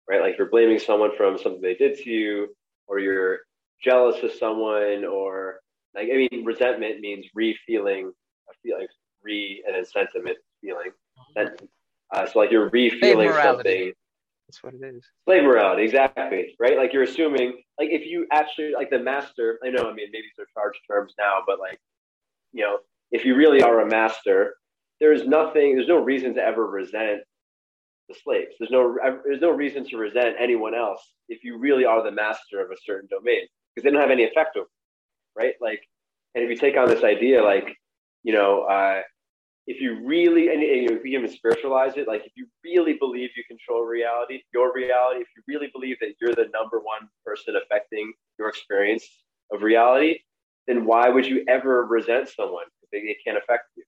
right? 0.09 0.21
Like 0.21 0.39
you're 0.39 0.51
blaming 0.51 0.79
someone 0.79 1.11
from 1.17 1.37
something 1.37 1.61
they 1.61 1.75
did 1.75 1.99
to 1.99 2.11
you, 2.11 2.55
or 2.87 3.01
you're 3.01 3.39
jealous 3.83 4.23
of 4.23 4.31
someone, 4.31 5.05
or 5.05 5.61
like, 5.97 6.09
I 6.13 6.29
mean, 6.29 6.45
resentment 6.45 7.01
means 7.01 7.27
re-feeling 7.35 8.13
a 8.49 8.53
feeling, 8.63 8.87
re 9.25 9.65
and 9.67 9.75
then 9.75 9.85
sentiment 9.85 10.39
feeling. 10.61 10.93
Uh, 11.37 12.27
so 12.27 12.39
like 12.39 12.53
you're 12.53 12.71
re-feeling 12.71 13.33
something 13.33 13.93
that's 14.49 14.63
what 14.63 14.73
it 14.73 14.81
is. 14.83 15.05
Slave 15.27 15.43
morality, 15.43 15.83
exactly. 15.83 16.55
Right? 16.59 16.79
Like 16.79 16.93
you're 16.93 17.03
assuming, 17.03 17.63
like 17.79 17.91
if 17.91 18.07
you 18.07 18.27
actually 18.33 18.73
like 18.73 18.89
the 18.89 18.99
master. 18.99 19.59
I 19.65 19.69
know. 19.69 19.83
I 19.83 19.93
mean, 19.93 20.09
maybe 20.11 20.23
these 20.23 20.39
are 20.39 20.49
charged 20.55 20.81
terms 20.91 21.13
now, 21.19 21.41
but 21.47 21.59
like, 21.59 21.79
you 22.53 22.65
know, 22.65 22.79
if 23.11 23.25
you 23.25 23.35
really 23.35 23.63
are 23.63 23.81
a 23.81 23.89
master, 23.89 24.55
there's 25.01 25.27
nothing. 25.27 25.77
There's 25.77 25.89
no 25.89 26.03
reason 26.03 26.35
to 26.35 26.43
ever 26.43 26.67
resent 26.67 27.21
the 28.09 28.15
slaves. 28.23 28.55
There's 28.59 28.71
no. 28.71 28.97
There's 29.25 29.41
no 29.41 29.51
reason 29.51 29.85
to 29.89 29.97
resent 29.97 30.37
anyone 30.39 30.75
else 30.75 31.03
if 31.29 31.45
you 31.45 31.59
really 31.59 31.85
are 31.85 32.03
the 32.03 32.11
master 32.11 32.61
of 32.61 32.71
a 32.71 32.77
certain 32.85 33.09
domain 33.11 33.43
because 33.75 33.85
they 33.85 33.91
don't 33.91 34.01
have 34.01 34.11
any 34.11 34.25
effect 34.25 34.57
over. 34.57 34.69
Right? 35.37 35.55
Like, 35.61 35.81
and 36.35 36.45
if 36.45 36.51
you 36.51 36.57
take 36.57 36.77
on 36.77 36.89
this 36.89 37.05
idea, 37.05 37.43
like, 37.45 37.77
you 38.25 38.33
know, 38.33 38.63
uh, 38.63 39.03
if 39.69 39.83
you 39.83 40.01
really 40.05 40.49
and, 40.49 40.63
and 40.63 40.91
if 40.91 41.05
you 41.05 41.19
even 41.19 41.31
spiritualize 41.31 41.99
it 41.99 42.09
like 42.09 42.25
if 42.25 42.33
you 42.35 42.47
really 42.65 42.95
believe 42.95 43.29
you 43.37 43.45
control 43.47 43.85
reality 43.85 44.41
your 44.53 44.73
reality 44.75 45.21
if 45.21 45.29
you 45.37 45.43
really 45.47 45.69
believe 45.75 45.97
that 46.01 46.15
you're 46.21 46.35
the 46.35 46.49
number 46.55 46.79
one 46.79 47.07
person 47.25 47.55
affecting 47.55 48.11
your 48.39 48.49
experience 48.49 49.07
of 49.53 49.61
reality 49.63 50.19
then 50.67 50.87
why 50.87 51.11
would 51.11 51.27
you 51.27 51.45
ever 51.49 51.85
resent 51.85 52.31
someone 52.31 52.65
they, 52.93 53.01
they 53.01 53.17
can't 53.25 53.37
affect 53.39 53.65
you 53.77 53.85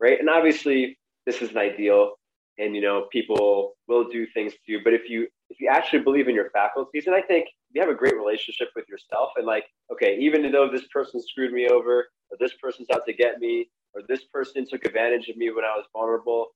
right 0.00 0.18
and 0.20 0.28
obviously 0.28 0.98
this 1.26 1.42
is 1.42 1.50
an 1.50 1.58
ideal 1.58 2.12
and 2.58 2.74
you 2.74 2.80
know 2.80 3.06
people 3.12 3.74
will 3.88 4.08
do 4.08 4.26
things 4.34 4.52
to 4.52 4.72
you 4.72 4.80
but 4.84 4.92
if 4.92 5.08
you 5.08 5.26
if 5.48 5.60
you 5.60 5.68
actually 5.68 6.00
believe 6.00 6.28
in 6.28 6.34
your 6.34 6.50
faculties 6.50 7.06
and 7.06 7.14
i 7.14 7.22
think 7.22 7.46
you 7.72 7.80
have 7.80 7.90
a 7.90 7.94
great 7.94 8.16
relationship 8.16 8.68
with 8.74 8.88
yourself 8.88 9.30
and 9.36 9.46
like 9.46 9.64
okay 9.92 10.16
even 10.18 10.50
though 10.52 10.68
this 10.70 10.86
person 10.92 11.20
screwed 11.20 11.52
me 11.52 11.68
over 11.68 12.06
or 12.30 12.36
this 12.38 12.52
person's 12.62 12.88
out 12.92 13.04
to 13.06 13.12
get 13.12 13.38
me 13.38 13.68
or 13.94 14.02
this 14.08 14.24
person 14.24 14.66
took 14.68 14.84
advantage 14.84 15.28
of 15.28 15.36
me 15.36 15.50
when 15.50 15.64
I 15.64 15.76
was 15.76 15.86
vulnerable, 15.92 16.48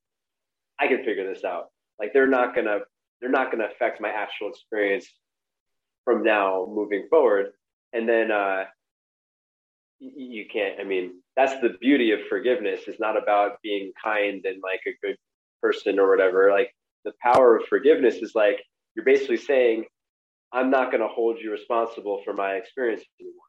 I 0.79 0.87
can 0.87 1.03
figure 1.03 1.31
this 1.31 1.43
out. 1.43 1.65
Like 1.99 2.11
they're 2.13 2.27
not 2.27 2.55
gonna 2.55 2.79
they're 3.19 3.31
not 3.31 3.51
gonna 3.51 3.65
affect 3.65 4.01
my 4.01 4.09
actual 4.09 4.49
experience 4.49 5.07
from 6.03 6.23
now 6.23 6.65
moving 6.69 7.07
forward. 7.09 7.47
And 7.93 8.07
then 8.07 8.31
uh, 8.31 8.65
you 9.99 10.45
can't. 10.51 10.79
I 10.79 10.83
mean, 10.83 11.21
that's 11.35 11.59
the 11.61 11.75
beauty 11.79 12.11
of 12.11 12.19
forgiveness. 12.29 12.81
It's 12.87 12.99
not 12.99 13.21
about 13.21 13.61
being 13.61 13.91
kind 14.01 14.45
and 14.45 14.61
like 14.61 14.81
a 14.87 15.05
good 15.05 15.17
person 15.61 15.99
or 15.99 16.09
whatever. 16.09 16.51
Like 16.51 16.71
the 17.03 17.13
power 17.21 17.55
of 17.55 17.65
forgiveness 17.67 18.15
is 18.15 18.33
like 18.35 18.61
you're 18.95 19.05
basically 19.05 19.37
saying, 19.37 19.85
I'm 20.53 20.69
not 20.69 20.91
going 20.91 21.01
to 21.01 21.07
hold 21.07 21.37
you 21.41 21.51
responsible 21.51 22.21
for 22.23 22.33
my 22.33 22.53
experience 22.53 23.03
anymore. 23.19 23.41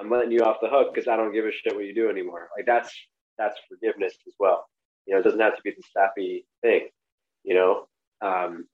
I'm 0.00 0.10
letting 0.10 0.32
you 0.32 0.40
off 0.40 0.58
the 0.62 0.68
hook 0.68 0.94
because 0.94 1.08
I 1.08 1.16
don't 1.16 1.32
give 1.32 1.44
a 1.44 1.52
shit 1.52 1.74
what 1.74 1.84
you 1.84 1.94
do 1.94 2.08
anymore. 2.08 2.48
Like 2.56 2.66
that's 2.66 2.92
that's 3.36 3.58
forgiveness 3.68 4.14
as 4.26 4.34
well. 4.38 4.66
You 5.06 5.14
know, 5.14 5.20
it 5.20 5.24
doesn't 5.24 5.40
have 5.40 5.56
to 5.56 5.62
be 5.62 5.70
the 5.70 5.82
sappy 5.92 6.46
thing. 6.62 6.88
You 7.44 7.54
know, 7.54 7.86
um, 8.20 8.66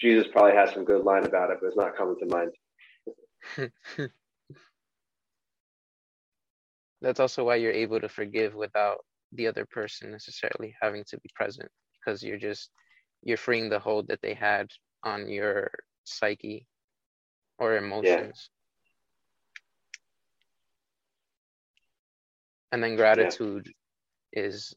Jesus 0.00 0.26
probably 0.32 0.56
has 0.56 0.72
some 0.72 0.84
good 0.84 1.04
line 1.04 1.24
about 1.24 1.50
it, 1.50 1.58
but 1.60 1.68
it's 1.68 1.76
not 1.76 1.96
coming 1.96 2.16
to 2.18 2.26
mind. 2.26 4.10
that's 7.04 7.20
also 7.20 7.44
why 7.44 7.56
you're 7.56 7.70
able 7.70 8.00
to 8.00 8.08
forgive 8.08 8.54
without 8.54 9.04
the 9.32 9.46
other 9.46 9.66
person 9.66 10.10
necessarily 10.10 10.74
having 10.80 11.04
to 11.06 11.18
be 11.18 11.28
present 11.34 11.68
because 11.94 12.22
you're 12.22 12.38
just 12.38 12.70
you're 13.22 13.36
freeing 13.36 13.68
the 13.68 13.78
hold 13.78 14.08
that 14.08 14.22
they 14.22 14.32
had 14.32 14.68
on 15.02 15.28
your 15.28 15.70
psyche 16.04 16.66
or 17.58 17.76
emotions 17.76 18.04
yeah. 18.06 18.32
and 22.72 22.82
then 22.82 22.96
gratitude 22.96 23.70
yeah. 24.32 24.44
is 24.44 24.74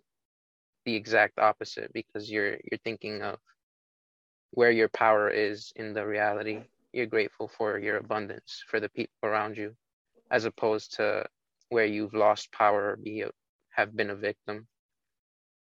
the 0.86 0.96
exact 0.96 1.40
opposite 1.40 1.92
because 1.94 2.30
you're 2.30 2.58
you're 2.70 2.84
thinking 2.84 3.22
of 3.22 3.38
where 4.52 4.72
your 4.72 4.90
power 4.90 5.30
is 5.30 5.72
in 5.78 5.94
the 5.94 6.06
reality 6.06 6.60
you're 6.92 7.06
grateful 7.06 7.48
for 7.48 7.80
your 7.80 7.98
abundance 7.98 8.64
for 8.68 8.82
the 8.82 8.90
people 8.90 9.16
around 9.24 9.56
you 9.56 9.74
as 10.30 10.44
opposed 10.46 10.96
to 10.96 11.26
where 11.70 11.86
you've 11.86 12.14
lost 12.14 12.52
power 12.52 12.92
or 12.92 12.96
be 12.98 13.22
a, 13.22 13.30
have 13.72 13.96
been 13.96 14.10
a 14.10 14.16
victim 14.16 14.68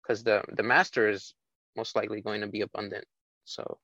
because 0.01 0.23
the 0.23 0.43
the 0.55 0.63
master 0.63 1.09
is 1.09 1.33
most 1.75 1.95
likely 1.95 2.21
going 2.21 2.41
to 2.41 2.47
be 2.47 2.61
abundant 2.61 3.05
so 3.43 3.77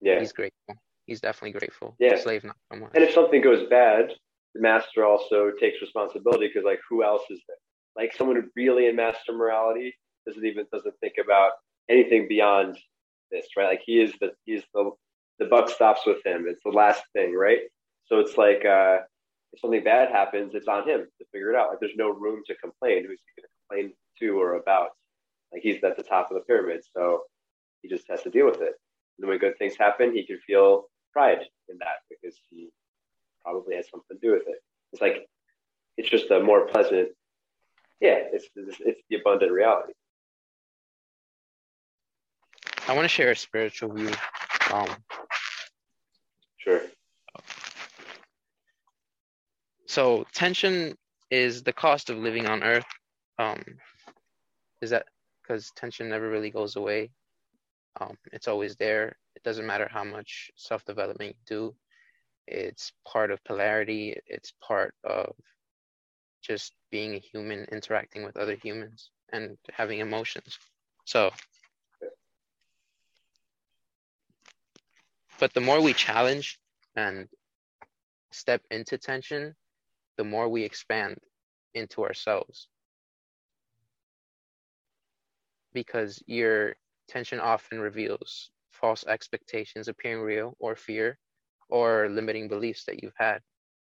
yeah 0.00 0.18
he's 0.18 0.32
grateful 0.32 0.74
he's 1.06 1.20
definitely 1.20 1.58
grateful 1.58 1.94
yeah 1.98 2.16
slave 2.16 2.44
not 2.44 2.56
so 2.72 2.78
much 2.78 2.90
and 2.94 3.04
if 3.04 3.12
something 3.12 3.42
goes 3.42 3.68
bad 3.68 4.12
the 4.56 4.62
master 4.62 5.04
also 5.04 5.52
takes 5.60 5.80
responsibility 5.80 6.48
because 6.48 6.64
like 6.64 6.80
who 6.88 7.04
else 7.04 7.22
is 7.30 7.40
there? 7.46 7.56
Like 7.96 8.14
someone 8.14 8.36
who 8.36 8.44
really 8.56 8.86
in 8.86 8.96
master 8.96 9.32
morality 9.32 9.94
doesn't 10.26 10.44
even 10.44 10.66
doesn't 10.72 10.94
think 11.00 11.14
about 11.22 11.52
anything 11.88 12.26
beyond 12.28 12.76
this, 13.30 13.46
right? 13.56 13.68
Like 13.68 13.82
he 13.84 14.00
is 14.00 14.14
the 14.20 14.32
he's 14.44 14.62
the 14.74 14.90
the 15.38 15.46
buck 15.46 15.68
stops 15.68 16.02
with 16.06 16.24
him. 16.24 16.46
It's 16.48 16.62
the 16.64 16.70
last 16.70 17.02
thing, 17.12 17.34
right? 17.34 17.60
So 18.06 18.18
it's 18.18 18.38
like 18.38 18.64
uh, 18.64 18.98
if 19.52 19.60
something 19.60 19.84
bad 19.84 20.10
happens, 20.10 20.54
it's 20.54 20.68
on 20.68 20.88
him 20.88 21.06
to 21.18 21.24
figure 21.32 21.50
it 21.50 21.56
out. 21.56 21.70
Like 21.70 21.80
there's 21.80 21.96
no 21.96 22.10
room 22.10 22.42
to 22.46 22.54
complain. 22.56 23.04
Who's 23.06 23.20
he 23.20 23.42
going 23.42 23.46
to 23.46 23.48
complain 23.68 23.92
to 24.20 24.40
or 24.40 24.54
about? 24.54 24.90
Like 25.52 25.62
he's 25.62 25.82
at 25.84 25.96
the 25.96 26.02
top 26.02 26.30
of 26.30 26.36
the 26.36 26.42
pyramid, 26.42 26.82
so 26.94 27.22
he 27.82 27.88
just 27.88 28.04
has 28.10 28.22
to 28.22 28.30
deal 28.30 28.46
with 28.46 28.60
it. 28.60 28.74
And 29.18 29.28
when 29.28 29.38
good 29.38 29.56
things 29.58 29.76
happen, 29.76 30.14
he 30.14 30.26
can 30.26 30.38
feel 30.46 30.84
pride 31.12 31.40
in 31.68 31.78
that 31.78 32.02
because 32.10 32.36
he 32.50 32.68
probably 33.42 33.76
has 33.76 33.88
something 33.90 34.18
to 34.18 34.26
do 34.26 34.32
with 34.32 34.46
it. 34.48 34.62
It's 34.92 35.00
like 35.00 35.26
it's 35.96 36.10
just 36.10 36.30
a 36.30 36.40
more 36.40 36.66
pleasant. 36.66 37.10
Yeah, 38.00 38.18
it's 38.32 38.46
it's, 38.54 38.76
it's 38.80 39.00
the 39.08 39.16
abundant 39.16 39.52
reality. 39.52 39.92
I 42.88 42.94
want 42.94 43.04
to 43.04 43.08
share 43.08 43.30
a 43.30 43.36
spiritual 43.36 43.92
view. 43.94 44.10
Um, 44.72 44.88
sure. 46.58 46.82
So 49.86 50.26
tension 50.34 50.96
is 51.30 51.62
the 51.62 51.72
cost 51.72 52.10
of 52.10 52.18
living 52.18 52.46
on 52.46 52.62
Earth. 52.62 52.86
Um, 53.38 53.62
is 54.82 54.90
that 54.90 55.06
because 55.42 55.70
tension 55.76 56.08
never 56.08 56.28
really 56.28 56.50
goes 56.50 56.76
away? 56.76 57.10
Um, 58.00 58.16
it's 58.32 58.48
always 58.48 58.76
there. 58.76 59.16
It 59.36 59.42
doesn't 59.42 59.66
matter 59.66 59.88
how 59.90 60.04
much 60.04 60.50
self 60.56 60.84
development 60.84 61.36
you 61.36 61.44
do. 61.46 61.74
It's 62.46 62.92
part 63.06 63.30
of 63.30 63.42
polarity. 63.44 64.16
It's 64.26 64.52
part 64.60 64.94
of 65.04 65.34
just 66.42 66.74
being 66.90 67.14
a 67.14 67.18
human, 67.18 67.64
interacting 67.72 68.24
with 68.24 68.36
other 68.36 68.54
humans, 68.54 69.10
and 69.32 69.56
having 69.72 70.00
emotions. 70.00 70.58
So, 71.04 71.30
but 75.38 75.54
the 75.54 75.60
more 75.60 75.80
we 75.80 75.92
challenge 75.92 76.58
and 76.94 77.28
step 78.30 78.62
into 78.70 78.98
tension, 78.98 79.54
the 80.16 80.24
more 80.24 80.48
we 80.48 80.62
expand 80.62 81.18
into 81.74 82.04
ourselves. 82.04 82.68
Because 85.72 86.22
your 86.26 86.74
tension 87.08 87.38
often 87.40 87.80
reveals 87.80 88.50
false 88.72 89.04
expectations 89.06 89.88
appearing 89.88 90.22
real 90.22 90.56
or 90.58 90.76
fear 90.76 91.18
or 91.68 92.08
limiting 92.08 92.48
beliefs 92.48 92.84
that 92.84 93.02
you've 93.02 93.16
had. 93.16 93.40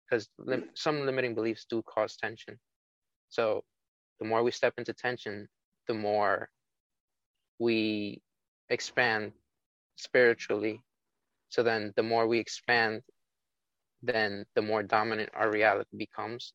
Because 0.09 0.29
lim- 0.37 0.69
some 0.73 1.05
limiting 1.05 1.35
beliefs 1.35 1.65
do 1.69 1.81
cause 1.83 2.17
tension. 2.17 2.57
So 3.29 3.63
the 4.19 4.25
more 4.25 4.43
we 4.43 4.51
step 4.51 4.73
into 4.77 4.93
tension, 4.93 5.47
the 5.87 5.93
more 5.93 6.49
we 7.59 8.21
expand 8.69 9.33
spiritually. 9.95 10.81
So 11.49 11.63
then 11.63 11.93
the 11.95 12.03
more 12.03 12.27
we 12.27 12.39
expand 12.39 13.01
then 14.01 14.45
the 14.55 14.61
more 14.61 14.83
dominant 14.83 15.29
our 15.33 15.49
reality 15.51 15.97
becomes. 15.97 16.53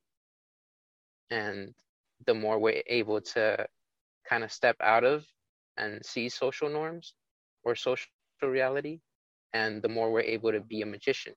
And 1.30 1.74
the 2.26 2.34
more 2.34 2.58
we're 2.58 2.82
able 2.86 3.20
to 3.20 3.66
kind 4.28 4.44
of 4.44 4.52
step 4.52 4.76
out 4.80 5.04
of 5.04 5.24
and 5.76 6.04
see 6.04 6.28
social 6.28 6.68
norms 6.68 7.14
or 7.64 7.74
social 7.74 8.08
reality, 8.42 9.00
and 9.52 9.82
the 9.82 9.88
more 9.88 10.10
we're 10.10 10.20
able 10.20 10.52
to 10.52 10.60
be 10.60 10.82
a 10.82 10.86
magician 10.86 11.34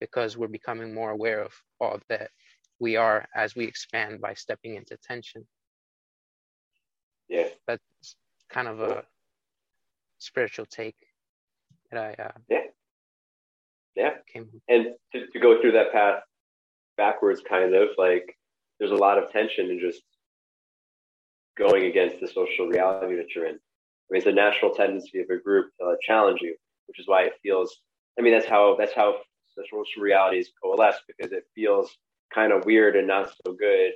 because 0.00 0.36
we're 0.36 0.48
becoming 0.48 0.94
more 0.94 1.10
aware 1.10 1.42
of 1.42 1.52
all 1.80 1.98
that 2.08 2.30
we 2.80 2.96
are 2.96 3.26
as 3.34 3.54
we 3.54 3.64
expand 3.64 4.20
by 4.20 4.34
stepping 4.34 4.76
into 4.76 4.96
tension. 4.96 5.46
Yeah. 7.28 7.48
That's 7.66 7.82
kind 8.48 8.68
of 8.68 8.80
a 8.80 9.04
spiritual 10.18 10.66
take 10.66 10.96
that 11.90 12.16
I 12.18 12.22
uh, 12.22 12.32
yeah. 12.48 12.67
Yeah. 13.98 14.10
Came. 14.32 14.48
And 14.68 14.94
to, 15.12 15.26
to 15.26 15.40
go 15.40 15.60
through 15.60 15.72
that 15.72 15.92
path 15.92 16.22
backwards, 16.96 17.42
kind 17.46 17.74
of 17.74 17.88
like 17.98 18.36
there's 18.78 18.92
a 18.92 18.96
lot 18.96 19.18
of 19.18 19.30
tension 19.32 19.70
in 19.70 19.80
just 19.80 20.02
going 21.58 21.86
against 21.86 22.20
the 22.20 22.28
social 22.28 22.68
reality 22.68 23.16
that 23.16 23.34
you're 23.34 23.46
in. 23.46 23.56
I 23.56 24.08
mean, 24.08 24.18
it's 24.18 24.26
a 24.26 24.32
natural 24.32 24.72
tendency 24.72 25.18
of 25.18 25.28
a 25.30 25.36
group 25.36 25.72
to 25.80 25.96
challenge 26.06 26.40
you, 26.40 26.54
which 26.86 27.00
is 27.00 27.08
why 27.08 27.24
it 27.24 27.32
feels. 27.42 27.80
I 28.16 28.22
mean, 28.22 28.32
that's 28.32 28.46
how 28.46 28.76
that's 28.78 28.94
how 28.94 29.16
social 29.56 29.82
realities 30.00 30.52
coalesce 30.62 31.00
because 31.08 31.32
it 31.32 31.42
feels 31.56 31.96
kind 32.32 32.52
of 32.52 32.64
weird 32.64 32.94
and 32.94 33.08
not 33.08 33.32
so 33.44 33.52
good 33.52 33.90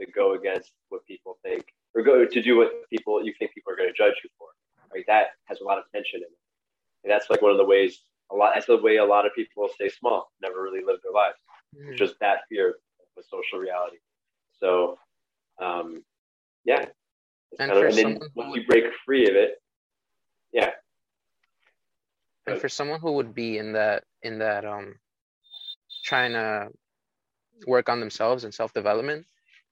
to 0.00 0.10
go 0.10 0.34
against 0.34 0.72
what 0.88 1.06
people 1.06 1.38
think 1.44 1.64
or 1.94 2.02
go 2.02 2.24
to 2.24 2.42
do 2.42 2.56
what 2.56 2.72
people 2.90 3.24
you 3.24 3.32
think 3.38 3.54
people 3.54 3.72
are 3.72 3.76
going 3.76 3.88
to 3.88 3.96
judge 3.96 4.14
you 4.24 4.30
for. 4.36 4.48
Right? 4.92 5.04
That 5.06 5.26
has 5.44 5.60
a 5.60 5.64
lot 5.64 5.78
of 5.78 5.84
tension 5.94 6.18
in 6.18 6.22
it, 6.22 6.38
and 7.04 7.12
that's 7.12 7.30
like 7.30 7.40
one 7.40 7.52
of 7.52 7.56
the 7.56 7.64
ways 7.64 8.00
a 8.30 8.36
lot. 8.36 8.52
That's 8.54 8.66
the 8.66 8.76
way 8.76 8.96
a 8.96 9.04
lot 9.04 9.26
of 9.26 9.34
people 9.34 9.68
stay 9.74 9.88
small, 9.88 10.30
never 10.40 10.62
really 10.62 10.84
live 10.84 10.98
their 11.02 11.12
lives. 11.12 11.36
Mm. 11.76 11.96
Just 11.96 12.14
that 12.20 12.38
fear 12.48 12.76
of 13.16 13.24
social 13.24 13.58
reality. 13.58 13.96
So, 14.60 14.98
um, 15.60 16.04
yeah. 16.64 16.86
And, 17.58 17.70
of, 17.70 17.84
and 17.84 17.94
then 17.94 18.20
once 18.34 18.56
you 18.56 18.66
break 18.66 18.84
free 19.04 19.28
of 19.28 19.36
it, 19.36 19.60
yeah. 20.52 20.70
And 22.46 22.60
for 22.60 22.68
someone 22.68 23.00
who 23.00 23.12
would 23.12 23.34
be 23.34 23.58
in 23.58 23.72
that 23.72 24.04
in 24.22 24.38
that 24.38 24.64
um 24.64 24.96
trying 26.04 26.32
to 26.32 26.68
work 27.66 27.88
on 27.88 28.00
themselves 28.00 28.44
and 28.44 28.52
self 28.52 28.72
development, 28.72 29.26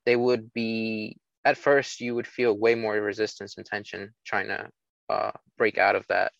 they 0.06 0.16
would 0.16 0.52
be 0.52 1.18
at 1.44 1.58
first 1.58 2.00
you 2.00 2.14
would 2.14 2.26
feel 2.26 2.56
way 2.56 2.74
more 2.74 2.94
resistance 2.94 3.56
and 3.56 3.66
tension 3.66 4.12
trying 4.24 4.48
to 4.48 4.68
uh, 5.08 5.32
break 5.58 5.78
out 5.78 5.96
of 5.96 6.06
that 6.08 6.32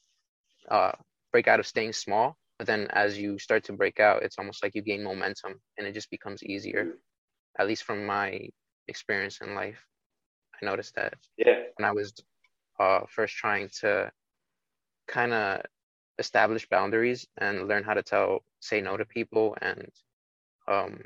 uh, 0.70 0.92
break 1.32 1.48
out 1.48 1.60
of 1.60 1.66
staying 1.66 1.92
small 1.92 2.36
but 2.58 2.66
then 2.66 2.86
as 2.90 3.18
you 3.18 3.38
start 3.38 3.64
to 3.64 3.72
break 3.72 3.98
out 3.98 4.22
it's 4.22 4.38
almost 4.38 4.62
like 4.62 4.74
you 4.74 4.82
gain 4.82 5.02
momentum 5.02 5.60
and 5.76 5.86
it 5.86 5.92
just 5.92 6.10
becomes 6.10 6.42
easier. 6.44 6.94
At 7.58 7.66
least 7.66 7.84
from 7.84 8.06
my 8.06 8.48
experience 8.88 9.40
in 9.40 9.54
life 9.54 9.78
i 10.60 10.64
noticed 10.64 10.94
that 10.94 11.14
yeah. 11.36 11.62
when 11.76 11.88
i 11.88 11.92
was 11.92 12.12
uh, 12.80 13.00
first 13.08 13.34
trying 13.36 13.68
to 13.80 14.10
kind 15.06 15.32
of 15.32 15.62
establish 16.18 16.68
boundaries 16.68 17.26
and 17.38 17.68
learn 17.68 17.84
how 17.84 17.94
to 17.94 18.02
tell 18.02 18.40
say 18.60 18.80
no 18.80 18.96
to 18.96 19.04
people 19.04 19.56
and 19.60 19.88
um, 20.68 21.00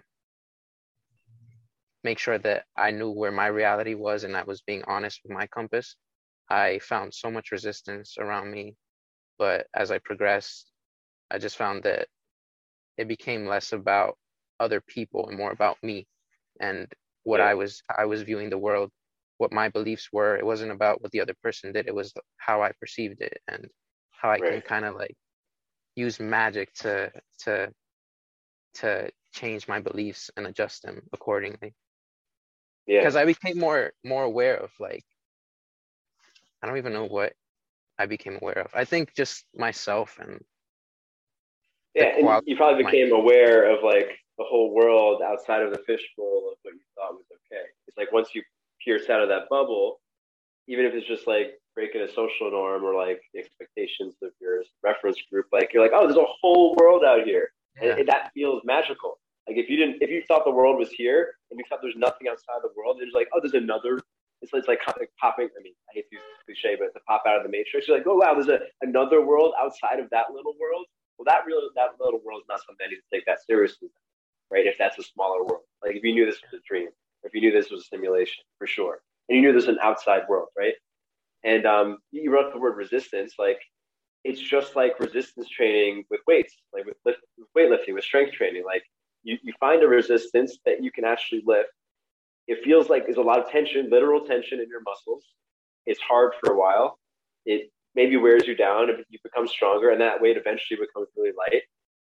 make 2.05 2.19
sure 2.19 2.39
that 2.39 2.65
i 2.77 2.91
knew 2.91 3.11
where 3.11 3.33
my 3.33 3.47
reality 3.47 3.95
was 3.95 4.25
and 4.25 4.37
i 4.37 4.43
was 4.45 4.63
being 4.63 4.83
honest 4.87 5.21
with 5.23 5.33
my 5.33 5.47
compass 5.49 5.97
i 6.51 6.79
found 6.79 7.13
so 7.13 7.31
much 7.31 7.53
resistance 7.53 8.17
around 8.19 8.51
me 8.51 8.75
but 9.39 9.67
as 9.75 9.91
I 9.91 9.99
progressed, 9.99 10.71
I 11.31 11.39
just 11.39 11.57
found 11.57 11.83
that 11.85 12.09
it 12.97 13.09
became 13.09 13.47
less 13.47 13.73
about 13.73 14.17
other 14.59 14.81
people 14.81 15.29
and 15.29 15.37
more 15.37 15.53
about 15.53 15.77
me 15.83 16.07
and 16.61 16.87
what 17.25 17.41
yeah. 17.41 17.47
I 17.47 17.55
was 17.55 17.83
I 17.95 18.07
was 18.07 18.23
viewing 18.23 18.51
the 18.51 18.59
world, 18.59 18.91
what 19.39 19.53
my 19.53 19.69
beliefs 19.69 20.09
were. 20.13 20.37
It 20.37 20.47
wasn't 20.47 20.73
about 20.73 21.03
what 21.03 21.13
the 21.13 21.21
other 21.21 21.35
person 21.43 21.73
did. 21.73 21.87
It 21.87 21.95
was 21.95 22.13
how 22.37 22.63
I 22.63 22.73
perceived 22.81 23.21
it 23.21 23.39
and 23.49 23.67
how 24.11 24.31
I 24.31 24.39
right. 24.39 24.53
can 24.53 24.61
kind 24.63 24.85
of 24.85 24.95
like 24.95 25.15
use 25.95 26.21
magic 26.21 26.73
to 26.75 27.11
to 27.41 27.73
to 28.75 29.11
change 29.33 29.69
my 29.69 29.81
beliefs 29.81 30.31
and 30.37 30.47
adjust 30.47 30.83
them 30.83 31.03
accordingly. 31.13 31.75
Yeah. 32.87 33.01
Because 33.01 33.17
I 33.17 33.25
became 33.25 33.59
more 33.59 33.93
more 34.05 34.25
aware 34.25 34.57
of 34.57 34.71
like 34.79 35.05
I 36.63 36.67
don't 36.67 36.79
even 36.79 36.93
know 36.93 37.07
what 37.07 37.33
I 37.99 38.07
became 38.07 38.39
aware 38.41 38.59
of. 38.59 38.71
I 38.75 38.85
think 38.85 39.15
just 39.15 39.45
myself 39.55 40.19
and 40.21 40.41
yeah, 41.95 42.17
and 42.19 42.43
you 42.47 42.57
probably 42.57 42.85
became 42.85 43.11
my... 43.11 43.19
aware 43.19 43.71
of 43.75 43.83
like 43.83 44.19
the 44.39 44.45
whole 44.45 44.75
world 44.75 45.23
outside 45.23 45.63
of 45.63 45.71
the 45.71 45.79
fishbowl 45.79 46.51
of 46.53 46.59
what 46.63 46.75
you 46.75 46.81
thought 46.95 47.15
was 47.15 47.25
okay. 47.33 47.65
It's 47.89 47.97
like 47.97 48.13
once 48.13 48.35
you 48.35 48.43
pierce 48.85 49.09
out 49.09 49.23
of 49.23 49.29
that 49.31 49.49
bubble, 49.49 50.01
even 50.69 50.85
if 50.85 50.93
it's 50.93 51.07
just 51.07 51.27
like 51.27 51.55
breaking 51.75 52.03
a 52.03 52.09
social 52.09 52.51
norm 52.51 52.85
or 52.85 52.95
like 52.95 53.21
the 53.33 53.41
expectations 53.41 54.15
of 54.23 54.31
your 54.41 54.63
reference 54.83 55.19
group, 55.31 55.47
like 55.53 55.71
you're 55.73 55.83
like, 55.83 55.93
oh, 55.95 56.07
there's 56.07 56.19
a 56.19 56.33
whole 56.41 56.77
world 56.79 57.03
out 57.03 57.25
here, 57.25 57.51
yeah. 57.81 57.91
and, 57.91 58.01
and 58.01 58.09
that 58.09 58.31
feels 58.35 58.63
magical. 58.65 59.19
Like 59.49 59.57
if 59.57 59.71
you 59.71 59.77
didn't, 59.77 60.03
if 60.03 60.11
you 60.11 60.23
thought 60.29 60.45
the 60.45 60.51
world 60.51 60.79
was 60.79 60.91
here 60.91 61.35
and 61.51 61.59
you 61.59 61.65
thought 61.69 61.79
there's 61.81 61.97
nothing 61.97 62.29
outside 62.29 62.57
of 62.57 62.63
the 62.63 62.73
world, 62.77 62.99
there's 62.99 63.15
like, 63.15 63.29
oh, 63.33 63.41
there's 63.41 63.55
another 63.55 64.01
it's, 64.53 64.69
like 64.69 64.81
popping. 64.85 65.49
I 65.49 65.63
mean, 65.63 65.75
I 65.89 65.93
hate 65.95 66.05
to 66.11 66.17
use 66.17 66.23
cliche, 66.45 66.77
but 66.79 66.93
to 66.99 67.01
pop 67.07 67.23
out 67.27 67.37
of 67.37 67.43
the 67.43 67.49
matrix, 67.49 67.89
you're 67.89 67.97
like, 67.97 68.07
oh 68.07 68.17
wow, 68.17 68.35
there's 68.35 68.49
a, 68.49 68.61
another 68.83 69.25
world 69.25 69.55
outside 69.61 70.01
of 70.01 70.11
that 70.11 70.27
little 70.33 70.55
world. 70.61 70.87
Well, 71.19 71.25
that 71.27 71.47
real 71.47 71.61
that 71.75 71.91
little 72.01 72.21
world 72.25 72.43
is 72.43 72.49
not 72.49 72.61
something 72.67 72.87
I 72.87 72.91
need 72.91 72.97
to 72.97 73.11
take 73.13 73.25
that 73.27 73.39
seriously, 73.47 73.89
right? 74.51 74.67
If 74.67 74.77
that's 74.79 74.99
a 74.99 75.03
smaller 75.03 75.45
world, 75.45 75.63
like 75.85 75.97
if 75.97 76.05
you 76.05 76.15
knew 76.15 76.27
this 76.27 76.41
was 76.43 76.61
a 76.61 76.63
dream, 76.69 76.89
if 77.23 77.35
you 77.35 77.41
knew 77.41 77.53
this 77.53 77.71
was 77.71 77.83
a 77.83 77.85
simulation, 77.85 78.45
for 78.59 78.67
sure, 78.67 79.01
and 79.29 79.37
you 79.37 79.43
knew 79.43 79.53
there's 79.53 79.69
an 79.69 79.79
outside 79.83 80.23
world, 80.29 80.49
right? 80.57 80.75
And 81.45 81.65
um, 81.67 81.99
you 82.11 82.33
wrote 82.33 82.53
the 82.53 82.59
word 82.59 82.77
resistance, 82.77 83.35
like 83.39 83.61
it's 84.25 84.41
just 84.41 84.75
like 84.75 84.99
resistance 84.99 85.49
training 85.49 86.05
with 86.11 86.21
weights, 86.27 86.57
like 86.73 86.85
with, 86.85 86.97
lift, 87.05 87.21
with 87.39 87.49
weightlifting, 87.57 87.95
with 87.95 88.05
strength 88.05 88.33
training. 88.33 88.65
Like 88.67 88.83
you, 89.23 89.39
you 89.43 89.53
find 89.61 89.83
a 89.83 89.89
resistance 89.89 90.59
that 90.67 90.83
you 90.83 90.91
can 90.91 91.05
actually 91.05 91.43
lift 91.47 91.69
it 92.47 92.65
feels 92.65 92.89
like 92.89 93.05
there's 93.05 93.17
a 93.17 93.23
lot 93.23 93.39
of 93.39 93.51
tension, 93.51 93.89
literal 93.91 94.21
tension 94.21 94.61
in 94.61 94.69
your 94.69 94.83
muscles. 94.83 95.25
It's 95.85 96.01
hard 96.01 96.33
for 96.41 96.53
a 96.53 96.59
while. 96.59 96.99
It 97.45 97.71
maybe 97.97 98.17
wears 98.17 98.47
you 98.47 98.55
down 98.55 98.89
you 99.09 99.19
become 99.25 99.49
stronger 99.49 99.91
and 99.91 100.01
that 100.01 100.21
weight 100.21 100.37
eventually 100.37 100.79
becomes 100.79 101.09
really 101.17 101.33
light 101.37 101.63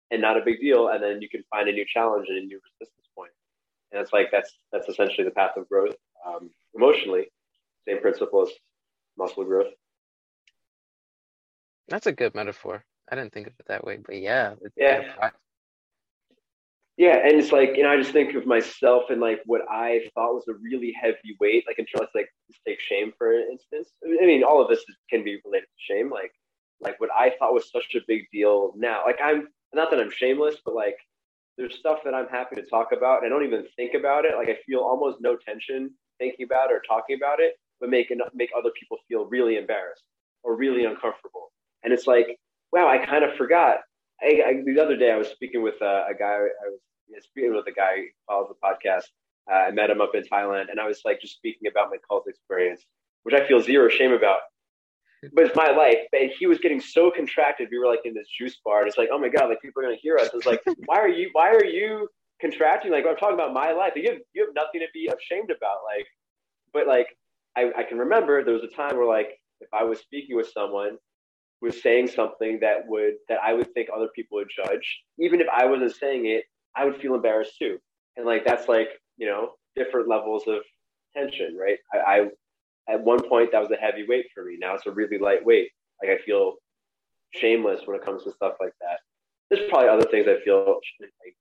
and 0.10 0.22
not 0.22 0.38
a 0.38 0.42
big 0.44 0.60
deal 0.60 0.88
and 0.88 1.04
then 1.04 1.22
you 1.22 1.30
can 1.30 1.44
find 1.52 1.70
a 1.70 1.72
new 1.72 1.86
challenge 1.86 2.28
and 2.30 2.38
a 2.38 2.42
new 2.42 2.60
resistance 2.64 3.08
point. 3.16 3.30
point 3.30 3.32
and 3.92 4.02
it's 4.02 4.14
like 4.14 4.30
that's 4.32 4.58
that's 4.72 4.88
essentially 4.88 5.26
the 5.26 5.32
path 5.32 5.52
of 5.58 5.70
growth 5.70 5.96
um, 6.26 6.50
emotionally 6.74 7.26
same 7.88 8.00
principle 8.00 8.42
as 8.42 8.50
muscle 9.18 9.44
growth 9.44 9.74
that's 11.90 12.08
a 12.08 12.12
good 12.12 12.34
metaphor 12.34 12.84
i 13.12 13.16
didn't 13.16 13.34
think 13.34 13.48
of 13.48 13.54
it 13.60 13.66
that 13.68 13.84
way 13.84 13.98
but 14.04 14.16
yeah 14.16 14.54
yeah 14.78 15.30
yeah 16.98 17.18
and 17.24 17.40
it's 17.40 17.52
like 17.52 17.72
you 17.76 17.84
know 17.84 17.90
i 17.90 17.98
just 17.98 18.12
think 18.12 18.36
of 18.36 18.46
myself 18.46 19.04
and 19.10 19.22
like 19.22 19.42
what 19.46 19.62
i 19.70 20.02
thought 20.14 20.34
was 20.34 20.48
a 20.50 20.54
really 20.62 20.94
heavy 21.00 21.36
weight 21.40 21.64
like 21.68 21.80
in 21.80 21.86
terms 21.86 22.10
like 22.16 22.28
take 22.68 22.80
shame 22.80 23.12
for 23.18 23.34
instance. 23.34 23.92
I 24.06 24.26
mean 24.26 24.44
all 24.44 24.62
of 24.62 24.70
this 24.70 24.84
can 25.10 25.24
be 25.24 25.40
related 25.46 25.66
to 25.66 25.94
shame 25.94 26.10
like 26.10 26.32
like 26.80 27.00
what 27.00 27.10
i 27.18 27.32
thought 27.40 27.54
was 27.54 27.72
such 27.72 27.96
a 27.96 28.02
big 28.08 28.24
deal 28.32 28.74
now. 28.76 29.04
Like 29.06 29.20
i'm 29.24 29.48
not 29.74 29.90
that 29.92 30.00
i'm 30.00 30.12
shameless 30.12 30.56
but 30.66 30.76
like 30.76 30.98
there's 31.58 31.78
stuff 31.78 32.00
that 32.04 32.14
i'm 32.14 32.28
happy 32.28 32.56
to 32.56 32.64
talk 32.64 32.90
about 32.96 33.24
and 33.24 33.28
i 33.28 33.30
don't 33.30 33.46
even 33.46 33.66
think 33.76 33.94
about 33.94 34.26
it. 34.26 34.36
Like 34.36 34.50
i 34.50 34.58
feel 34.66 34.80
almost 34.80 35.18
no 35.22 35.38
tension 35.38 35.92
thinking 36.20 36.46
about 36.46 36.72
or 36.72 36.82
talking 36.88 37.16
about 37.16 37.40
it 37.40 37.54
but 37.80 37.90
make 37.90 38.12
make 38.34 38.52
other 38.58 38.72
people 38.80 38.98
feel 39.08 39.26
really 39.26 39.58
embarrassed 39.58 40.04
or 40.44 40.56
really 40.56 40.86
uncomfortable. 40.86 41.52
And 41.84 41.94
it's 41.94 42.08
like 42.08 42.38
wow 42.72 42.88
i 42.88 42.98
kind 43.04 43.24
of 43.24 43.36
forgot 43.36 43.78
I, 44.24 44.42
I, 44.46 44.54
the 44.66 44.82
other 44.82 44.96
day 44.96 45.12
I 45.12 45.18
was 45.18 45.30
speaking 45.30 45.64
with 45.64 45.82
uh, 45.82 46.06
a 46.10 46.14
guy. 46.18 46.36
I 46.36 46.70
was 46.70 47.24
speaking 47.24 47.54
with 47.54 47.68
a 47.68 47.72
guy 47.72 47.98
who 47.98 48.04
follows 48.28 48.50
the 48.50 48.68
podcast. 48.68 49.04
Uh, 49.52 49.68
I 49.68 49.72
met 49.72 49.90
him 49.90 50.02
up 50.02 50.12
in 50.14 50.24
Thailand, 50.24 50.70
and 50.70 50.80
I 50.80 50.88
was 50.88 51.02
like 51.04 51.20
just 51.22 51.36
speaking 51.36 51.68
about 51.70 51.90
my 51.90 51.98
cult 52.08 52.26
experience, 52.28 52.86
which 53.24 53.36
I 53.36 53.48
feel 53.48 53.60
zero 53.62 53.90
shame 53.90 54.12
about. 54.12 54.40
But 55.34 55.46
it's 55.46 55.56
my 55.56 55.70
life. 55.70 55.98
And 56.14 56.32
he 56.40 56.48
was 56.48 56.58
getting 56.60 56.82
so 56.82 57.12
contracted. 57.12 57.70
We 57.72 57.78
were 57.78 57.88
like 57.88 58.02
in 58.06 58.14
this 58.14 58.28
juice 58.38 58.58
bar, 58.64 58.80
and 58.80 58.88
it's 58.88 58.98
like, 58.98 59.10
oh 59.12 59.20
my 59.20 59.30
god, 59.30 59.50
like 59.50 59.62
people 59.62 59.82
are 59.82 59.86
gonna 59.86 59.98
hear 60.02 60.18
us. 60.18 60.30
It's 60.34 60.46
like, 60.46 60.62
why 60.86 61.00
are 61.00 61.10
you? 61.10 61.30
Why 61.34 61.52
are 61.52 61.66
you 61.66 62.08
contracting? 62.40 62.92
Like 62.92 63.06
I'm 63.08 63.16
talking 63.16 63.36
about 63.36 63.54
my 63.54 63.72
life. 63.72 63.94
Like, 63.96 64.04
you 64.04 64.12
have 64.12 64.22
you 64.34 64.46
have 64.46 64.56
nothing 64.56 64.82
to 64.82 64.88
be 64.94 65.08
ashamed 65.08 65.52
about. 65.52 65.78
Like, 65.86 66.08
but 66.74 66.88
like 66.88 67.08
I, 67.56 67.72
I 67.78 67.84
can 67.84 67.98
remember 67.98 68.44
there 68.44 68.54
was 68.54 68.64
a 68.64 68.76
time 68.76 68.98
where 68.98 69.08
like 69.08 69.40
if 69.60 69.68
I 69.74 69.84
was 69.84 70.00
speaking 70.00 70.36
with 70.36 70.50
someone 70.52 70.98
was 71.62 71.82
saying 71.82 72.08
something 72.08 72.60
that 72.62 72.88
would 72.88 73.14
that 73.30 73.40
I 73.44 73.54
would 73.54 73.74
think 73.74 73.90
other 73.96 74.10
people 74.16 74.38
would 74.38 74.50
judge, 74.56 75.04
even 75.20 75.40
if 75.42 75.48
I 75.56 75.66
wasn't 75.66 75.96
saying 75.96 76.26
it, 76.26 76.46
I 76.76 76.86
would 76.86 77.00
feel 77.00 77.16
embarrassed 77.16 77.58
too. 77.60 77.78
And 78.18 78.26
like 78.26 78.46
that's 78.46 78.68
like, 78.68 78.90
you 79.18 79.28
know, 79.28 79.52
different 79.76 80.10
levels 80.10 80.44
of 80.48 80.62
tension, 81.16 81.56
right? 81.58 81.78
I, 81.94 81.98
I 81.98 82.94
at 82.94 83.04
one 83.04 83.28
point 83.28 83.52
that 83.52 83.62
was 83.62 83.72
a 83.72 83.76
heavy 83.76 84.06
weight 84.08 84.26
for 84.34 84.44
me. 84.44 84.58
Now 84.60 84.76
it's 84.76 84.88
a 84.88 84.92
really 84.92 85.20
light 85.20 85.46
weight. 85.46 85.70
Like 86.02 86.20
I 86.20 86.24
feel 86.24 86.56
shameless 87.36 87.82
when 87.86 87.96
it 87.96 88.04
comes 88.04 88.24
to 88.24 88.32
stuff 88.32 88.56
like 88.60 88.74
that. 88.82 89.00
There's 89.50 89.70
probably 89.70 89.90
other 89.90 90.10
things 90.10 90.28
I 90.28 90.44
feel 90.44 90.80
like 91.00 91.36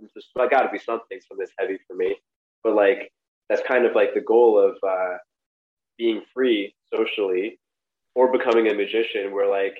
I'm 0.00 0.08
just 0.14 0.28
I 0.38 0.46
gotta 0.46 0.70
be 0.70 0.78
something 0.78 1.18
so 1.20 1.36
this 1.38 1.50
heavy 1.58 1.78
for 1.88 1.96
me. 1.96 2.16
But 2.62 2.74
like 2.74 3.10
that's 3.48 3.62
kind 3.66 3.84
of 3.84 3.94
like 3.94 4.14
the 4.14 4.20
goal 4.20 4.58
of 4.58 4.76
uh, 4.88 5.16
being 5.98 6.22
free 6.32 6.74
socially 6.94 7.58
or 8.16 8.32
becoming 8.32 8.68
a 8.68 8.74
magician 8.74 9.30
where 9.32 9.48
like 9.48 9.76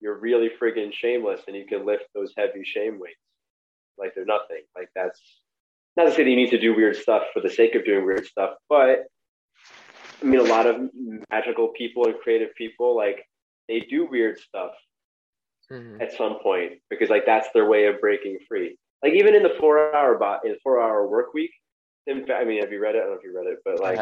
you're 0.00 0.18
really 0.18 0.50
friggin' 0.60 0.92
shameless 0.92 1.42
and 1.46 1.54
you 1.54 1.66
can 1.66 1.86
lift 1.86 2.04
those 2.14 2.32
heavy 2.36 2.64
shame 2.64 2.98
weights 2.98 3.20
like 3.98 4.12
they're 4.14 4.24
nothing. 4.24 4.62
Like 4.74 4.88
that's 4.96 5.20
not 5.96 6.04
to 6.04 6.10
say 6.10 6.24
that 6.24 6.30
you 6.30 6.36
need 6.36 6.50
to 6.50 6.58
do 6.58 6.74
weird 6.74 6.96
stuff 6.96 7.24
for 7.32 7.40
the 7.40 7.50
sake 7.50 7.74
of 7.74 7.84
doing 7.84 8.04
weird 8.04 8.26
stuff, 8.26 8.54
but 8.68 9.04
I 10.22 10.26
mean, 10.26 10.40
a 10.40 10.44
lot 10.44 10.66
of 10.66 10.88
magical 11.30 11.68
people 11.68 12.06
and 12.06 12.14
creative 12.18 12.54
people, 12.56 12.96
like 12.96 13.28
they 13.68 13.80
do 13.80 14.06
weird 14.10 14.38
stuff 14.38 14.72
mm-hmm. 15.70 16.00
at 16.00 16.16
some 16.16 16.38
point 16.42 16.72
because 16.88 17.10
like 17.10 17.26
that's 17.26 17.48
their 17.52 17.68
way 17.68 17.86
of 17.86 18.00
breaking 18.00 18.38
free. 18.48 18.78
Like 19.02 19.12
even 19.12 19.34
in 19.34 19.42
the 19.42 19.54
four 19.60 19.94
hour 19.94 20.16
bot 20.16 20.40
in 20.46 20.52
the 20.52 20.58
four 20.62 20.82
hour 20.82 21.06
work 21.06 21.34
week, 21.34 21.52
Tim, 22.08 22.24
I 22.34 22.44
mean, 22.44 22.62
have 22.62 22.72
you 22.72 22.80
read 22.80 22.94
it? 22.94 22.98
I 22.98 23.00
don't 23.02 23.10
know 23.10 23.18
if 23.18 23.24
you 23.24 23.36
read 23.36 23.46
it, 23.46 23.58
but 23.64 23.80
like 23.80 23.98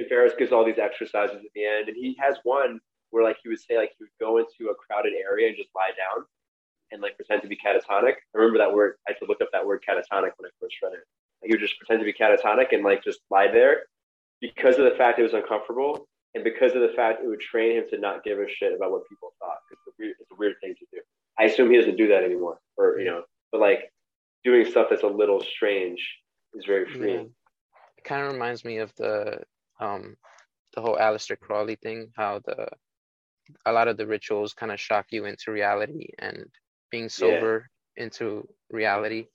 Tim 0.00 0.08
Ferriss 0.08 0.32
gives 0.38 0.52
all 0.52 0.64
these 0.64 0.78
exercises 0.78 1.36
at 1.36 1.52
the 1.54 1.64
end, 1.64 1.88
and 1.88 1.96
he 1.96 2.16
has 2.18 2.36
one 2.42 2.80
where 3.10 3.24
like 3.24 3.36
he 3.42 3.48
would 3.48 3.60
say 3.60 3.76
like 3.76 3.92
he 3.98 4.04
would 4.04 4.18
go 4.20 4.38
into 4.38 4.70
a 4.70 4.74
crowded 4.74 5.12
area 5.12 5.48
and 5.48 5.56
just 5.56 5.68
lie 5.74 5.90
down 5.96 6.24
and 6.90 7.02
like 7.02 7.16
pretend 7.16 7.42
to 7.42 7.48
be 7.48 7.56
catatonic. 7.56 8.14
I 8.14 8.38
remember 8.38 8.58
that 8.58 8.72
word. 8.72 8.94
I 9.06 9.12
had 9.12 9.18
to 9.18 9.26
look 9.26 9.40
up 9.40 9.48
that 9.52 9.66
word 9.66 9.82
catatonic 9.86 10.32
when 10.38 10.46
I 10.46 10.50
first 10.60 10.76
read 10.82 10.92
it. 10.94 11.04
He 11.42 11.52
would 11.52 11.60
just 11.60 11.78
pretend 11.78 12.00
to 12.00 12.04
be 12.04 12.12
catatonic 12.12 12.72
and 12.72 12.84
like 12.84 13.02
just 13.02 13.20
lie 13.30 13.48
there 13.50 13.82
because 14.40 14.78
of 14.78 14.84
the 14.84 14.96
fact 14.96 15.18
it 15.18 15.22
was 15.22 15.34
uncomfortable 15.34 16.06
and 16.34 16.44
because 16.44 16.74
of 16.74 16.82
the 16.82 16.92
fact 16.94 17.22
it 17.22 17.28
would 17.28 17.40
train 17.40 17.76
him 17.76 17.84
to 17.90 17.98
not 17.98 18.24
give 18.24 18.38
a 18.38 18.46
shit 18.48 18.74
about 18.74 18.92
what 18.92 19.08
people 19.08 19.32
thought. 19.38 19.58
It's 19.70 19.80
a 19.88 19.90
weird, 19.98 20.14
it's 20.20 20.30
a 20.30 20.36
weird 20.36 20.54
thing 20.62 20.74
to 20.78 20.86
do. 20.92 21.00
I 21.38 21.44
assume 21.44 21.70
he 21.70 21.76
doesn't 21.78 21.96
do 21.96 22.08
that 22.08 22.22
anymore, 22.22 22.58
or 22.76 22.98
you 22.98 23.06
know, 23.06 23.22
but 23.50 23.60
like 23.60 23.90
doing 24.44 24.64
stuff 24.64 24.88
that's 24.90 25.02
a 25.02 25.08
little 25.08 25.42
strange 25.42 26.00
is 26.54 26.64
very 26.64 26.86
freeing. 26.86 27.16
Yeah. 27.16 27.22
It 27.98 28.04
kind 28.04 28.26
of 28.26 28.32
reminds 28.32 28.64
me 28.64 28.78
of 28.78 28.94
the 28.96 29.40
um 29.80 30.16
the 30.74 30.80
whole 30.80 30.96
Aleister 30.96 31.38
Crowley 31.38 31.76
thing, 31.82 32.08
how 32.16 32.40
the 32.44 32.68
a 33.66 33.72
lot 33.72 33.88
of 33.88 33.96
the 33.96 34.06
rituals 34.06 34.54
kind 34.54 34.70
of 34.70 34.78
shock 34.78 35.06
you 35.10 35.24
into 35.24 35.50
reality 35.50 36.08
and 36.18 36.44
being 36.90 37.08
sober 37.08 37.66
yeah. 37.96 38.04
into 38.04 38.48
reality. 38.70 39.26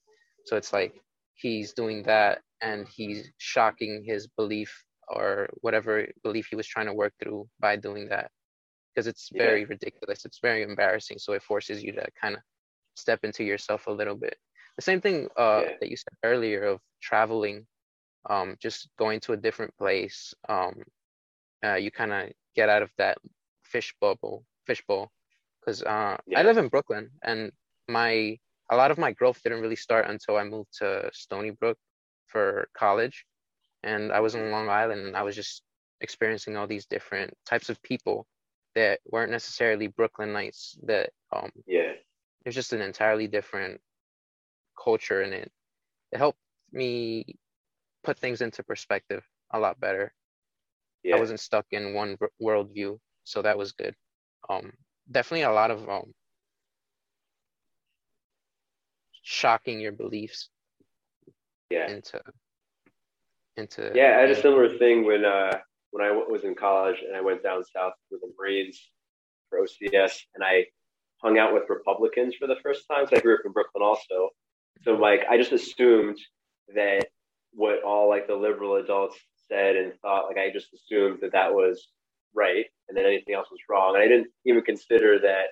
So 0.46 0.56
it's 0.56 0.72
like 0.72 0.94
he's 1.34 1.74
doing 1.74 2.04
that 2.04 2.42
and 2.62 2.88
he's 2.96 3.30
shocking 3.38 4.04
his 4.06 4.28
belief 4.28 4.74
or 5.08 5.50
whatever 5.62 6.08
belief 6.24 6.48
he 6.50 6.56
was 6.56 6.68
trying 6.68 6.88
to 6.88 6.94
work 6.94 7.14
through 7.22 7.48
by 7.60 7.76
doing 7.76 8.08
that 8.10 8.32
because 8.94 9.08
it's 9.08 9.30
very 9.34 9.62
yeah. 9.62 9.68
ridiculous. 9.70 10.26
It's 10.26 10.40
very 10.42 10.64
embarrassing. 10.64 11.20
So 11.20 11.34
it 11.34 11.44
forces 11.44 11.84
you 11.84 11.92
to 11.94 12.06
kind 12.20 12.36
of 12.36 12.42
step 12.96 13.20
into 13.24 13.44
yourself 13.44 13.88
a 13.88 13.92
little 13.92 14.16
bit. 14.16 14.38
The 14.78 14.82
same 14.82 15.02
thing 15.02 15.28
uh, 15.38 15.62
yeah. 15.64 15.72
that 15.80 15.90
you 15.90 15.98
said 15.98 16.14
earlier 16.24 16.64
of 16.64 16.80
traveling, 17.02 17.66
um, 18.30 18.56
just 18.60 18.90
going 18.98 19.20
to 19.22 19.34
a 19.34 19.38
different 19.38 19.76
place. 19.78 20.34
Um, 20.50 20.84
uh, 21.64 21.76
you 21.76 21.92
kind 21.92 22.14
of 22.14 22.30
get 22.56 22.70
out 22.70 22.82
of 22.82 22.92
that 22.98 23.18
fish 23.64 23.94
bubble, 24.00 24.46
fishbowl, 24.66 25.12
because 25.60 25.84
uh, 25.84 26.18
yeah. 26.28 26.40
I 26.40 26.44
live 26.44 26.58
in 26.58 26.68
Brooklyn, 26.68 27.10
and 27.24 27.52
my 27.88 28.38
a 28.72 28.76
lot 28.76 28.92
of 28.92 28.98
my 28.98 29.12
growth 29.12 29.42
didn't 29.44 29.62
really 29.62 29.76
start 29.76 30.10
until 30.10 30.38
I 30.38 30.44
moved 30.44 30.78
to 30.80 31.10
Stony 31.14 31.52
Brook 31.52 31.78
for 32.28 32.68
college, 32.78 33.26
and 33.84 34.12
I 34.12 34.20
was 34.20 34.36
in 34.36 34.52
Long 34.52 34.70
Island, 34.70 35.08
and 35.08 35.16
I 35.16 35.24
was 35.24 35.36
just 35.36 35.62
experiencing 36.02 36.58
all 36.58 36.68
these 36.68 36.86
different 36.86 37.34
types 37.46 37.70
of 37.70 37.82
people 37.82 38.28
that 38.76 39.00
weren't 39.06 39.32
necessarily 39.32 39.88
Brooklynites. 39.88 40.78
That 40.84 41.12
um, 41.36 41.52
yeah, 41.66 41.94
there's 42.44 42.56
just 42.56 42.74
an 42.74 42.82
entirely 42.82 43.28
different 43.28 43.80
culture 44.82 45.22
in 45.22 45.34
it. 45.34 45.52
It 46.12 46.18
helped 46.18 46.40
me 46.72 47.36
put 48.06 48.20
things 48.20 48.42
into 48.42 48.64
perspective 48.64 49.24
a 49.52 49.60
lot 49.60 49.80
better. 49.80 50.14
Yeah. 51.04 51.18
I 51.18 51.20
wasn't 51.20 51.40
stuck 51.40 51.66
in 51.72 51.94
one 51.94 52.18
worldview, 52.42 52.98
so 53.24 53.42
that 53.42 53.58
was 53.58 53.74
good. 53.74 53.96
Um, 54.50 54.72
definitely 55.12 55.44
a 55.44 55.52
lot 55.52 55.72
of 55.72 55.88
um, 55.90 56.14
shocking 59.24 59.80
your 59.80 59.92
beliefs 59.92 60.50
yeah 61.72 61.90
into 61.90 62.22
into 63.58 63.92
yeah 63.96 64.18
i 64.18 64.22
had 64.22 64.30
a 64.30 64.40
similar 64.40 64.78
thing 64.78 65.04
when 65.06 65.26
uh 65.26 65.58
when 65.92 66.06
i 66.06 66.10
w- 66.10 66.30
was 66.30 66.44
in 66.44 66.54
college 66.54 66.98
and 67.06 67.16
i 67.16 67.22
went 67.22 67.42
down 67.42 67.64
south 67.76 67.94
with 68.12 68.22
the 68.22 68.32
marines 68.40 68.80
for 69.50 69.60
ocs 69.60 70.18
and 70.36 70.44
i 70.44 70.64
hung 71.24 71.40
out 71.40 71.54
with 71.54 71.64
republicans 71.70 72.36
for 72.36 72.48
the 72.48 72.58
first 72.62 72.84
time 72.90 73.08
so 73.08 73.16
i 73.16 73.20
grew 73.20 73.34
up 73.34 73.42
in 73.46 73.52
brooklyn 73.52 73.84
also 73.84 74.30
so 74.84 74.94
like 74.94 75.22
i 75.30 75.38
just 75.38 75.52
assumed 75.52 76.18
that 76.76 77.05
what 77.56 77.84
all 77.84 78.10
like 78.10 78.28
the 78.28 78.36
liberal 78.36 78.76
adults 78.76 79.18
said 79.48 79.76
and 79.76 79.94
thought 80.02 80.28
like 80.28 80.38
i 80.38 80.52
just 80.52 80.74
assumed 80.74 81.20
that 81.22 81.32
that 81.32 81.54
was 81.54 81.88
right 82.36 82.66
and 82.88 82.98
then 82.98 83.06
anything 83.06 83.34
else 83.34 83.48
was 83.50 83.60
wrong. 83.70 83.96
And 83.96 84.04
I 84.04 84.08
didn't 84.08 84.28
even 84.46 84.62
consider 84.62 85.20
that 85.20 85.48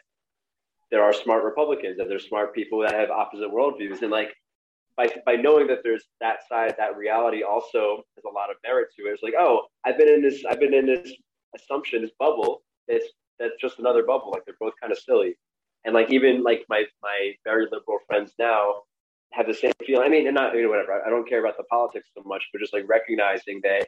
there 0.91 1.03
are 1.03 1.13
smart 1.13 1.43
Republicans 1.43 1.99
and 1.99 2.09
there's 2.09 2.27
smart 2.27 2.53
people 2.53 2.79
that 2.81 2.93
have 2.93 3.09
opposite 3.09 3.49
worldviews. 3.49 4.01
And 4.01 4.11
like 4.11 4.33
by 4.95 5.09
by 5.25 5.35
knowing 5.35 5.67
that 5.67 5.79
there's 5.83 6.03
that 6.21 6.39
side, 6.47 6.75
that 6.77 6.95
reality 6.95 7.43
also 7.43 8.03
has 8.15 8.23
a 8.25 8.33
lot 8.33 8.51
of 8.51 8.57
merit 8.63 8.89
to 8.97 9.07
it. 9.07 9.13
It's 9.13 9.23
like, 9.23 9.33
oh, 9.37 9.65
I've 9.85 9.97
been 9.97 10.09
in 10.09 10.21
this, 10.21 10.43
I've 10.47 10.59
been 10.59 10.73
in 10.73 10.85
this 10.85 11.11
assumption, 11.55 12.01
this 12.01 12.11
bubble. 12.19 12.61
It's 12.87 13.07
that's 13.39 13.55
just 13.59 13.79
another 13.79 14.03
bubble. 14.03 14.31
Like 14.31 14.45
they're 14.45 14.55
both 14.59 14.73
kind 14.79 14.91
of 14.91 14.99
silly. 14.99 15.35
And 15.85 15.93
like 15.93 16.11
even 16.11 16.43
like 16.43 16.63
my 16.69 16.83
my 17.01 17.33
very 17.43 17.65
liberal 17.65 17.99
friends 18.07 18.33
now 18.37 18.83
have 19.33 19.47
the 19.47 19.53
same 19.53 19.73
feeling. 19.85 20.05
I 20.05 20.09
mean, 20.09 20.27
and 20.27 20.35
not 20.35 20.55
you 20.55 20.63
know 20.63 20.69
whatever. 20.69 21.03
I 21.05 21.09
don't 21.09 21.27
care 21.27 21.39
about 21.39 21.57
the 21.57 21.63
politics 21.63 22.09
so 22.15 22.23
much, 22.25 22.43
but 22.51 22.59
just 22.59 22.73
like 22.73 22.87
recognizing 22.87 23.59
that 23.63 23.87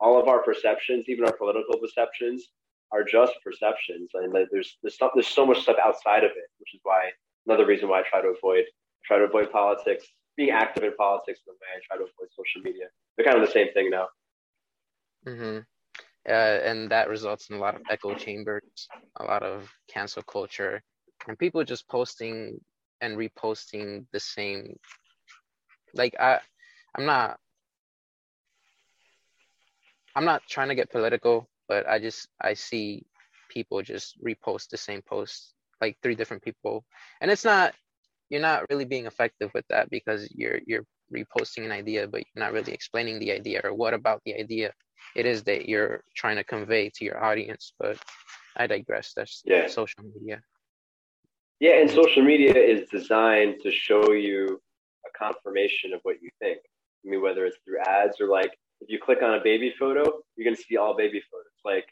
all 0.00 0.20
of 0.20 0.28
our 0.28 0.42
perceptions, 0.42 1.06
even 1.08 1.24
our 1.24 1.32
political 1.32 1.78
perceptions, 1.78 2.48
are 2.92 3.02
just 3.02 3.32
perceptions, 3.44 4.10
and 4.14 4.32
there's 4.52 4.78
there's 4.82 4.94
stuff 4.94 5.10
there's 5.14 5.26
so 5.26 5.44
much 5.44 5.62
stuff 5.62 5.76
outside 5.82 6.24
of 6.24 6.30
it, 6.30 6.48
which 6.58 6.74
is 6.74 6.80
why 6.84 7.10
another 7.46 7.66
reason 7.66 7.88
why 7.88 8.00
I 8.00 8.02
try 8.08 8.22
to 8.22 8.28
avoid 8.28 8.64
try 9.04 9.18
to 9.18 9.24
avoid 9.24 9.50
politics, 9.50 10.06
being 10.36 10.50
active 10.50 10.84
in 10.84 10.94
politics 10.96 11.40
in 11.46 11.50
a 11.50 11.54
way 11.54 11.68
I 11.76 11.80
try 11.86 11.96
to 11.96 12.04
avoid 12.04 12.28
social 12.30 12.62
media. 12.62 12.86
They're 13.16 13.26
kind 13.26 13.38
of 13.40 13.46
the 13.46 13.52
same 13.52 13.72
thing 13.72 13.90
now. 13.90 14.08
Mm-hmm. 15.26 15.58
uh, 16.28 16.32
and 16.32 16.88
that 16.90 17.08
results 17.08 17.50
in 17.50 17.56
a 17.56 17.58
lot 17.58 17.74
of 17.74 17.82
echo 17.90 18.14
chambers, 18.14 18.88
a 19.16 19.24
lot 19.24 19.42
of 19.42 19.68
cancel 19.88 20.22
culture, 20.22 20.80
and 21.26 21.36
people 21.36 21.64
just 21.64 21.88
posting 21.88 22.60
and 23.00 23.16
reposting 23.16 24.06
the 24.12 24.20
same. 24.20 24.76
Like 25.94 26.14
I, 26.18 26.40
I'm 26.96 27.06
not. 27.06 27.38
I'm 30.14 30.24
not 30.24 30.42
trying 30.48 30.68
to 30.68 30.74
get 30.74 30.90
political, 30.90 31.48
but 31.68 31.86
I 31.88 31.98
just 31.98 32.28
I 32.40 32.54
see 32.54 33.06
people 33.50 33.82
just 33.82 34.16
repost 34.22 34.68
the 34.70 34.78
same 34.78 35.02
post, 35.02 35.54
like 35.80 35.98
three 36.02 36.14
different 36.14 36.42
people, 36.42 36.84
and 37.20 37.30
it's 37.30 37.44
not. 37.44 37.74
You're 38.28 38.40
not 38.40 38.64
really 38.70 38.84
being 38.84 39.06
effective 39.06 39.50
with 39.54 39.64
that 39.68 39.88
because 39.88 40.28
you're 40.34 40.58
you're 40.66 40.84
reposting 41.14 41.64
an 41.64 41.72
idea, 41.72 42.08
but 42.08 42.22
you're 42.22 42.44
not 42.44 42.52
really 42.52 42.72
explaining 42.72 43.20
the 43.20 43.30
idea 43.32 43.60
or 43.62 43.72
what 43.72 43.94
about 43.94 44.20
the 44.24 44.34
idea 44.34 44.72
it 45.14 45.26
is 45.26 45.44
that 45.44 45.68
you're 45.68 46.02
trying 46.14 46.36
to 46.36 46.44
convey 46.44 46.90
to 46.94 47.04
your 47.04 47.22
audience. 47.22 47.72
But 47.78 47.98
I 48.56 48.66
digress. 48.66 49.12
That's 49.14 49.42
yeah. 49.44 49.66
social 49.66 50.02
media. 50.04 50.42
Yeah, 51.58 51.80
and 51.80 51.90
social 51.90 52.22
media 52.22 52.54
is 52.54 52.88
designed 52.90 53.56
to 53.62 53.70
show 53.70 54.12
you 54.12 54.60
a 55.06 55.18
confirmation 55.18 55.94
of 55.94 56.00
what 56.02 56.16
you 56.20 56.28
think. 56.38 56.58
I 57.04 57.10
mean, 57.10 57.22
whether 57.22 57.46
it's 57.46 57.56
through 57.64 57.80
ads 57.86 58.20
or 58.20 58.28
like 58.28 58.52
if 58.80 58.90
you 58.90 58.98
click 58.98 59.22
on 59.22 59.34
a 59.34 59.42
baby 59.42 59.72
photo, 59.78 60.02
you're 60.36 60.44
going 60.44 60.56
to 60.56 60.62
see 60.62 60.76
all 60.76 60.94
baby 60.96 61.22
photos. 61.30 61.52
Like 61.64 61.86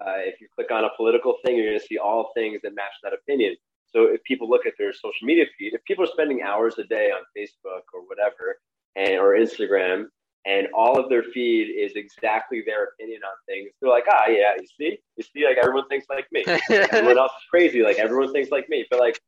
uh, 0.00 0.18
if 0.18 0.40
you 0.40 0.46
click 0.54 0.70
on 0.70 0.84
a 0.84 0.90
political 0.96 1.36
thing, 1.44 1.56
you're 1.56 1.66
going 1.66 1.80
to 1.80 1.84
see 1.84 1.98
all 1.98 2.30
things 2.34 2.60
that 2.62 2.74
match 2.74 2.92
that 3.02 3.12
opinion. 3.12 3.56
So 3.86 4.04
if 4.04 4.22
people 4.22 4.48
look 4.48 4.66
at 4.66 4.74
their 4.78 4.92
social 4.92 5.24
media 5.24 5.46
feed, 5.58 5.74
if 5.74 5.82
people 5.84 6.04
are 6.04 6.12
spending 6.12 6.42
hours 6.42 6.78
a 6.78 6.84
day 6.84 7.10
on 7.10 7.22
Facebook 7.36 7.82
or 7.92 8.06
whatever, 8.06 8.58
and 8.94 9.18
or 9.18 9.34
Instagram, 9.34 10.06
and 10.48 10.66
all 10.72 10.98
of 10.98 11.10
their 11.10 11.22
feed 11.22 11.68
is 11.68 11.92
exactly 11.94 12.62
their 12.64 12.84
opinion 12.84 13.20
on 13.22 13.34
things. 13.46 13.70
They're 13.80 13.90
like, 13.90 14.06
ah, 14.10 14.28
yeah, 14.28 14.54
you 14.58 14.66
see, 14.78 14.98
you 15.16 15.22
see, 15.22 15.46
like 15.46 15.58
everyone 15.58 15.86
thinks 15.88 16.06
like 16.08 16.26
me. 16.32 16.42
everyone 16.70 17.18
else 17.18 17.32
is 17.32 17.44
crazy. 17.50 17.82
Like 17.82 17.98
everyone 17.98 18.32
thinks 18.32 18.50
like 18.50 18.66
me, 18.70 18.86
but 18.90 18.98
like 18.98 19.20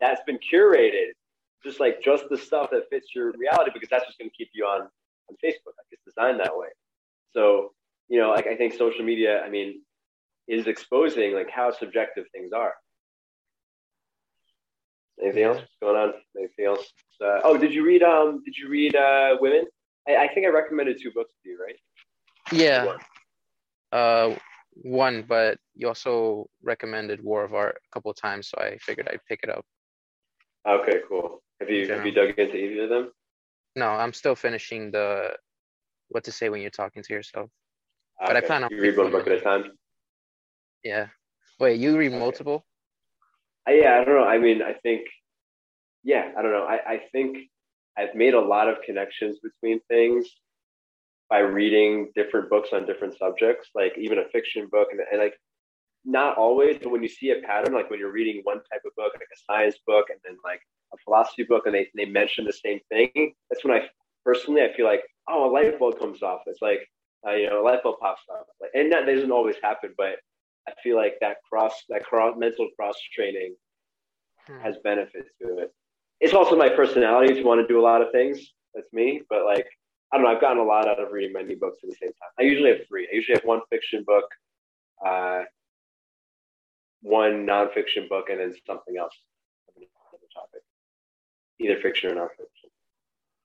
that's 0.00 0.20
been 0.26 0.38
curated, 0.38 1.12
just 1.64 1.80
like 1.80 2.02
just 2.02 2.28
the 2.28 2.36
stuff 2.36 2.68
that 2.72 2.82
fits 2.90 3.14
your 3.14 3.32
reality, 3.38 3.70
because 3.72 3.88
that's 3.88 4.04
just 4.04 4.18
going 4.18 4.28
to 4.28 4.36
keep 4.36 4.50
you 4.52 4.66
on 4.66 4.82
on 4.82 5.36
Facebook. 5.42 5.72
Like 5.78 5.88
it's 5.90 6.02
designed 6.04 6.40
that 6.40 6.54
way. 6.54 6.68
So 7.32 7.72
you 8.08 8.20
know, 8.20 8.28
like 8.28 8.46
I 8.46 8.54
think 8.54 8.74
social 8.74 9.04
media, 9.04 9.42
I 9.42 9.48
mean, 9.48 9.80
is 10.46 10.66
exposing 10.66 11.32
like 11.32 11.48
how 11.48 11.72
subjective 11.72 12.26
things 12.32 12.52
are. 12.52 12.74
Anything 15.22 15.44
else 15.44 15.62
going 15.80 15.96
on? 15.96 16.12
Anything 16.38 16.66
else? 16.66 16.92
Uh, 17.18 17.40
oh, 17.44 17.56
did 17.56 17.72
you 17.72 17.82
read? 17.82 18.02
Um, 18.02 18.42
did 18.44 18.58
you 18.58 18.68
read 18.68 18.94
uh, 18.94 19.38
Women? 19.40 19.64
I, 20.08 20.16
I 20.16 20.34
think 20.34 20.46
I 20.46 20.50
recommended 20.50 20.98
two 21.02 21.10
books 21.12 21.34
to 21.42 21.48
you, 21.48 21.58
right? 21.62 21.76
Yeah. 22.52 22.84
One. 22.86 22.98
Uh, 23.92 24.36
one, 24.82 25.24
but 25.26 25.58
you 25.74 25.88
also 25.88 26.48
recommended 26.62 27.22
War 27.22 27.44
of 27.44 27.54
Art 27.54 27.76
a 27.76 27.94
couple 27.94 28.10
of 28.10 28.16
times, 28.16 28.48
so 28.48 28.58
I 28.60 28.76
figured 28.78 29.08
I'd 29.10 29.24
pick 29.28 29.40
it 29.42 29.50
up. 29.50 29.64
Okay, 30.68 31.00
cool. 31.08 31.42
Have 31.60 31.70
you 31.70 31.90
have 31.92 32.04
you 32.04 32.12
dug 32.12 32.38
into 32.38 32.56
either 32.56 32.84
of 32.84 32.90
them? 32.90 33.12
No, 33.76 33.88
I'm 33.88 34.12
still 34.12 34.34
finishing 34.34 34.90
the 34.90 35.30
what 36.08 36.24
to 36.24 36.32
say 36.32 36.48
when 36.48 36.60
you're 36.60 36.70
talking 36.70 37.02
to 37.02 37.12
yourself. 37.12 37.48
Okay. 38.22 38.32
But 38.32 38.36
I 38.36 38.40
plan 38.46 38.64
on 38.64 38.70
you 38.70 38.80
read 38.80 38.96
one 38.96 39.10
book 39.10 39.26
at 39.26 39.32
a 39.32 39.40
time. 39.40 39.72
Yeah. 40.82 41.06
Wait, 41.58 41.80
you 41.80 41.96
read 41.96 42.12
okay. 42.12 42.18
multiple? 42.18 42.66
Uh, 43.68 43.72
yeah, 43.72 43.98
I 44.00 44.04
don't 44.04 44.14
know. 44.14 44.24
I 44.24 44.38
mean, 44.38 44.62
I 44.62 44.74
think, 44.74 45.06
yeah, 46.04 46.32
I 46.36 46.42
don't 46.42 46.52
know. 46.52 46.64
I, 46.64 46.78
I 46.86 47.00
think 47.12 47.38
I've 47.98 48.14
made 48.14 48.34
a 48.34 48.40
lot 48.40 48.68
of 48.68 48.82
connections 48.82 49.38
between 49.42 49.80
things 49.88 50.26
by 51.28 51.38
reading 51.38 52.12
different 52.14 52.50
books 52.50 52.70
on 52.72 52.86
different 52.86 53.16
subjects, 53.18 53.70
like 53.74 53.92
even 53.98 54.18
a 54.18 54.28
fiction 54.32 54.68
book, 54.70 54.88
and, 54.92 55.00
and 55.10 55.20
like 55.20 55.34
not 56.04 56.36
always, 56.36 56.78
but 56.80 56.90
when 56.92 57.02
you 57.02 57.08
see 57.08 57.30
a 57.30 57.40
pattern, 57.46 57.74
like 57.74 57.90
when 57.90 57.98
you're 57.98 58.12
reading 58.12 58.40
one 58.44 58.58
type 58.58 58.82
of 58.86 58.94
book, 58.96 59.12
like 59.14 59.28
a 59.32 59.52
science 59.52 59.76
book, 59.86 60.06
and 60.10 60.20
then 60.24 60.36
like 60.44 60.60
a 60.94 60.96
philosophy 61.04 61.42
book, 61.42 61.64
and 61.66 61.74
they, 61.74 61.88
they 61.96 62.04
mention 62.04 62.44
the 62.44 62.52
same 62.52 62.80
thing, 62.90 63.32
that's 63.50 63.64
when 63.64 63.76
I 63.76 63.86
personally 64.24 64.62
I 64.62 64.72
feel 64.76 64.86
like, 64.86 65.02
oh, 65.28 65.50
a 65.50 65.52
light 65.52 65.78
bulb 65.78 65.98
comes 65.98 66.22
off. 66.22 66.42
It's 66.46 66.62
like, 66.62 66.88
uh, 67.26 67.32
you 67.32 67.48
know, 67.48 67.62
a 67.62 67.64
light 67.64 67.82
bulb 67.82 67.96
pops 68.00 68.22
up, 68.32 68.46
like, 68.60 68.70
and 68.74 68.92
that 68.92 69.06
doesn't 69.06 69.32
always 69.32 69.56
happen, 69.62 69.94
but 69.96 70.16
I 70.68 70.72
feel 70.82 70.96
like 70.96 71.14
that 71.20 71.38
cross, 71.48 71.74
that 71.88 72.04
cross 72.04 72.36
mental 72.38 72.68
cross 72.78 72.96
training 73.12 73.56
hmm. 74.46 74.60
has 74.60 74.76
benefits 74.84 75.30
to 75.42 75.58
it 75.58 75.72
it's 76.20 76.34
also 76.34 76.56
my 76.56 76.68
personality 76.68 77.34
to 77.34 77.42
want 77.42 77.60
to 77.60 77.66
do 77.66 77.78
a 77.80 77.82
lot 77.82 78.02
of 78.02 78.10
things. 78.12 78.40
That's 78.74 78.90
me. 78.92 79.22
But 79.28 79.44
like, 79.44 79.66
I 80.12 80.16
don't 80.16 80.24
know. 80.24 80.32
I've 80.32 80.40
gotten 80.40 80.58
a 80.58 80.64
lot 80.64 80.88
out 80.88 81.00
of 81.00 81.12
reading 81.12 81.32
many 81.32 81.54
books 81.54 81.78
at 81.82 81.90
the 81.90 81.96
same 81.96 82.10
time. 82.10 82.30
I 82.38 82.42
usually 82.42 82.70
have 82.70 82.86
three. 82.88 83.08
I 83.10 83.14
usually 83.14 83.36
have 83.36 83.44
one 83.44 83.60
fiction 83.70 84.04
book, 84.06 84.24
uh, 85.04 85.42
one 87.02 87.46
nonfiction 87.46 88.08
book, 88.08 88.30
and 88.30 88.40
then 88.40 88.54
something 88.66 88.96
else. 88.98 89.14
Topic, 90.34 90.60
either 91.60 91.80
fiction 91.80 92.10
or 92.10 92.14
nonfiction. 92.14 92.68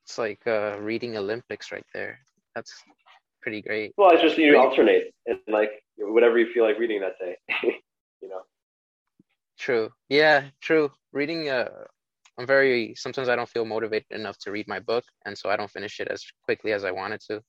It's 0.04 0.18
like 0.18 0.46
uh, 0.46 0.78
reading 0.80 1.16
Olympics 1.16 1.72
right 1.72 1.86
there. 1.94 2.20
That's 2.54 2.74
pretty 3.42 3.62
great. 3.62 3.94
Well, 3.98 4.12
it's 4.12 4.22
just 4.22 4.38
you 4.38 4.58
alternate 4.58 5.14
and 5.26 5.40
like 5.48 5.72
whatever 5.98 6.38
you 6.38 6.52
feel 6.52 6.64
like 6.64 6.78
reading 6.80 7.02
that 7.02 7.18
day. 7.20 7.38
you 8.22 8.30
know. 8.30 8.42
True. 9.58 9.92
Yeah. 10.10 10.46
True. 10.62 10.92
Reading 11.12 11.50
uh 11.50 11.70
I'm 12.38 12.48
very 12.48 12.96
sometimes 12.96 13.30
I 13.30 13.36
don't 13.36 13.50
feel 13.50 13.66
motivated 13.66 14.12
enough 14.12 14.38
to 14.40 14.52
read 14.52 14.68
my 14.68 14.80
book, 14.80 15.04
and 15.26 15.38
so 15.38 15.50
I 15.50 15.58
don't 15.58 15.70
finish 15.70 16.00
it 16.00 16.08
as 16.08 16.26
quickly 16.44 16.74
as 16.74 16.84
I 16.84 16.92
wanted 16.92 17.22
to. 17.30 17.42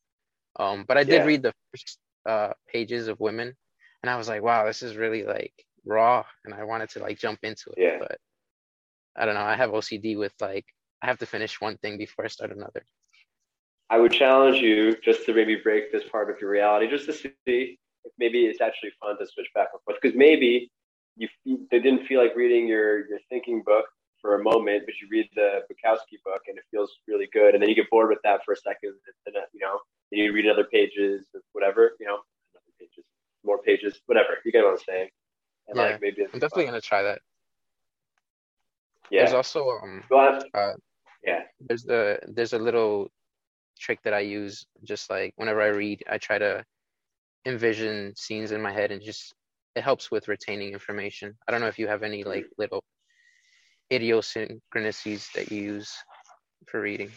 Um, 0.58 0.84
but 0.86 0.98
I 0.98 1.04
did 1.04 1.14
yeah. 1.14 1.24
read 1.24 1.42
the 1.42 1.54
first 1.70 1.98
uh, 2.26 2.52
pages 2.70 3.08
of 3.08 3.20
Women, 3.20 3.54
and 4.02 4.10
I 4.10 4.16
was 4.16 4.28
like, 4.28 4.42
wow, 4.42 4.66
this 4.66 4.82
is 4.82 4.96
really 4.96 5.24
like 5.24 5.54
raw, 5.84 6.24
and 6.44 6.54
I 6.54 6.64
wanted 6.64 6.90
to 6.90 6.98
like 7.00 7.18
jump 7.18 7.40
into 7.42 7.70
it. 7.70 7.82
Yeah. 7.82 7.96
But 8.00 8.18
I 9.16 9.24
don't 9.24 9.34
know. 9.34 9.42
I 9.42 9.56
have 9.56 9.70
OCD 9.70 10.18
with 10.18 10.34
like 10.40 10.66
I 11.00 11.06
have 11.06 11.18
to 11.18 11.26
finish 11.26 11.60
one 11.60 11.76
thing 11.78 11.98
before 11.98 12.24
I 12.24 12.28
start 12.28 12.52
another. 12.52 12.84
I 13.90 13.98
would 13.98 14.12
challenge 14.12 14.58
you 14.58 14.96
just 15.04 15.26
to 15.26 15.34
maybe 15.34 15.56
break 15.56 15.92
this 15.92 16.04
part 16.10 16.30
of 16.30 16.40
your 16.40 16.50
reality, 16.50 16.88
just 16.88 17.06
to 17.06 17.12
see 17.12 17.32
if 17.46 18.12
maybe 18.18 18.46
it's 18.46 18.60
actually 18.60 18.90
fun 19.00 19.18
to 19.18 19.26
switch 19.26 19.48
back 19.54 19.68
and 19.72 19.82
forth. 19.82 19.98
Because 20.00 20.16
maybe 20.16 20.70
you 21.16 21.28
they 21.70 21.78
didn't 21.78 22.06
feel 22.06 22.20
like 22.20 22.34
reading 22.34 22.66
your 22.66 23.06
your 23.08 23.18
thinking 23.28 23.62
book 23.64 23.84
for 24.22 24.36
a 24.36 24.42
moment, 24.42 24.84
but 24.86 24.94
you 25.02 25.08
read 25.10 25.28
the 25.34 25.62
Bukowski 25.68 26.16
book 26.24 26.42
and 26.48 26.56
it 26.56 26.64
feels 26.70 26.90
really 27.06 27.28
good, 27.32 27.54
and 27.54 27.62
then 27.62 27.68
you 27.68 27.74
get 27.74 27.90
bored 27.90 28.08
with 28.08 28.20
that 28.24 28.40
for 28.44 28.52
a 28.52 28.56
second, 28.56 28.94
and 29.26 29.34
then 29.34 29.42
you 29.52 29.60
know, 29.60 29.78
then 30.10 30.20
you 30.20 30.32
read 30.32 30.48
other 30.48 30.64
pages, 30.64 31.26
whatever, 31.52 31.92
you 32.00 32.06
know, 32.06 32.18
pages, 32.78 33.04
more 33.44 33.58
pages, 33.58 34.00
whatever. 34.06 34.38
You 34.44 34.52
get 34.52 34.64
what 34.64 34.72
I'm 34.72 34.78
saying? 34.78 35.08
And 35.68 35.76
yeah, 35.76 35.82
like 35.82 36.00
maybe 36.00 36.22
I'm 36.22 36.38
definitely 36.38 36.64
fun. 36.64 36.72
gonna 36.72 36.80
try 36.80 37.02
that. 37.02 37.20
Yeah. 39.10 39.20
There's 39.20 39.34
also 39.34 39.68
um, 39.68 40.02
uh, 40.10 40.72
yeah. 41.24 41.40
There's 41.60 41.82
the 41.82 42.18
there's 42.28 42.52
a 42.52 42.58
little 42.58 43.08
trick 43.78 44.00
that 44.04 44.14
I 44.14 44.20
use. 44.20 44.64
Just 44.84 45.10
like 45.10 45.34
whenever 45.36 45.60
I 45.60 45.68
read, 45.68 46.02
I 46.08 46.18
try 46.18 46.38
to 46.38 46.64
envision 47.44 48.14
scenes 48.16 48.52
in 48.52 48.62
my 48.62 48.72
head 48.72 48.92
and 48.92 49.02
just 49.02 49.34
it 49.74 49.82
helps 49.82 50.10
with 50.10 50.28
retaining 50.28 50.72
information. 50.72 51.36
I 51.46 51.52
don't 51.52 51.60
know 51.60 51.66
if 51.66 51.78
you 51.78 51.88
have 51.88 52.02
any 52.02 52.24
like 52.24 52.46
little 52.58 52.84
idiosyncrasies 53.92 55.28
that 55.34 55.52
you 55.52 55.62
use 55.62 55.92
for 56.66 56.80
reading? 56.80 57.10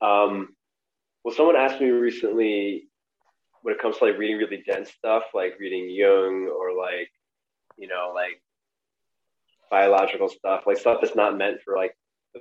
Um, 0.00 0.54
well, 1.24 1.34
someone 1.34 1.56
asked 1.56 1.80
me 1.80 1.88
recently 1.88 2.88
when 3.62 3.74
it 3.74 3.80
comes 3.80 3.98
to 3.98 4.04
like 4.04 4.18
reading 4.18 4.36
really 4.36 4.62
dense 4.66 4.90
stuff, 4.90 5.24
like 5.32 5.58
reading 5.58 5.88
Jung 5.88 6.48
or 6.48 6.76
like, 6.76 7.10
you 7.78 7.88
know, 7.88 8.12
like 8.14 8.42
biological 9.70 10.28
stuff, 10.28 10.64
like 10.66 10.76
stuff 10.76 10.98
that's 11.00 11.16
not 11.16 11.38
meant 11.38 11.62
for 11.64 11.76
like 11.76 11.96
the, 12.34 12.40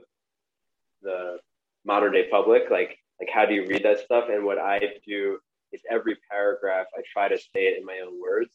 the 1.01 1.38
modern 1.86 2.12
day 2.12 2.28
public. 2.30 2.64
Like, 2.70 2.97
like 3.20 3.30
how 3.34 3.45
do 3.45 3.54
you 3.54 3.66
read 3.66 3.84
that 3.84 3.99
stuff? 3.99 4.26
And 4.30 4.43
what 4.43 4.58
I 4.58 4.80
do 5.08 5.39
is 5.72 5.82
every 5.89 6.18
paragraph 6.30 6.88
I 6.97 7.01
try 7.12 7.30
to 7.30 7.38
say 7.38 7.68
it 7.68 7.80
in 7.80 7.86
my 7.86 8.01
own 8.06 8.22
words. 8.22 8.51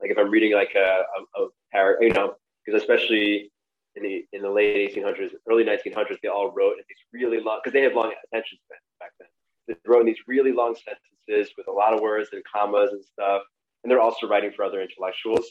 Like 0.00 0.10
if 0.10 0.18
I'm 0.18 0.30
reading 0.30 0.52
like 0.54 0.74
a, 0.74 1.02
a, 1.38 1.42
a 1.42 1.48
paragraph, 1.70 2.02
you 2.02 2.12
know, 2.12 2.34
because 2.64 2.80
especially 2.80 3.50
in 3.96 4.02
the 4.02 4.24
in 4.32 4.42
the 4.42 4.50
late 4.50 4.94
1800s, 4.94 5.30
early 5.50 5.64
1900s, 5.64 6.18
they 6.22 6.28
all 6.28 6.52
wrote 6.52 6.72
in 6.72 6.84
these 6.88 7.04
really 7.12 7.40
long 7.40 7.60
because 7.62 7.72
they 7.72 7.82
had 7.82 7.94
long 7.94 8.12
attention 8.24 8.58
spans 8.64 8.82
back 9.00 9.10
then. 9.18 9.28
They 9.68 9.74
wrote 9.86 10.00
in 10.00 10.06
these 10.06 10.22
really 10.26 10.52
long 10.52 10.74
sentences 10.74 11.52
with 11.56 11.68
a 11.68 11.72
lot 11.72 11.94
of 11.94 12.00
words 12.00 12.30
and 12.32 12.42
commas 12.44 12.90
and 12.92 13.04
stuff, 13.04 13.42
and 13.82 13.90
they're 13.90 14.00
also 14.00 14.26
writing 14.26 14.52
for 14.54 14.64
other 14.64 14.80
intellectuals. 14.80 15.46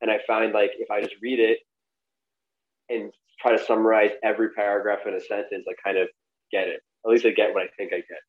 And 0.00 0.10
I 0.10 0.18
find 0.26 0.52
like 0.52 0.72
if 0.78 0.90
I 0.90 1.00
just 1.00 1.14
read 1.22 1.40
it 1.40 1.58
and 2.88 3.12
try 3.40 3.56
to 3.56 3.64
summarize 3.64 4.10
every 4.22 4.50
paragraph 4.50 5.00
in 5.06 5.14
a 5.14 5.20
sentence, 5.20 5.66
I 5.68 5.74
kind 5.82 5.98
of 5.98 6.08
get 6.50 6.68
it. 6.68 6.80
At 7.04 7.10
least 7.10 7.24
I 7.24 7.30
get 7.30 7.54
what 7.54 7.62
I 7.62 7.68
think 7.76 7.92
I 7.92 7.96
get. 7.96 8.20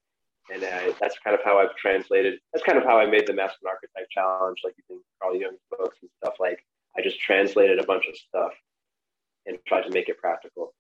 And 0.53 0.63
I, 0.63 0.93
that's 0.99 1.17
kind 1.23 1.33
of 1.33 1.41
how 1.43 1.59
I've 1.59 1.75
translated. 1.75 2.39
That's 2.53 2.65
kind 2.65 2.77
of 2.77 2.83
how 2.83 2.97
I 2.97 3.05
made 3.05 3.27
the 3.27 3.33
masculine 3.33 3.73
archetype 3.73 4.09
challenge, 4.11 4.59
like 4.63 4.75
think 4.87 5.01
Carl 5.21 5.35
Jung's 5.35 5.59
books 5.69 5.97
and 6.01 6.09
stuff. 6.21 6.35
Like 6.39 6.63
I 6.97 7.01
just 7.01 7.19
translated 7.19 7.79
a 7.79 7.83
bunch 7.85 8.05
of 8.07 8.15
stuff 8.17 8.51
and 9.45 9.57
tried 9.67 9.83
to 9.83 9.89
make 9.91 10.09
it 10.09 10.17
practical. 10.17 10.73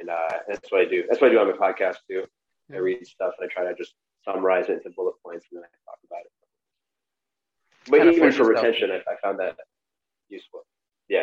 And 0.00 0.08
uh, 0.10 0.28
that's 0.48 0.70
what 0.70 0.80
I 0.80 0.84
do. 0.84 1.04
That's 1.08 1.20
what 1.20 1.30
I 1.30 1.34
do 1.34 1.40
on 1.40 1.48
my 1.48 1.56
podcast 1.56 1.96
too. 2.08 2.24
I 2.72 2.76
read 2.78 3.06
stuff 3.06 3.34
and 3.38 3.48
I 3.50 3.52
try 3.52 3.64
to 3.70 3.74
just 3.76 3.94
summarize 4.24 4.68
it 4.68 4.74
into 4.74 4.90
bullet 4.90 5.14
points 5.24 5.46
and 5.50 5.58
then 5.58 5.64
I 5.64 5.90
talk 5.90 5.98
about 6.06 6.20
it. 6.24 6.32
but 7.90 7.96
Kinda 7.98 8.12
even 8.12 8.32
for 8.32 8.38
yourself. 8.38 8.64
retention, 8.66 8.90
I, 8.90 8.96
I 9.10 9.16
found 9.22 9.38
that 9.40 9.56
useful. 10.28 10.60
Yeah, 11.08 11.22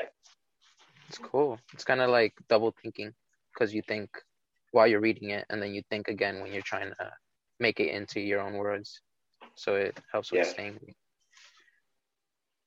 It's 1.08 1.20
cool. 1.20 1.60
It's 1.74 1.84
kind 1.84 2.02
of 2.02 2.10
like 2.10 2.34
double 2.50 2.74
thinking 2.82 3.14
because 3.54 3.74
you 3.74 3.82
think 3.88 4.10
while 4.72 4.88
you're 4.88 5.00
reading 5.00 5.30
it, 5.30 5.46
and 5.50 5.62
then 5.62 5.74
you 5.74 5.82
think 5.90 6.08
again 6.08 6.42
when 6.42 6.52
you're 6.52 6.64
trying 6.64 6.90
to 6.90 7.12
make 7.60 7.80
it 7.80 7.90
into 7.90 8.20
your 8.20 8.42
own 8.42 8.56
words. 8.56 9.00
So 9.56 9.76
it 9.76 9.96
helps 10.12 10.32
with 10.32 10.42
Yeah. 10.42 10.48
staying. 10.50 10.80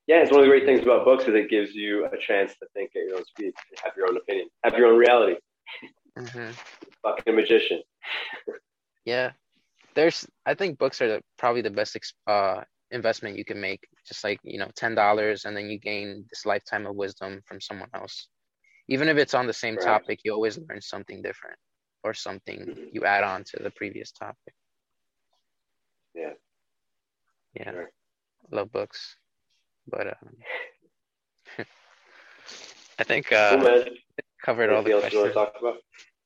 Yeah. 0.09 0.23
It's 0.23 0.33
one 0.33 0.41
of 0.41 0.47
the 0.47 0.51
great 0.51 0.67
things 0.67 0.83
about 0.83 1.05
books 1.05 1.25
is 1.29 1.35
it 1.35 1.51
gives 1.51 1.75
you 1.75 2.07
a 2.07 2.19
chance 2.19 2.53
to 2.59 2.67
think 2.75 2.91
at 2.97 3.05
your 3.09 3.19
own 3.19 3.25
speed, 3.27 3.55
and 3.71 3.81
have 3.85 3.95
your 3.97 4.09
own 4.09 4.17
opinion, 4.17 4.49
have 4.65 4.75
your 4.77 4.89
own 4.89 4.99
reality. 4.99 5.37
hmm 6.19 6.51
Fucking 7.03 7.37
magician. 7.37 7.83
Yeah, 9.05 9.33
there's. 9.95 10.27
I 10.47 10.55
think 10.55 10.79
books 10.79 11.01
are 11.01 11.09
the, 11.09 11.23
probably 11.39 11.63
the 11.63 11.71
best 11.71 11.97
uh, 12.27 12.63
investment 12.91 13.39
you 13.39 13.45
can 13.45 13.61
make. 13.61 13.87
Just 14.07 14.25
like 14.25 14.39
you 14.43 14.59
know, 14.59 14.71
ten 14.77 14.95
dollars, 14.95 15.45
and 15.45 15.57
then 15.57 15.69
you 15.71 15.79
gain 15.79 16.25
this 16.31 16.45
lifetime 16.47 16.87
of 16.87 16.97
wisdom 16.97 17.41
from 17.47 17.61
someone 17.61 17.91
else. 17.95 18.29
Even 18.89 19.09
if 19.09 19.17
it's 19.19 19.35
on 19.35 19.47
the 19.47 19.53
same 19.53 19.77
Right. 19.77 19.85
topic, 19.85 20.21
you 20.25 20.33
always 20.33 20.59
learn 20.69 20.81
something 20.81 21.23
different 21.23 21.59
or 22.05 22.15
something 22.15 22.67
Mhm. 22.67 22.89
you 22.93 23.05
add 23.05 23.25
on 23.25 23.45
to 23.45 23.63
the 23.63 23.71
previous 23.73 24.13
topic. 24.13 24.55
Yeah. 26.15 26.35
Yeah, 27.55 27.73
Sure. 27.73 27.93
love 28.51 28.73
books, 28.73 29.17
but 29.91 30.07
um, 30.09 30.37
I 32.99 33.05
think 33.05 33.33
uh, 33.33 33.57
man. 33.63 33.85
covered 34.43 34.71
all 34.71 34.83
the 34.83 34.93
else 34.93 35.13
you 35.13 35.19
want 35.21 35.33
questions. 35.33 35.33
to 35.33 35.33
talk 35.33 35.55
about? 35.61 35.77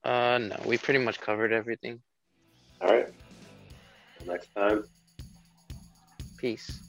Uh, 0.04 0.38
no, 0.38 0.56
we 0.66 0.78
pretty 0.78 0.98
much 0.98 1.20
covered 1.20 1.52
everything. 1.52 2.00
All 2.80 2.88
right. 2.88 3.08
Till 4.18 4.26
next 4.26 4.48
time. 4.54 4.84
Peace. 6.38 6.80